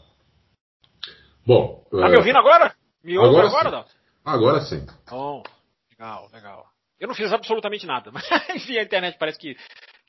[1.47, 1.85] Bom.
[1.90, 2.11] Tá é...
[2.11, 2.74] me ouvindo agora?
[3.03, 3.90] Me ouve agora, agora, Dalton?
[4.24, 4.86] Agora sim.
[5.11, 5.43] Bom,
[5.90, 6.66] legal, legal.
[7.01, 8.24] Eu não fiz absolutamente nada, mas
[8.55, 9.57] enfim, a internet parece que,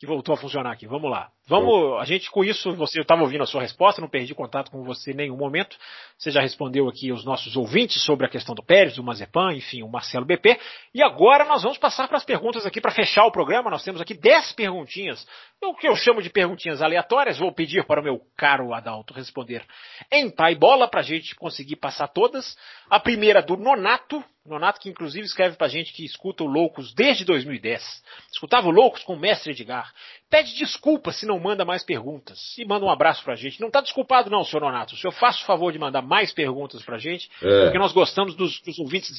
[0.04, 0.86] que voltou a funcionar aqui.
[0.86, 1.30] Vamos lá.
[1.48, 4.84] Vamos, a gente com isso, você estava ouvindo a sua resposta, não perdi contato com
[4.84, 5.78] você em nenhum momento.
[6.18, 9.82] Você já respondeu aqui aos nossos ouvintes sobre a questão do Pérez, do Mazepan, enfim,
[9.82, 10.60] o Marcelo BP.
[10.94, 13.70] E agora nós vamos passar para as perguntas aqui para fechar o programa.
[13.70, 15.26] Nós temos aqui 10 perguntinhas,
[15.62, 17.40] o que eu chamo de perguntinhas aleatórias.
[17.40, 19.66] Vou pedir para o meu caro Adalto responder
[20.12, 22.58] em pai bola para a gente conseguir passar todas.
[22.90, 26.94] A primeira do Nonato, Nonato que inclusive escreve para a gente que escuta o Loucos
[26.94, 28.04] desde 2010.
[28.32, 29.94] Escutava o Loucos com o mestre Edgar.
[30.30, 32.58] Pede desculpa se não manda mais perguntas.
[32.58, 33.62] E manda um abraço pra gente.
[33.62, 34.96] Não tá desculpado não, senhor Nonato.
[34.96, 37.64] O senhor faça o favor de mandar mais perguntas pra gente, é.
[37.64, 39.18] porque nós gostamos dos, dos ouvintes,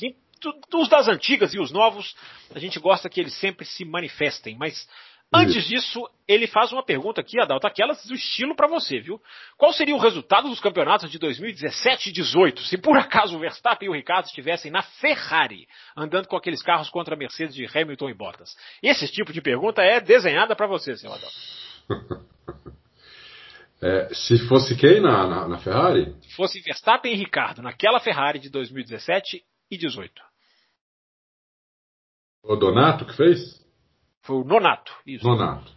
[0.70, 2.14] dos das antigas e os novos.
[2.54, 4.86] A gente gosta que eles sempre se manifestem, mas
[5.34, 9.20] Antes disso, ele faz uma pergunta aqui, Adalto, aquelas do estilo para você, viu?
[9.56, 13.86] Qual seria o resultado dos campeonatos de 2017 e 18 se por acaso o Verstappen
[13.86, 15.66] e o Ricardo estivessem na Ferrari,
[15.96, 18.56] andando com aqueles carros contra a Mercedes de Hamilton e Bottas?
[18.80, 22.24] Esse tipo de pergunta é desenhada para você, senhor Adalto.
[23.82, 26.14] É, se fosse quem na, na, na Ferrari?
[26.22, 30.22] Se fosse Verstappen e Ricardo, naquela Ferrari de 2017 e 18.
[32.44, 33.63] O Donato que fez?
[34.24, 35.24] Foi o Nonato, isso.
[35.26, 35.70] Nonato.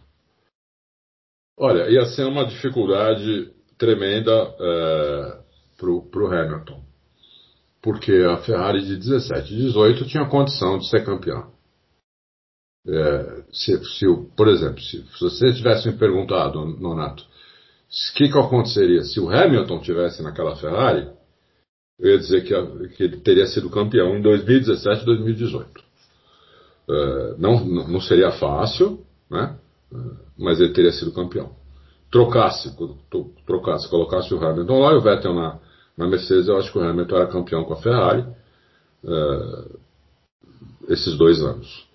[1.56, 5.40] Olha, ia ser uma dificuldade tremenda é,
[5.76, 6.82] pro, pro Hamilton.
[7.82, 11.52] Porque a Ferrari de 17 e 18 tinha condição de ser campeão.
[12.86, 14.06] É, se, se,
[14.36, 19.28] por exemplo, se, se você tivesse me perguntado, Nonato, o que, que aconteceria se o
[19.28, 21.10] Hamilton tivesse naquela Ferrari,
[21.98, 25.87] eu ia dizer que, que ele teria sido campeão em 2017 e 2018.
[26.88, 29.00] Eh, não, não seria fácil,
[29.30, 29.56] né?
[29.92, 29.96] Eh,
[30.38, 31.50] mas ele teria sido campeão.
[32.10, 32.74] Trocasse,
[33.46, 35.58] trocasse, colocasse o Hamilton lá e o Vettel na,
[35.96, 38.24] na Mercedes, eu acho que o Hamilton era campeão com a Ferrari
[39.04, 39.78] uh,
[40.88, 41.86] esses dois anos.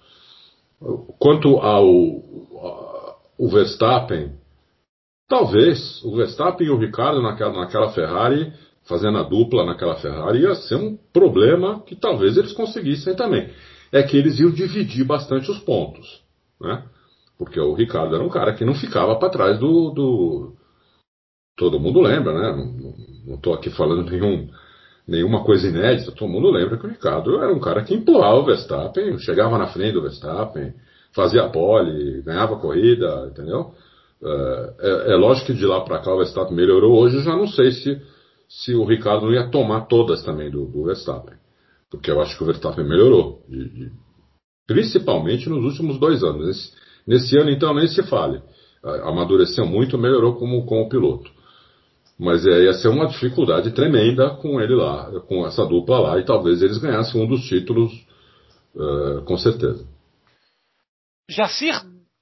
[1.18, 4.34] Quanto ao o Verstappen,
[5.28, 8.54] talvez o Verstappen e o Ricardo naquela, naquela Ferrari,
[8.84, 13.50] fazendo a dupla naquela Ferrari, ia ser um problema que talvez eles conseguissem também
[13.94, 16.22] é que eles iam dividir bastante os pontos,
[16.60, 16.84] né?
[17.38, 20.54] Porque o Ricardo era um cara que não ficava para trás do, do,
[21.56, 22.74] Todo mundo lembra, né?
[23.26, 24.50] Não estou aqui falando nenhum,
[25.08, 26.12] nenhuma coisa inédita.
[26.12, 29.68] Todo mundo lembra que o Ricardo era um cara que empurrava o Verstappen, chegava na
[29.68, 30.74] frente do Verstappen,
[31.14, 33.72] fazia pole, ganhava corrida, entendeu?
[34.24, 37.00] É, é, é lógico que de lá para cá o Verstappen melhorou.
[37.00, 38.02] Hoje eu já não sei se,
[38.50, 41.36] se o Ricardo não ia tomar todas também do, do Verstappen.
[41.94, 43.46] Porque eu acho que o Verstappen melhorou.
[44.66, 46.48] Principalmente nos últimos dois anos.
[46.48, 46.72] Nesse,
[47.06, 48.42] nesse, ano, então, nem se fale.
[49.04, 51.30] Amadureceu muito, melhorou como, como piloto.
[52.20, 56.26] Mas é, ia ser uma dificuldade tremenda com ele lá, com essa dupla lá, e
[56.26, 57.92] talvez eles ganhassem um dos títulos,
[58.76, 59.88] uh, com certeza.
[61.30, 61.76] Jacir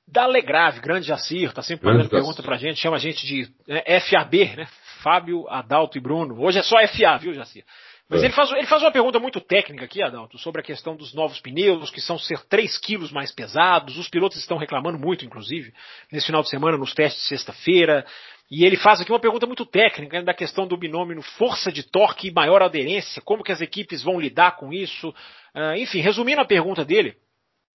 [0.07, 4.33] Dalegrave, grande Jacir, está sempre fazendo pergunta pra gente, chama a gente de né, FAB,
[4.57, 4.67] né?
[5.01, 6.39] Fábio, Adalto e Bruno.
[6.39, 7.63] Hoje é só FA, viu, Jacir?
[8.11, 8.25] Mas é.
[8.25, 11.39] ele, faz, ele faz uma pergunta muito técnica aqui, Adalto, sobre a questão dos novos
[11.39, 13.97] pneus, que são ser 3 quilos mais pesados.
[13.97, 15.73] Os pilotos estão reclamando muito, inclusive,
[16.11, 18.05] nesse final de semana, nos testes de sexta-feira.
[18.51, 21.83] E ele faz aqui uma pergunta muito técnica né, da questão do binômio força de
[21.83, 25.07] torque e maior aderência, como que as equipes vão lidar com isso.
[25.55, 27.15] Uh, enfim, resumindo a pergunta dele,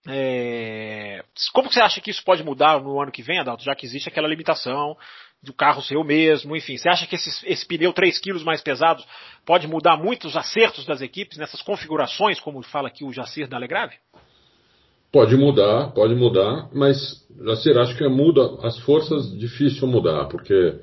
[0.06, 1.24] é...
[1.52, 4.08] como você acha que isso pode mudar no ano que vem, Adalto, já que existe
[4.08, 4.96] aquela limitação
[5.42, 6.76] do carro ser o mesmo, enfim.
[6.76, 9.02] Você acha que esse, esse pneu 3 kg mais pesado
[9.44, 13.56] pode mudar muito os acertos das equipes nessas configurações, como fala aqui o Jacir da
[13.56, 13.94] Alegrave?
[15.12, 20.80] Pode mudar, pode mudar, mas Jacir, acho que muda as forças difícil mudar, porque,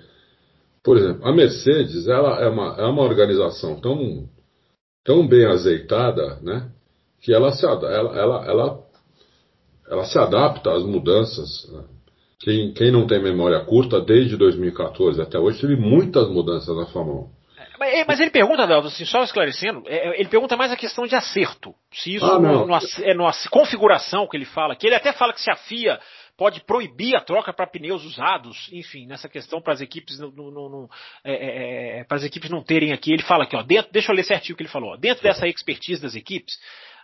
[0.84, 4.30] por exemplo, a Mercedes ela é uma, é uma organização tão,
[5.04, 6.72] tão bem azeitada, né,
[7.22, 8.84] que ela ela, ela, ela,
[9.94, 11.70] ela se adapta às mudanças.
[11.72, 11.84] Né?
[12.40, 17.28] Quem, quem não tem memória curta, desde 2014 até hoje, teve muitas mudanças na Fórmula
[17.28, 17.44] 1.
[17.86, 21.06] É, mas ele pergunta, Adalto, assim, só esclarecendo, é, é, ele pergunta mais a questão
[21.06, 21.74] de acerto.
[21.92, 25.34] Se isso ah, no, no, é na configuração que ele fala, que ele até fala
[25.34, 26.00] que se a FIA
[26.38, 30.52] pode proibir a troca para pneus usados, enfim, nessa questão para as equipes no, no,
[30.52, 30.90] no
[31.24, 34.16] é, é, para as equipes não terem aqui, ele fala aqui, ó, dentro, deixa eu
[34.16, 36.58] ler certinho o que ele falou, ó, dentro dessa expertise das equipes,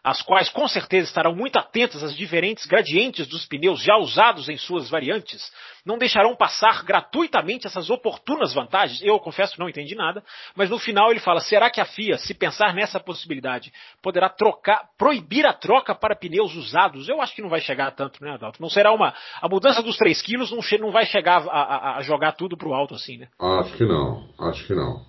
[0.04, 4.58] as quais com certeza estarão muito atentas às diferentes gradientes dos pneus já usados em
[4.58, 5.52] suas variantes,
[5.86, 9.02] não deixarão passar gratuitamente essas oportunas vantagens.
[9.02, 10.24] Eu confesso que não entendi nada,
[10.56, 13.72] mas no final ele fala: será que a FIA, se pensar nessa possibilidade,
[14.02, 17.10] poderá trocar, proibir a troca para pneus usados?
[17.10, 18.62] Eu acho que não vai chegar tanto, né, Adalto?
[18.62, 19.14] Não será uma.
[19.42, 22.68] A mudança dos 3 quilos não, não vai chegar a, a, a jogar tudo para
[22.68, 23.28] o alto assim, né?
[23.40, 25.06] Acho que não, acho que não.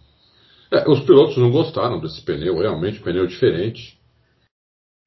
[0.73, 4.00] É, os pilotos não gostaram desse pneu, realmente, pneu diferente.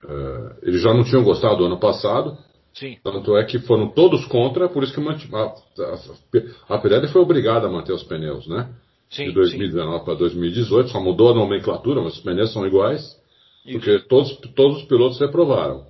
[0.03, 2.37] Uh, eles já não tinham gostado do ano passado,
[2.73, 2.97] Sim.
[3.03, 7.67] Tanto é que foram todos contra, por isso que a, a, a Pirelli foi obrigada
[7.67, 8.67] a manter os pneus, né?
[9.11, 13.15] Sim, de 2019 para 2018, só mudou a nomenclatura, mas os pneus são iguais,
[13.63, 13.77] isso.
[13.77, 15.85] porque todos, todos os pilotos reprovaram.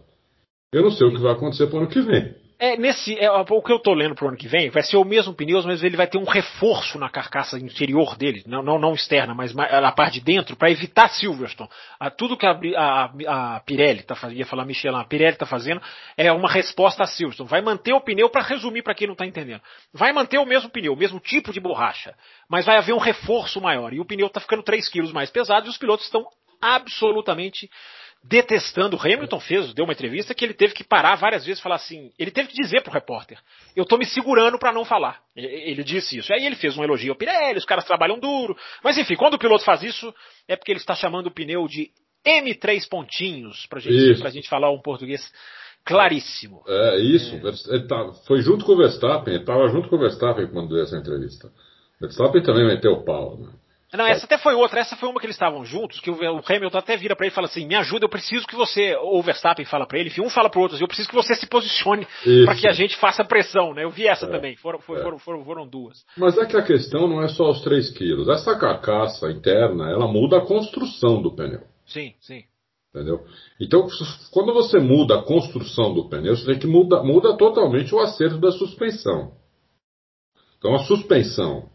[0.73, 2.35] Eu não sei o que vai acontecer para o ano que vem.
[2.63, 4.95] É, nesse, é, o que eu estou lendo para o ano que vem vai ser
[4.95, 8.79] o mesmo pneu, mas ele vai ter um reforço na carcaça interior dele, não, não,
[8.79, 11.69] não externa, mas na parte de dentro, para evitar Silverstone.
[11.99, 15.45] A, tudo que a, a, a Pirelli está fazendo, ia falar Michelin, a Pirelli está
[15.45, 15.81] fazendo
[16.15, 17.49] é uma resposta a Silverstone.
[17.49, 19.61] Vai manter o pneu, para resumir para quem não está entendendo,
[19.91, 22.15] vai manter o mesmo pneu, o mesmo tipo de borracha,
[22.47, 23.91] mas vai haver um reforço maior.
[23.91, 26.25] E o pneu está ficando 3 quilos mais pesado e os pilotos estão
[26.61, 27.69] absolutamente
[28.23, 28.95] detestando.
[28.95, 31.75] O Hamilton fez, deu uma entrevista que ele teve que parar várias vezes e falar
[31.75, 32.11] assim.
[32.17, 33.37] Ele teve que dizer pro repórter:
[33.75, 35.21] Eu tô me segurando para não falar.
[35.35, 36.33] Ele disse isso.
[36.33, 38.55] Aí ele fez um elogio ao Pirelli, os caras trabalham duro.
[38.83, 40.13] Mas enfim, quando o piloto faz isso,
[40.47, 41.91] é porque ele está chamando o pneu de
[42.25, 45.29] M3 pontinhos, pra gente, pra gente falar um português
[45.83, 46.63] claríssimo.
[46.67, 47.35] É, isso.
[47.35, 47.75] É.
[47.75, 50.83] Ele tá, foi junto com o Verstappen, ele estava junto com o Verstappen quando deu
[50.83, 51.47] essa entrevista.
[51.47, 53.49] O Verstappen também meteu o pau, né?
[53.93, 54.79] Não, essa até foi outra.
[54.79, 57.35] Essa foi uma que eles estavam juntos, que o Hamilton até vira para ele e
[57.35, 58.95] fala assim: me ajuda, eu preciso que você.
[58.95, 61.15] Ou o Verstappen fala para ele, enfim, um fala pro outro assim, eu preciso que
[61.15, 62.07] você se posicione
[62.45, 63.83] para que a gente faça pressão, né?
[63.83, 65.19] Eu vi essa é, também, foram, foram, é.
[65.19, 66.03] foram, foram, duas.
[66.17, 68.27] Mas é que a questão não é só os 3 quilos.
[68.27, 71.61] Essa carcaça interna, ela muda a construção do pneu.
[71.85, 72.43] Sim, sim.
[72.89, 73.25] Entendeu?
[73.59, 73.87] Então,
[74.31, 78.37] quando você muda a construção do pneu, você tem que mudar muda totalmente o acerto
[78.37, 79.33] da suspensão.
[80.57, 81.72] Então, a suspensão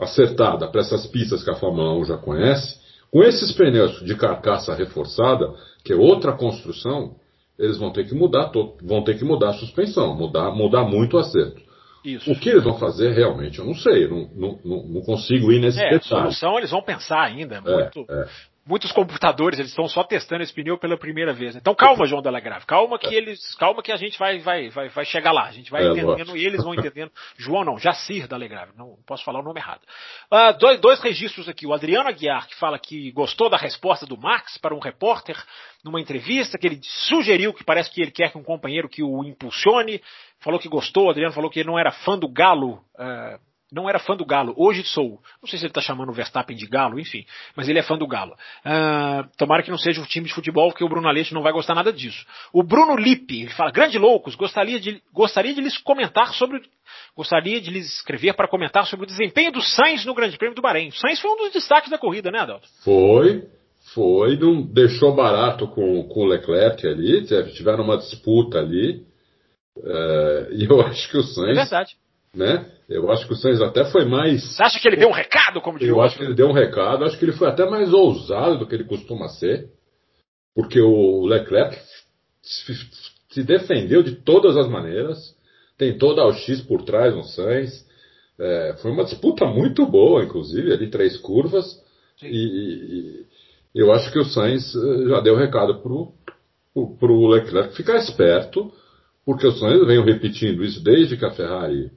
[0.00, 4.74] acertada para essas pistas que a Fórmula 1 já conhece, com esses pneus de carcaça
[4.74, 5.52] reforçada,
[5.84, 7.16] que é outra construção,
[7.58, 8.50] eles vão ter que mudar,
[8.82, 11.60] vão ter que mudar a suspensão, mudar, mudar muito o acerto.
[12.04, 12.32] Isso.
[12.32, 15.78] O que eles vão fazer realmente, eu não sei, não, não, não consigo ir nesse
[15.78, 16.02] é, detalhe.
[16.02, 18.26] solução eles vão pensar ainda, muito, é, é
[18.64, 21.56] muitos computadores eles estão só testando esse pneu pela primeira vez.
[21.56, 25.04] Então calma, João Delagrave, calma que eles, calma que a gente vai, vai, vai, vai
[25.04, 27.10] chegar lá, a gente vai é, entendendo e eles vão entendendo.
[27.36, 29.82] João não, Jacir Delagrave, não posso falar o nome errado.
[30.30, 34.16] Uh, dois, dois registros aqui, o Adriano Aguiar que fala que gostou da resposta do
[34.16, 35.36] Max para um repórter
[35.84, 39.24] numa entrevista que ele sugeriu que parece que ele quer que um companheiro que o
[39.24, 40.00] impulsione,
[40.38, 42.74] falou que gostou, o Adriano falou que ele não era fã do Galo.
[42.94, 45.18] Uh, não era fã do Galo, hoje sou.
[45.40, 47.24] Não sei se ele está chamando o Verstappen de Galo, enfim,
[47.56, 48.34] mas ele é fã do Galo.
[48.64, 51.52] Uh, tomara que não seja o time de futebol, porque o Bruno Aleixo não vai
[51.52, 52.24] gostar nada disso.
[52.52, 56.60] O Bruno Lippe, ele fala, grande loucos, gostaria de, gostaria de lhes comentar sobre,
[57.16, 60.62] gostaria de lhes escrever para comentar sobre o desempenho do Sainz no Grande Prêmio do
[60.62, 60.88] Bahrein.
[60.88, 62.68] O Sainz foi um dos destaques da corrida, né, Adalto?
[62.84, 63.48] Foi,
[63.94, 67.24] foi, não deixou barato com, com o Leclerc ali,
[67.54, 69.06] tiveram uma disputa ali,
[69.78, 71.56] uh, e eu acho que o Sainz...
[71.56, 71.96] É verdade
[72.34, 72.66] né?
[72.92, 74.42] Eu acho que o Sainz até foi mais.
[74.42, 76.52] Você acha que ele deu um recado, como diz Eu acho que ele deu um
[76.52, 79.68] recado, acho que ele foi até mais ousado do que ele costuma ser,
[80.54, 81.76] porque o Leclerc
[83.30, 85.34] se defendeu de todas as maneiras,
[85.78, 87.86] tentou dar o X por trás no Sainz.
[88.38, 91.80] É, foi uma disputa muito boa, inclusive, ali três curvas.
[92.22, 93.26] E, e,
[93.74, 96.12] eu acho que o Sainz eh, já deu o recado pro,
[96.74, 98.70] pro, pro Leclerc ficar esperto,
[99.24, 101.90] porque o Sainz vem repetindo isso desde que a Ferrari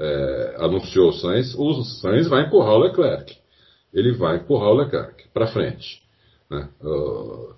[0.00, 3.36] é, anunciou o Sainz, o Sainz vai empurrar o Leclerc.
[3.92, 6.02] Ele vai empurrar o Leclerc para frente.
[6.50, 6.68] Né?
[6.80, 7.54] Uh,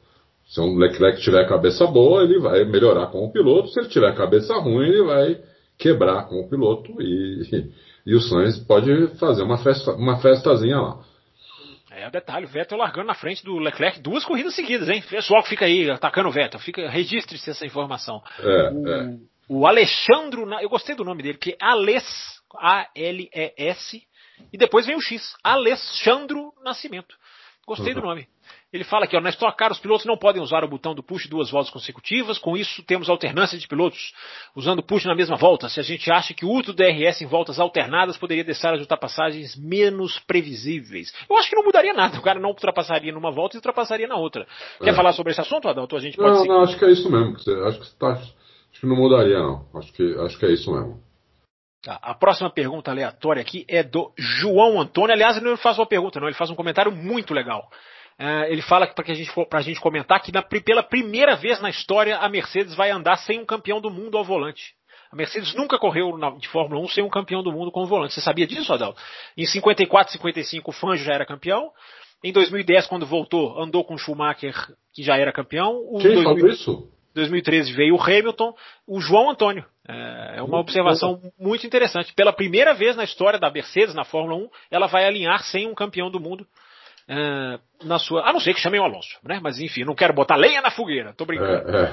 [0.46, 3.68] se o Leclerc tiver cabeça boa, ele vai melhorar com o piloto.
[3.68, 5.40] Se ele tiver cabeça ruim, ele vai
[5.78, 7.70] quebrar com o piloto e,
[8.04, 11.00] e o Sainz pode fazer uma, festa, uma festazinha lá.
[11.92, 15.02] É, detalhe, o Vettel largando na frente do Leclerc duas corridas seguidas, hein?
[15.08, 18.22] Pessoal que fica aí atacando o Vettel, fica, registre-se essa informação.
[18.40, 19.16] É, o, é.
[19.48, 24.02] O Alexandro, eu gostei do nome dele, porque é Ales, A-L-E-S,
[24.52, 27.14] e depois vem o X, Alexandro Nascimento.
[27.66, 28.00] Gostei uhum.
[28.00, 28.26] do nome.
[28.72, 31.02] Ele fala aqui, ó, na Stock Car os pilotos não podem usar o botão do
[31.02, 34.12] push duas voltas consecutivas, com isso temos alternância de pilotos
[34.56, 35.68] usando push na mesma volta.
[35.68, 38.80] Se a gente acha que o uso do DRS em voltas alternadas poderia deixar as
[38.80, 41.12] ultrapassagens menos previsíveis.
[41.28, 44.16] Eu acho que não mudaria nada, o cara não ultrapassaria numa volta e ultrapassaria na
[44.16, 44.46] outra.
[44.80, 44.84] É.
[44.84, 45.94] Quer falar sobre esse assunto, Adalto?
[45.94, 46.48] A gente pode não, seguir.
[46.48, 47.36] não, acho que é isso mesmo.
[47.36, 48.18] Acho que você está
[48.72, 49.66] Acho que não mudaria, não.
[49.74, 51.00] Acho que, acho que é isso mesmo.
[51.82, 55.12] Tá, a próxima pergunta aleatória aqui é do João Antônio.
[55.12, 57.68] Aliás, ele não faz uma pergunta, não, ele faz um comentário muito legal.
[58.20, 59.32] Uh, ele fala para a gente,
[59.62, 63.44] gente comentar que na, pela primeira vez na história a Mercedes vai andar sem um
[63.44, 64.74] campeão do mundo ao volante.
[65.10, 67.86] A Mercedes nunca correu na, de Fórmula 1 sem um campeão do mundo com o
[67.86, 68.14] volante.
[68.14, 69.00] Você sabia disso, Adalto?
[69.36, 71.70] Em 54, 55 o Fangio já era campeão.
[72.22, 74.54] Em 2010, quando voltou, andou com o Schumacher,
[74.94, 75.76] que já era campeão.
[75.88, 76.22] O Quem 2000...
[76.22, 76.92] falou isso?
[77.14, 78.54] 2013 veio o Hamilton,
[78.86, 79.64] o João Antônio.
[79.88, 82.14] É, é uma observação muito interessante.
[82.14, 85.74] Pela primeira vez na história da Mercedes, na Fórmula 1, ela vai alinhar sem um
[85.74, 86.46] campeão do mundo.
[87.08, 88.22] Uh, na sua.
[88.28, 89.40] A não ser que chamem o Alonso, né?
[89.42, 91.68] Mas enfim, não quero botar lenha na fogueira, tô brincando.
[91.68, 91.92] É, é.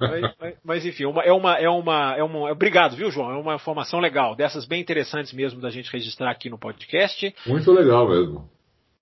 [0.00, 2.52] mas, mas, mas, enfim, uma, é, uma, é, uma, é uma.
[2.52, 3.32] Obrigado, viu, João?
[3.32, 7.34] É uma informação legal, dessas bem interessantes mesmo da gente registrar aqui no podcast.
[7.46, 8.53] Muito legal mesmo.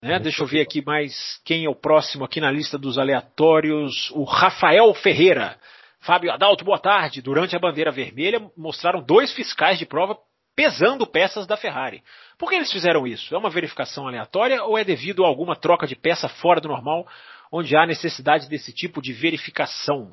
[0.02, 0.18] Né?
[0.18, 4.10] Deixa eu ver aqui mais quem é o próximo aqui na lista dos aleatórios.
[4.10, 5.56] O Rafael Ferreira.
[6.00, 7.22] Fábio Adalto, boa tarde.
[7.22, 10.18] Durante a bandeira vermelha, mostraram dois fiscais de prova
[10.56, 12.02] pesando peças da Ferrari.
[12.36, 13.32] Por que eles fizeram isso?
[13.32, 17.06] É uma verificação aleatória ou é devido a alguma troca de peça fora do normal,
[17.52, 20.12] onde há necessidade desse tipo de verificação?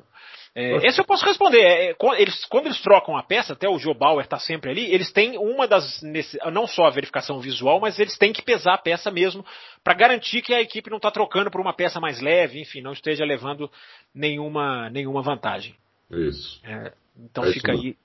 [0.54, 1.60] É, esse eu posso responder.
[1.60, 5.12] É, eles, quando eles trocam a peça, até o Joe Bauer está sempre ali, eles
[5.12, 6.00] têm uma das.
[6.52, 9.44] Não só a verificação visual, mas eles têm que pesar a peça mesmo,
[9.84, 12.92] para garantir que a equipe não está trocando por uma peça mais leve, enfim, não
[12.92, 13.70] esteja levando
[14.14, 15.74] nenhuma, nenhuma vantagem.
[16.10, 16.60] Isso.
[16.64, 17.96] É, então é fica aí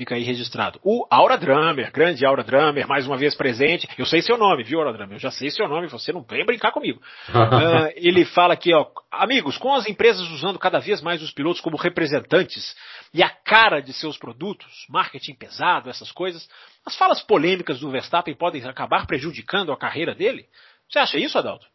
[0.00, 0.80] Fica aí registrado.
[0.82, 3.86] O Aura Drummer, grande Aura Drummer, mais uma vez presente.
[3.98, 5.16] Eu sei seu nome, viu, Aura Drummer?
[5.16, 6.98] Eu já sei seu nome, você não vem brincar comigo.
[7.28, 11.60] uh, ele fala aqui, ó, amigos, com as empresas usando cada vez mais os pilotos
[11.60, 12.74] como representantes
[13.12, 16.48] e a cara de seus produtos, marketing pesado, essas coisas,
[16.86, 20.46] as falas polêmicas do Verstappen podem acabar prejudicando a carreira dele?
[20.88, 21.66] Você acha isso, Adalto?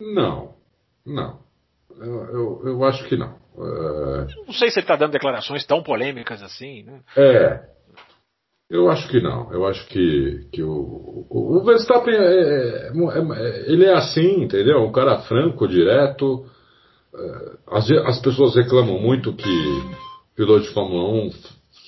[0.00, 0.56] Não,
[1.04, 1.45] não.
[2.00, 3.34] Eu, eu, eu acho que não.
[3.58, 4.26] É...
[4.46, 7.00] Não sei se ele está dando declarações tão polêmicas assim, né?
[7.16, 7.76] É.
[8.68, 9.52] Eu acho que não.
[9.52, 14.42] Eu acho que, que o, o, o Verstappen é, é, é, é ele é assim,
[14.42, 14.82] entendeu?
[14.82, 16.44] Um cara franco, direto.
[17.68, 19.46] As, as pessoas reclamam muito que
[20.34, 21.30] pilotos de Fórmula 1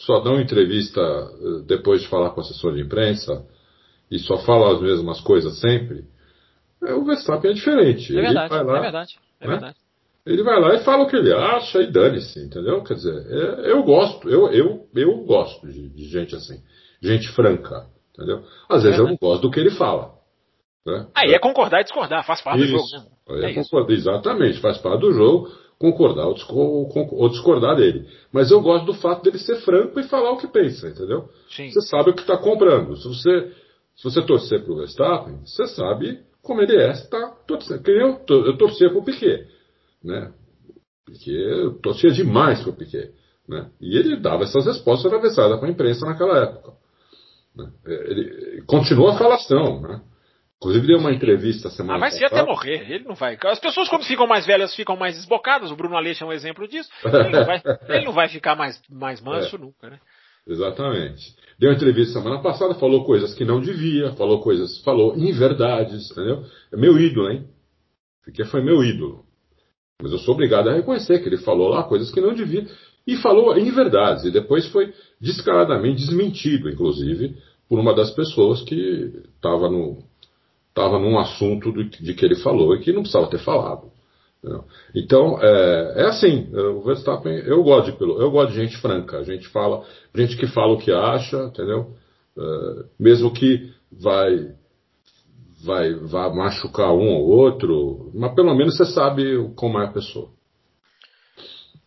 [0.06, 3.44] só dão entrevista eh, depois de falar com o assessor de imprensa
[4.10, 6.05] e só fala as mesmas coisas sempre.
[6.80, 8.16] O Verstappen é diferente.
[8.16, 9.18] É verdade, lá, é verdade.
[9.40, 9.52] É né?
[9.52, 9.76] verdade.
[10.28, 12.82] Ele vai lá e fala o que ele acha e dane-se, entendeu?
[12.84, 16.60] Quer dizer, é, eu gosto, eu, eu, eu gosto de, de, gente assim,
[17.02, 18.42] gente franca, entendeu?
[18.68, 20.12] Às vezes é, eu não gosto do que ele fala.
[20.86, 21.06] Né?
[21.14, 23.10] Aí é concordar e discordar, faz parte isso, do jogo.
[23.30, 23.46] Né?
[23.46, 26.36] É, é concordar, exatamente, faz parte do jogo concordar ou,
[27.12, 28.06] ou, discordar dele.
[28.30, 31.28] Mas eu gosto do fato dele ser franco e falar o que pensa, entendeu?
[31.48, 31.70] Sim.
[31.70, 32.96] Você sabe o que está comprando.
[32.96, 33.52] Se você,
[33.96, 37.88] se você torcer para o Verstappen, você sabe como ele é, está torcendo.
[37.88, 39.46] Eu, eu torcer para o Piquet
[40.02, 40.32] né?
[41.04, 43.12] Porque torcia demais para o Piquet.
[43.48, 43.70] Né?
[43.80, 46.72] E ele dava essas respostas atravessadas para a imprensa naquela época.
[47.56, 47.70] Né?
[47.86, 50.02] Ele continuou a falação, né?
[50.60, 53.38] Inclusive deu uma entrevista semana ah, vai ser até morrer, ele não vai.
[53.44, 56.66] As pessoas quando ficam mais velhas ficam mais desbocadas, o Bruno Aleixo é um exemplo
[56.66, 56.90] disso.
[57.04, 60.00] Ele não vai, ele não vai ficar mais, mais manso é, nunca, né?
[60.48, 61.32] Exatamente.
[61.60, 66.44] Deu uma entrevista semana passada, falou coisas que não devia, falou coisas, falou inverdades, entendeu?
[66.72, 67.46] É meu ídolo, hein?
[68.24, 69.27] Porque foi meu ídolo.
[70.00, 72.66] Mas eu sou obrigado a reconhecer que ele falou lá coisas que não devia.
[73.06, 74.24] E falou em verdades.
[74.24, 77.36] E depois foi descaradamente desmentido, inclusive,
[77.68, 79.98] por uma das pessoas que estava no,
[80.74, 83.90] tava num assunto de, que ele falou e que não precisava ter falado.
[84.94, 89.48] Então, é, é, assim, o Verstappen, eu gosto, de, eu gosto de gente franca, gente
[89.48, 89.84] fala,
[90.14, 91.94] gente que fala o que acha, entendeu?
[92.38, 94.54] É, mesmo que vai
[95.64, 100.30] vai, vai machucar um ou outro, mas pelo menos você sabe como é a pessoa.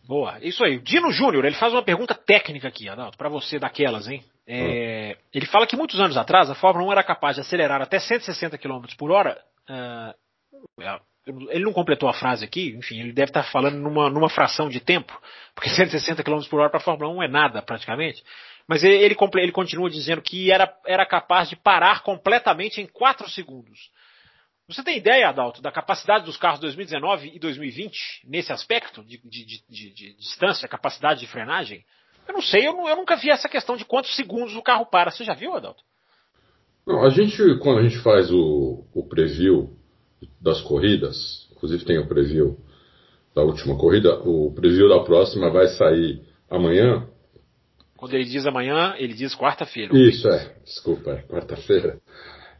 [0.06, 0.78] Boa, isso aí.
[0.78, 4.22] Dino Júnior, ele faz uma pergunta técnica aqui, Adalto, para você daquelas, hein?
[4.46, 5.22] É, ah.
[5.32, 8.58] Ele fala que muitos anos atrás a Fórmula 1 era capaz de acelerar até 160
[8.58, 9.40] km por hora.
[9.70, 10.12] Uh,
[11.50, 14.80] ele não completou a frase aqui, enfim, ele deve estar falando numa, numa fração de
[14.80, 15.16] tempo,
[15.54, 18.22] porque 160 km por hora para a Fórmula 1 é nada praticamente.
[18.66, 23.90] Mas ele, ele, continua dizendo que era, era capaz de parar completamente em 4 segundos.
[24.68, 29.44] Você tem ideia, Adalto, da capacidade dos carros 2019 e 2020 nesse aspecto de, de,
[29.68, 31.84] de, de distância, capacidade de frenagem?
[32.26, 35.10] Eu não sei, eu, eu, nunca vi essa questão de quantos segundos o carro para.
[35.10, 35.82] Você já viu, Adalto?
[36.86, 39.76] Não, a gente, quando a gente faz o, o preview
[40.40, 42.58] das corridas, inclusive tem o preview
[43.34, 47.06] da última corrida, o preview da próxima vai sair amanhã.
[48.02, 49.96] Quando ele diz amanhã, ele diz quarta-feira.
[49.96, 50.56] Isso, é.
[50.64, 52.00] Desculpa, é quarta-feira.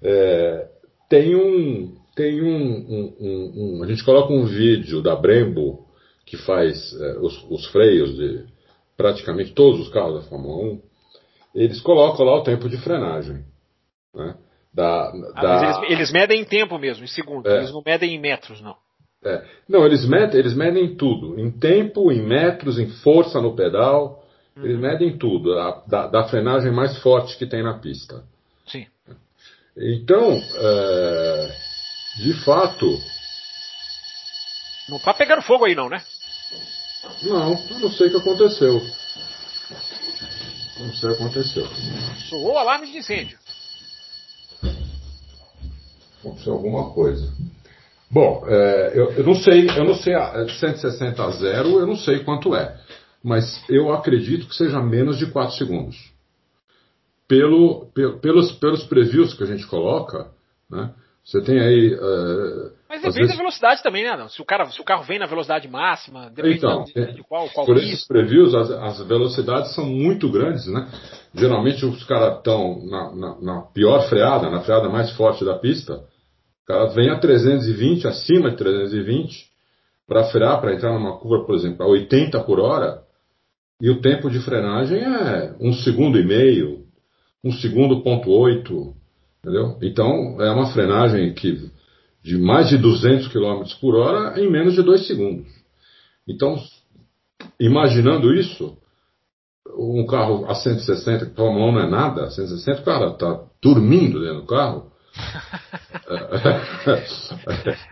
[0.00, 0.68] É,
[1.08, 1.96] tem um.
[2.14, 5.84] Tem um, um, um, um, A gente coloca um vídeo da Brembo
[6.24, 8.44] que faz é, os, os, freios de
[8.96, 10.82] praticamente todos os carros da Fórmula 1.
[11.56, 13.44] Eles colocam lá o tempo de frenagem.
[14.14, 14.36] Né?
[14.72, 15.64] Da, ah, da...
[15.64, 17.50] Eles, eles, medem em tempo mesmo, em segundos.
[17.50, 17.56] É.
[17.56, 18.76] Eles não medem em metros, não.
[19.24, 19.44] É.
[19.68, 21.36] Não, eles medem, eles medem tudo.
[21.40, 24.21] Em tempo, em metros, em força no pedal.
[24.56, 24.64] Uhum.
[24.64, 28.22] Eles medem tudo, a, da, da, frenagem mais forte que tem na pista.
[28.66, 28.86] Sim.
[29.76, 31.56] Então, é,
[32.18, 32.86] de fato.
[34.88, 36.02] Não tá pegando fogo aí, não, né?
[37.22, 38.80] Não, eu não sei o que aconteceu.
[40.78, 41.66] Não sei o que aconteceu.
[42.28, 43.38] Soou alarme de incêndio.
[46.20, 47.32] Aconteceu alguma coisa.
[48.10, 51.96] Bom, é, eu, eu, não sei, eu não sei a 160 a 0, eu não
[51.96, 52.78] sei quanto é,
[53.22, 55.96] mas eu acredito que seja menos de 4 segundos.
[57.28, 57.86] Pelo,
[58.20, 60.30] pelos, pelos previews que a gente coloca,
[60.70, 60.92] né,
[61.24, 61.94] você tem aí.
[61.94, 63.36] Uh, mas depende vezes...
[63.36, 64.26] da velocidade também, né?
[64.28, 67.48] Se o, cara, se o carro vem na velocidade máxima, depende então, de, de, qual,
[67.50, 70.88] qual Por esses previews, as, as, velocidades são muito grandes, né?
[71.32, 75.94] Geralmente os caras estão na, na, na, pior freada, na freada mais forte da pista.
[75.94, 79.46] O cara vem a 320, acima de 320,
[80.08, 83.02] para frear, para entrar numa curva, por exemplo, a 80 por hora.
[83.82, 86.84] E o tempo de frenagem é um segundo e meio,
[87.42, 88.94] um segundo ponto oito,
[89.40, 89.76] entendeu?
[89.82, 91.68] Então é uma frenagem que
[92.22, 95.48] de mais de 200 km por hora em menos de 2 segundos.
[96.28, 96.56] Então,
[97.58, 98.78] imaginando isso,
[99.76, 104.20] um carro a 160, que Fórmula 1 não é nada, 160, o cara está dormindo
[104.20, 104.92] dentro do carro.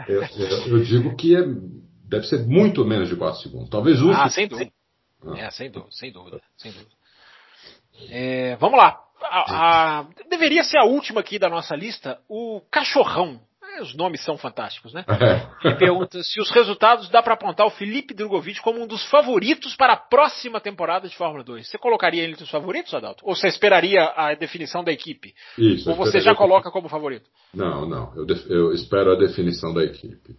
[0.07, 1.45] eu, eu, eu, digo que é,
[2.09, 3.69] deve ser muito menos de 4 segundos.
[3.69, 4.12] Talvez um.
[4.12, 4.71] Ah, sem dúvida.
[5.37, 6.91] É, sem dúvida, sem dúvida, sem dúvida.
[8.09, 8.99] É, vamos lá.
[9.23, 13.41] A, a, deveria ser a última aqui da nossa lista, o cachorrão.
[13.77, 15.05] É, os nomes são fantásticos, né?
[15.63, 19.77] Ele pergunta se os resultados dá para apontar o Felipe Drogovic como um dos favoritos
[19.77, 21.69] para a próxima temporada de Fórmula 2.
[21.69, 23.23] Você colocaria ele entre os favoritos, Adalto?
[23.25, 25.35] Ou você esperaria a definição da equipe?
[25.57, 27.29] Isso, Ou você já coloca como favorito?
[27.55, 28.13] Não, não.
[28.17, 30.37] Eu, eu espero a definição da equipe.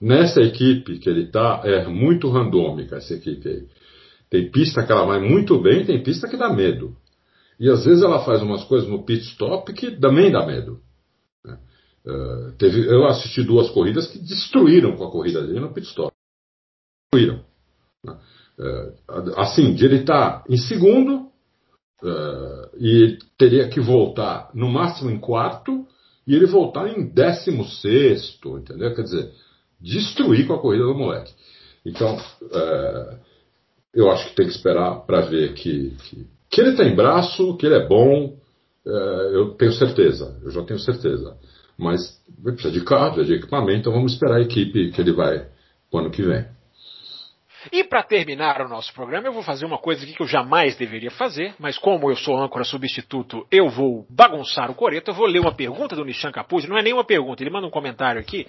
[0.00, 3.68] Nessa equipe que ele está, é muito randômica essa equipe aí.
[4.32, 6.96] Tem pista que ela vai muito bem, tem pista que dá medo.
[7.60, 10.80] E às vezes ela faz umas coisas no pit stop que também dá medo.
[11.44, 16.10] Uh, teve, eu assisti duas corridas que destruíram com a corrida dele no pit stop.
[17.12, 17.44] Destruíram.
[18.06, 21.30] Uh, assim, de ele estar tá em segundo
[22.02, 25.86] uh, e teria que voltar no máximo em quarto
[26.26, 28.94] e ele voltar em décimo sexto, entendeu?
[28.94, 29.30] Quer dizer,
[29.78, 31.34] destruir com a corrida do moleque.
[31.84, 32.16] Então,
[33.94, 37.66] eu acho que tem que esperar para ver que, que, que, ele tem braço, que
[37.66, 38.36] ele é bom,
[38.84, 41.36] eu tenho certeza, eu já tenho certeza.
[41.78, 42.00] Mas
[42.42, 45.46] precisa de carro, de equipamento, então vamos esperar a equipe que ele vai
[45.90, 46.46] o ano que vem.
[47.70, 51.10] E para terminar o nosso programa, eu vou fazer uma coisa que eu jamais deveria
[51.12, 55.10] fazer, mas como eu sou âncora substituto, eu vou bagunçar o coreto.
[55.10, 57.70] Eu vou ler uma pergunta do Nishan Capuz, não é nenhuma pergunta, ele manda um
[57.70, 58.48] comentário aqui,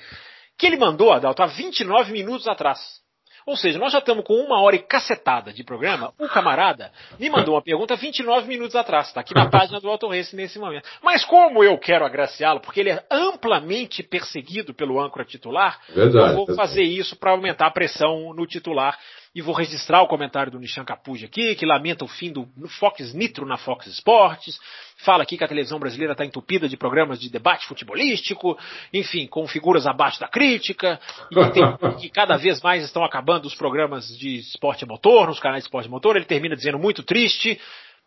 [0.57, 3.02] que ele mandou, Adalto, há 29 minutos atrás.
[3.45, 6.13] Ou seja, nós já estamos com uma hora e cacetada de programa.
[6.19, 9.07] O camarada me mandou uma pergunta 29 minutos atrás.
[9.07, 10.87] Está aqui na página do Auto Race nesse momento.
[11.01, 16.45] Mas como eu quero agraciá-lo, porque ele é amplamente perseguido pelo âncora titular, verdade, eu
[16.45, 18.97] vou fazer isso para aumentar a pressão no titular
[19.35, 22.47] e vou registrar o comentário do Nishan Capuja aqui, que lamenta o fim do
[22.79, 24.59] Fox Nitro na Fox Sports,
[24.97, 28.57] fala aqui que a televisão brasileira está entupida de programas de debate futebolístico,
[28.93, 30.99] enfim, com figuras abaixo da crítica,
[31.31, 35.63] e tem, que cada vez mais estão acabando os programas de esporte motor, nos canais
[35.63, 37.59] de esporte motor, ele termina dizendo muito triste,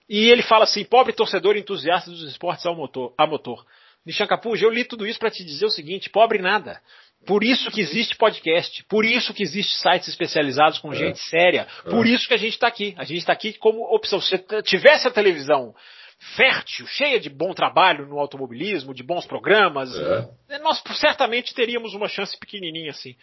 [0.09, 3.66] e ele fala assim, pobre torcedor entusiasta dos esportes ao motor, a motor.
[4.07, 6.81] Nishan Capuja, eu li tudo isso para te dizer o seguinte, pobre nada.
[7.27, 10.97] Por isso que existe podcast, por isso que existe sites especializados com é.
[10.97, 11.90] gente séria, é.
[11.90, 12.94] por isso que a gente está aqui.
[12.97, 14.20] A gente está aqui como opção.
[14.20, 15.74] Se tivesse a televisão
[16.36, 19.90] fértil, cheia de bom trabalho no automobilismo, de bons programas,
[20.48, 20.59] é.
[20.59, 23.15] nós certamente teríamos uma chance pequenininha assim.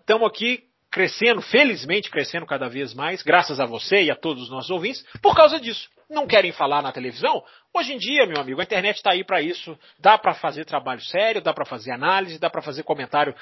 [0.00, 0.64] Estamos uh, aqui
[0.94, 5.04] crescendo, felizmente crescendo cada vez mais, graças a você e a todos os nossos ouvintes,
[5.20, 5.88] por causa disso.
[6.08, 7.42] Não querem falar na televisão?
[7.74, 9.76] Hoje em dia, meu amigo, a internet está aí para isso.
[9.98, 13.34] Dá para fazer trabalho sério, dá para fazer análise, dá para fazer comentário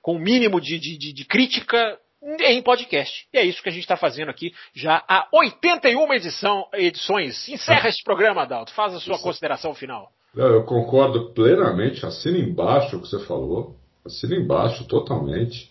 [0.00, 1.98] com o mínimo de, de, de, de crítica
[2.46, 3.26] em podcast.
[3.34, 7.48] E é isso que a gente está fazendo aqui já há 81 edição, edições.
[7.48, 8.72] Encerra esse programa, Adalto.
[8.72, 9.24] Faz a sua isso.
[9.24, 10.12] consideração final.
[10.36, 12.06] Eu concordo plenamente.
[12.06, 13.74] Assina embaixo o que você falou.
[14.06, 15.69] Assina embaixo totalmente.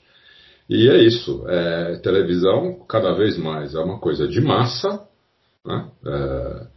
[0.70, 1.44] E é isso.
[1.48, 5.02] É, televisão, cada vez mais, é uma coisa de massa.
[5.66, 5.90] Né?
[6.06, 6.68] É,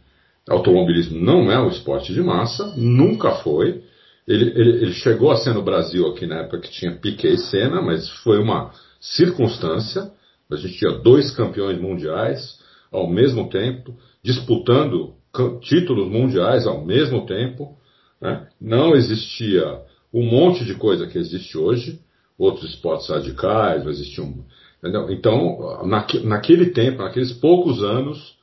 [0.49, 3.83] automobilismo não é um esporte de massa, nunca foi.
[4.27, 7.37] Ele, ele, ele, chegou a ser no Brasil aqui na época que tinha Piquet e
[7.37, 10.11] Senna, mas foi uma circunstância.
[10.51, 12.59] A gente tinha dois campeões mundiais
[12.91, 15.15] ao mesmo tempo, disputando
[15.61, 17.77] títulos mundiais ao mesmo tempo.
[18.21, 18.47] Né?
[18.61, 19.81] Não existia
[20.13, 21.99] um monte de coisa que existe hoje
[22.37, 24.43] outros esportes radicais, não existia um.
[24.79, 25.09] Entendeu?
[25.11, 28.37] Então, naque, naquele tempo, naqueles poucos anos,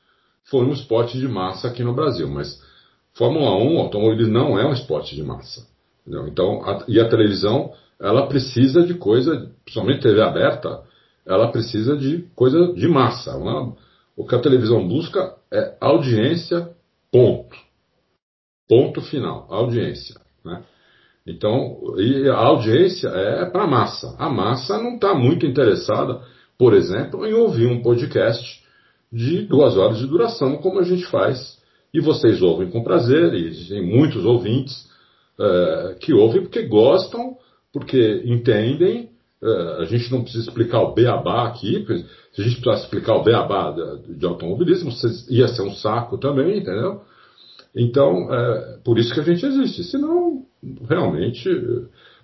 [0.45, 2.29] foi um esporte de massa aqui no Brasil.
[2.29, 2.61] Mas
[3.15, 5.67] Fórmula 1, automobilismo não é um esporte de massa.
[6.01, 6.27] Entendeu?
[6.29, 10.83] Então, a, e a televisão, ela precisa de coisa, principalmente TV aberta,
[11.27, 13.37] ela precisa de coisa de massa.
[13.37, 13.77] Uma,
[14.17, 16.71] o que a televisão busca é audiência,
[17.13, 17.57] ponto.
[18.69, 20.19] Ponto final, audiência.
[20.45, 20.63] Né?
[21.27, 21.79] Então,
[22.33, 24.15] a audiência é para a massa.
[24.19, 26.21] A massa não está muito interessada,
[26.59, 28.61] por exemplo, em ouvir um podcast
[29.13, 31.59] de duas horas de duração, como a gente faz.
[31.93, 34.89] E vocês ouvem com prazer, e tem muitos ouvintes
[35.39, 37.37] é, que ouvem porque gostam,
[37.73, 39.11] porque entendem.
[39.43, 41.85] É, a gente não precisa explicar o beabá aqui,
[42.33, 43.75] se a gente precisasse explicar o beabá
[44.09, 44.93] de automobilismo,
[45.29, 47.01] ia ser um saco também, entendeu?
[47.75, 49.85] Então, é por isso que a gente existe.
[49.85, 50.45] Senão,
[50.89, 51.49] realmente.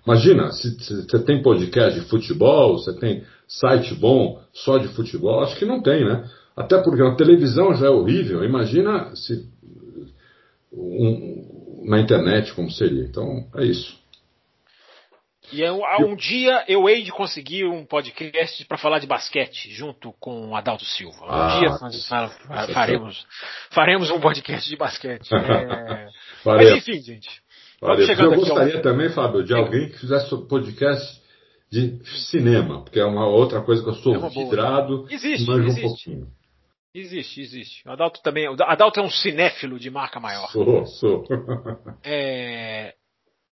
[0.05, 5.57] Imagina, se você tem podcast de futebol, você tem site bom só de futebol, acho
[5.57, 6.29] que não tem, né?
[6.55, 9.47] Até porque a televisão já é horrível, imagina se
[10.71, 13.03] um, na internet como seria.
[13.03, 13.97] Então, é isso.
[15.51, 20.11] E eu, um dia eu hei de conseguir um podcast para falar de basquete junto
[20.19, 21.25] com o Adalto Silva.
[21.25, 22.09] Um ah, dia nós
[22.73, 23.25] faremos,
[23.69, 25.29] faremos um podcast de basquete.
[25.37, 26.09] É...
[26.45, 27.29] Mas enfim, gente.
[28.05, 28.81] Chegando eu gostaria ao...
[28.81, 31.21] também, Fábio, de alguém que fizesse podcast
[31.71, 31.99] de
[32.29, 35.85] cinema, porque é uma outra coisa que eu sou é vidrado, existe, existe.
[35.85, 36.27] um pouquinho.
[36.93, 37.87] Existe, existe.
[37.87, 38.49] O Adalto também.
[38.49, 40.49] O Adalto é um cinéfilo de marca maior.
[40.49, 41.23] Sou, sou.
[42.03, 42.95] é,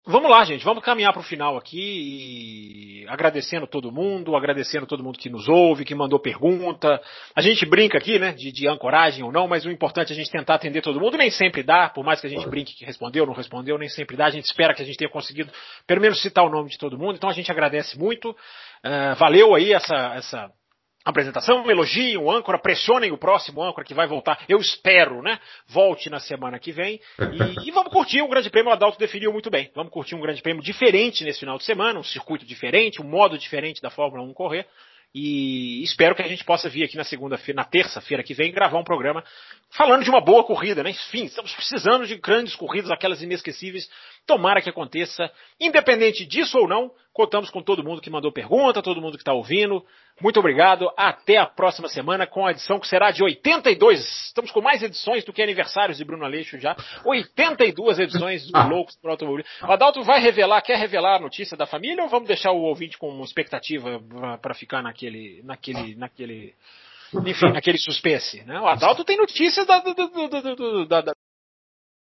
[0.08, 5.18] Vamos lá, gente, vamos caminhar para o final aqui, agradecendo todo mundo, agradecendo todo mundo
[5.18, 7.02] que nos ouve, que mandou pergunta.
[7.34, 10.16] A gente brinca aqui, né, de, de, ancoragem ou não, mas o importante é a
[10.16, 11.16] gente tentar atender todo mundo.
[11.16, 14.16] Nem sempre dá, por mais que a gente brinque que respondeu, não respondeu, nem sempre
[14.16, 14.26] dá.
[14.26, 15.50] A gente espera que a gente tenha conseguido,
[15.88, 17.16] pelo menos, citar o nome de todo mundo.
[17.16, 18.30] Então a gente agradece muito.
[18.30, 20.52] Uh, valeu aí essa, essa
[21.06, 25.38] apresentação, elogiem o âncora, pressionem o próximo âncora que vai voltar, eu espero, né?
[25.68, 27.00] Volte na semana que vem.
[27.18, 29.70] E, e vamos curtir um grande prêmio, o Adalto definiu muito bem.
[29.72, 33.38] Vamos curtir um grande prêmio diferente nesse final de semana, um circuito diferente, um modo
[33.38, 34.66] diferente da Fórmula 1 correr.
[35.14, 38.78] E espero que a gente possa vir aqui na segunda-feira, na terça-feira que vem, gravar
[38.78, 39.24] um programa
[39.70, 40.90] falando de uma boa corrida, né?
[40.90, 43.88] Enfim, estamos precisando de grandes corridas, aquelas inesquecíveis.
[44.26, 45.30] Tomara que aconteça.
[45.60, 49.32] Independente disso ou não, contamos com todo mundo que mandou pergunta, todo mundo que está
[49.32, 49.84] ouvindo.
[50.20, 50.90] Muito obrigado.
[50.96, 54.00] Até a próxima semana com a edição que será de 82.
[54.26, 56.74] Estamos com mais edições do que aniversários de Bruno Aleixo já.
[57.04, 59.50] 82 edições do Loucos por Automobilismo.
[59.62, 62.98] O Adalto vai revelar, quer revelar a notícia da família ou vamos deixar o ouvinte
[62.98, 64.02] com expectativa
[64.42, 66.54] para ficar naquele, naquele, naquele,
[67.24, 68.58] enfim, naquele suspense, né?
[68.58, 69.92] O Adalto tem notícias da, da,
[70.88, 71.12] da, da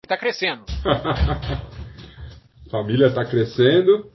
[0.08, 0.66] tá crescendo.
[2.74, 4.08] Família está crescendo.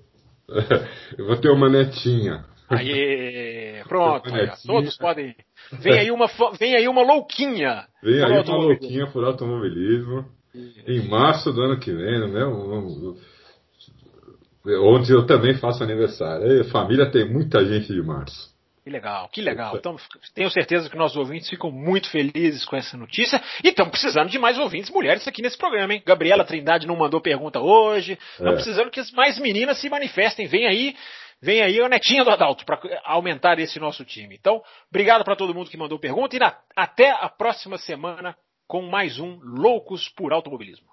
[1.16, 2.44] Eu vou ter uma netinha.
[2.68, 5.32] Aí, pronto, aí, todos podem.
[5.80, 6.26] Vem aí uma,
[6.58, 7.86] vem aí uma louquinha.
[8.02, 10.24] Vem aí uma louquinha por automobilismo.
[10.88, 12.44] Em março do ano que vem, né?
[14.82, 16.64] Onde eu também faço aniversário.
[16.64, 18.57] Família tem muita gente de março.
[18.88, 19.76] Que legal, que legal.
[19.76, 19.96] Então,
[20.34, 24.38] tenho certeza que nossos ouvintes ficam muito felizes com essa notícia e estamos precisando de
[24.38, 26.02] mais ouvintes mulheres aqui nesse programa, hein?
[26.06, 28.18] Gabriela Trindade não mandou pergunta hoje.
[28.32, 28.54] Estamos é.
[28.54, 30.46] precisando que mais meninas se manifestem.
[30.46, 30.96] Vem aí
[31.40, 34.34] Vem aí a netinha do Adalto para aumentar esse nosso time.
[34.34, 34.60] Então,
[34.90, 38.34] obrigado para todo mundo que mandou pergunta e na, até a próxima semana
[38.66, 40.88] com mais um Loucos por Automobilismo.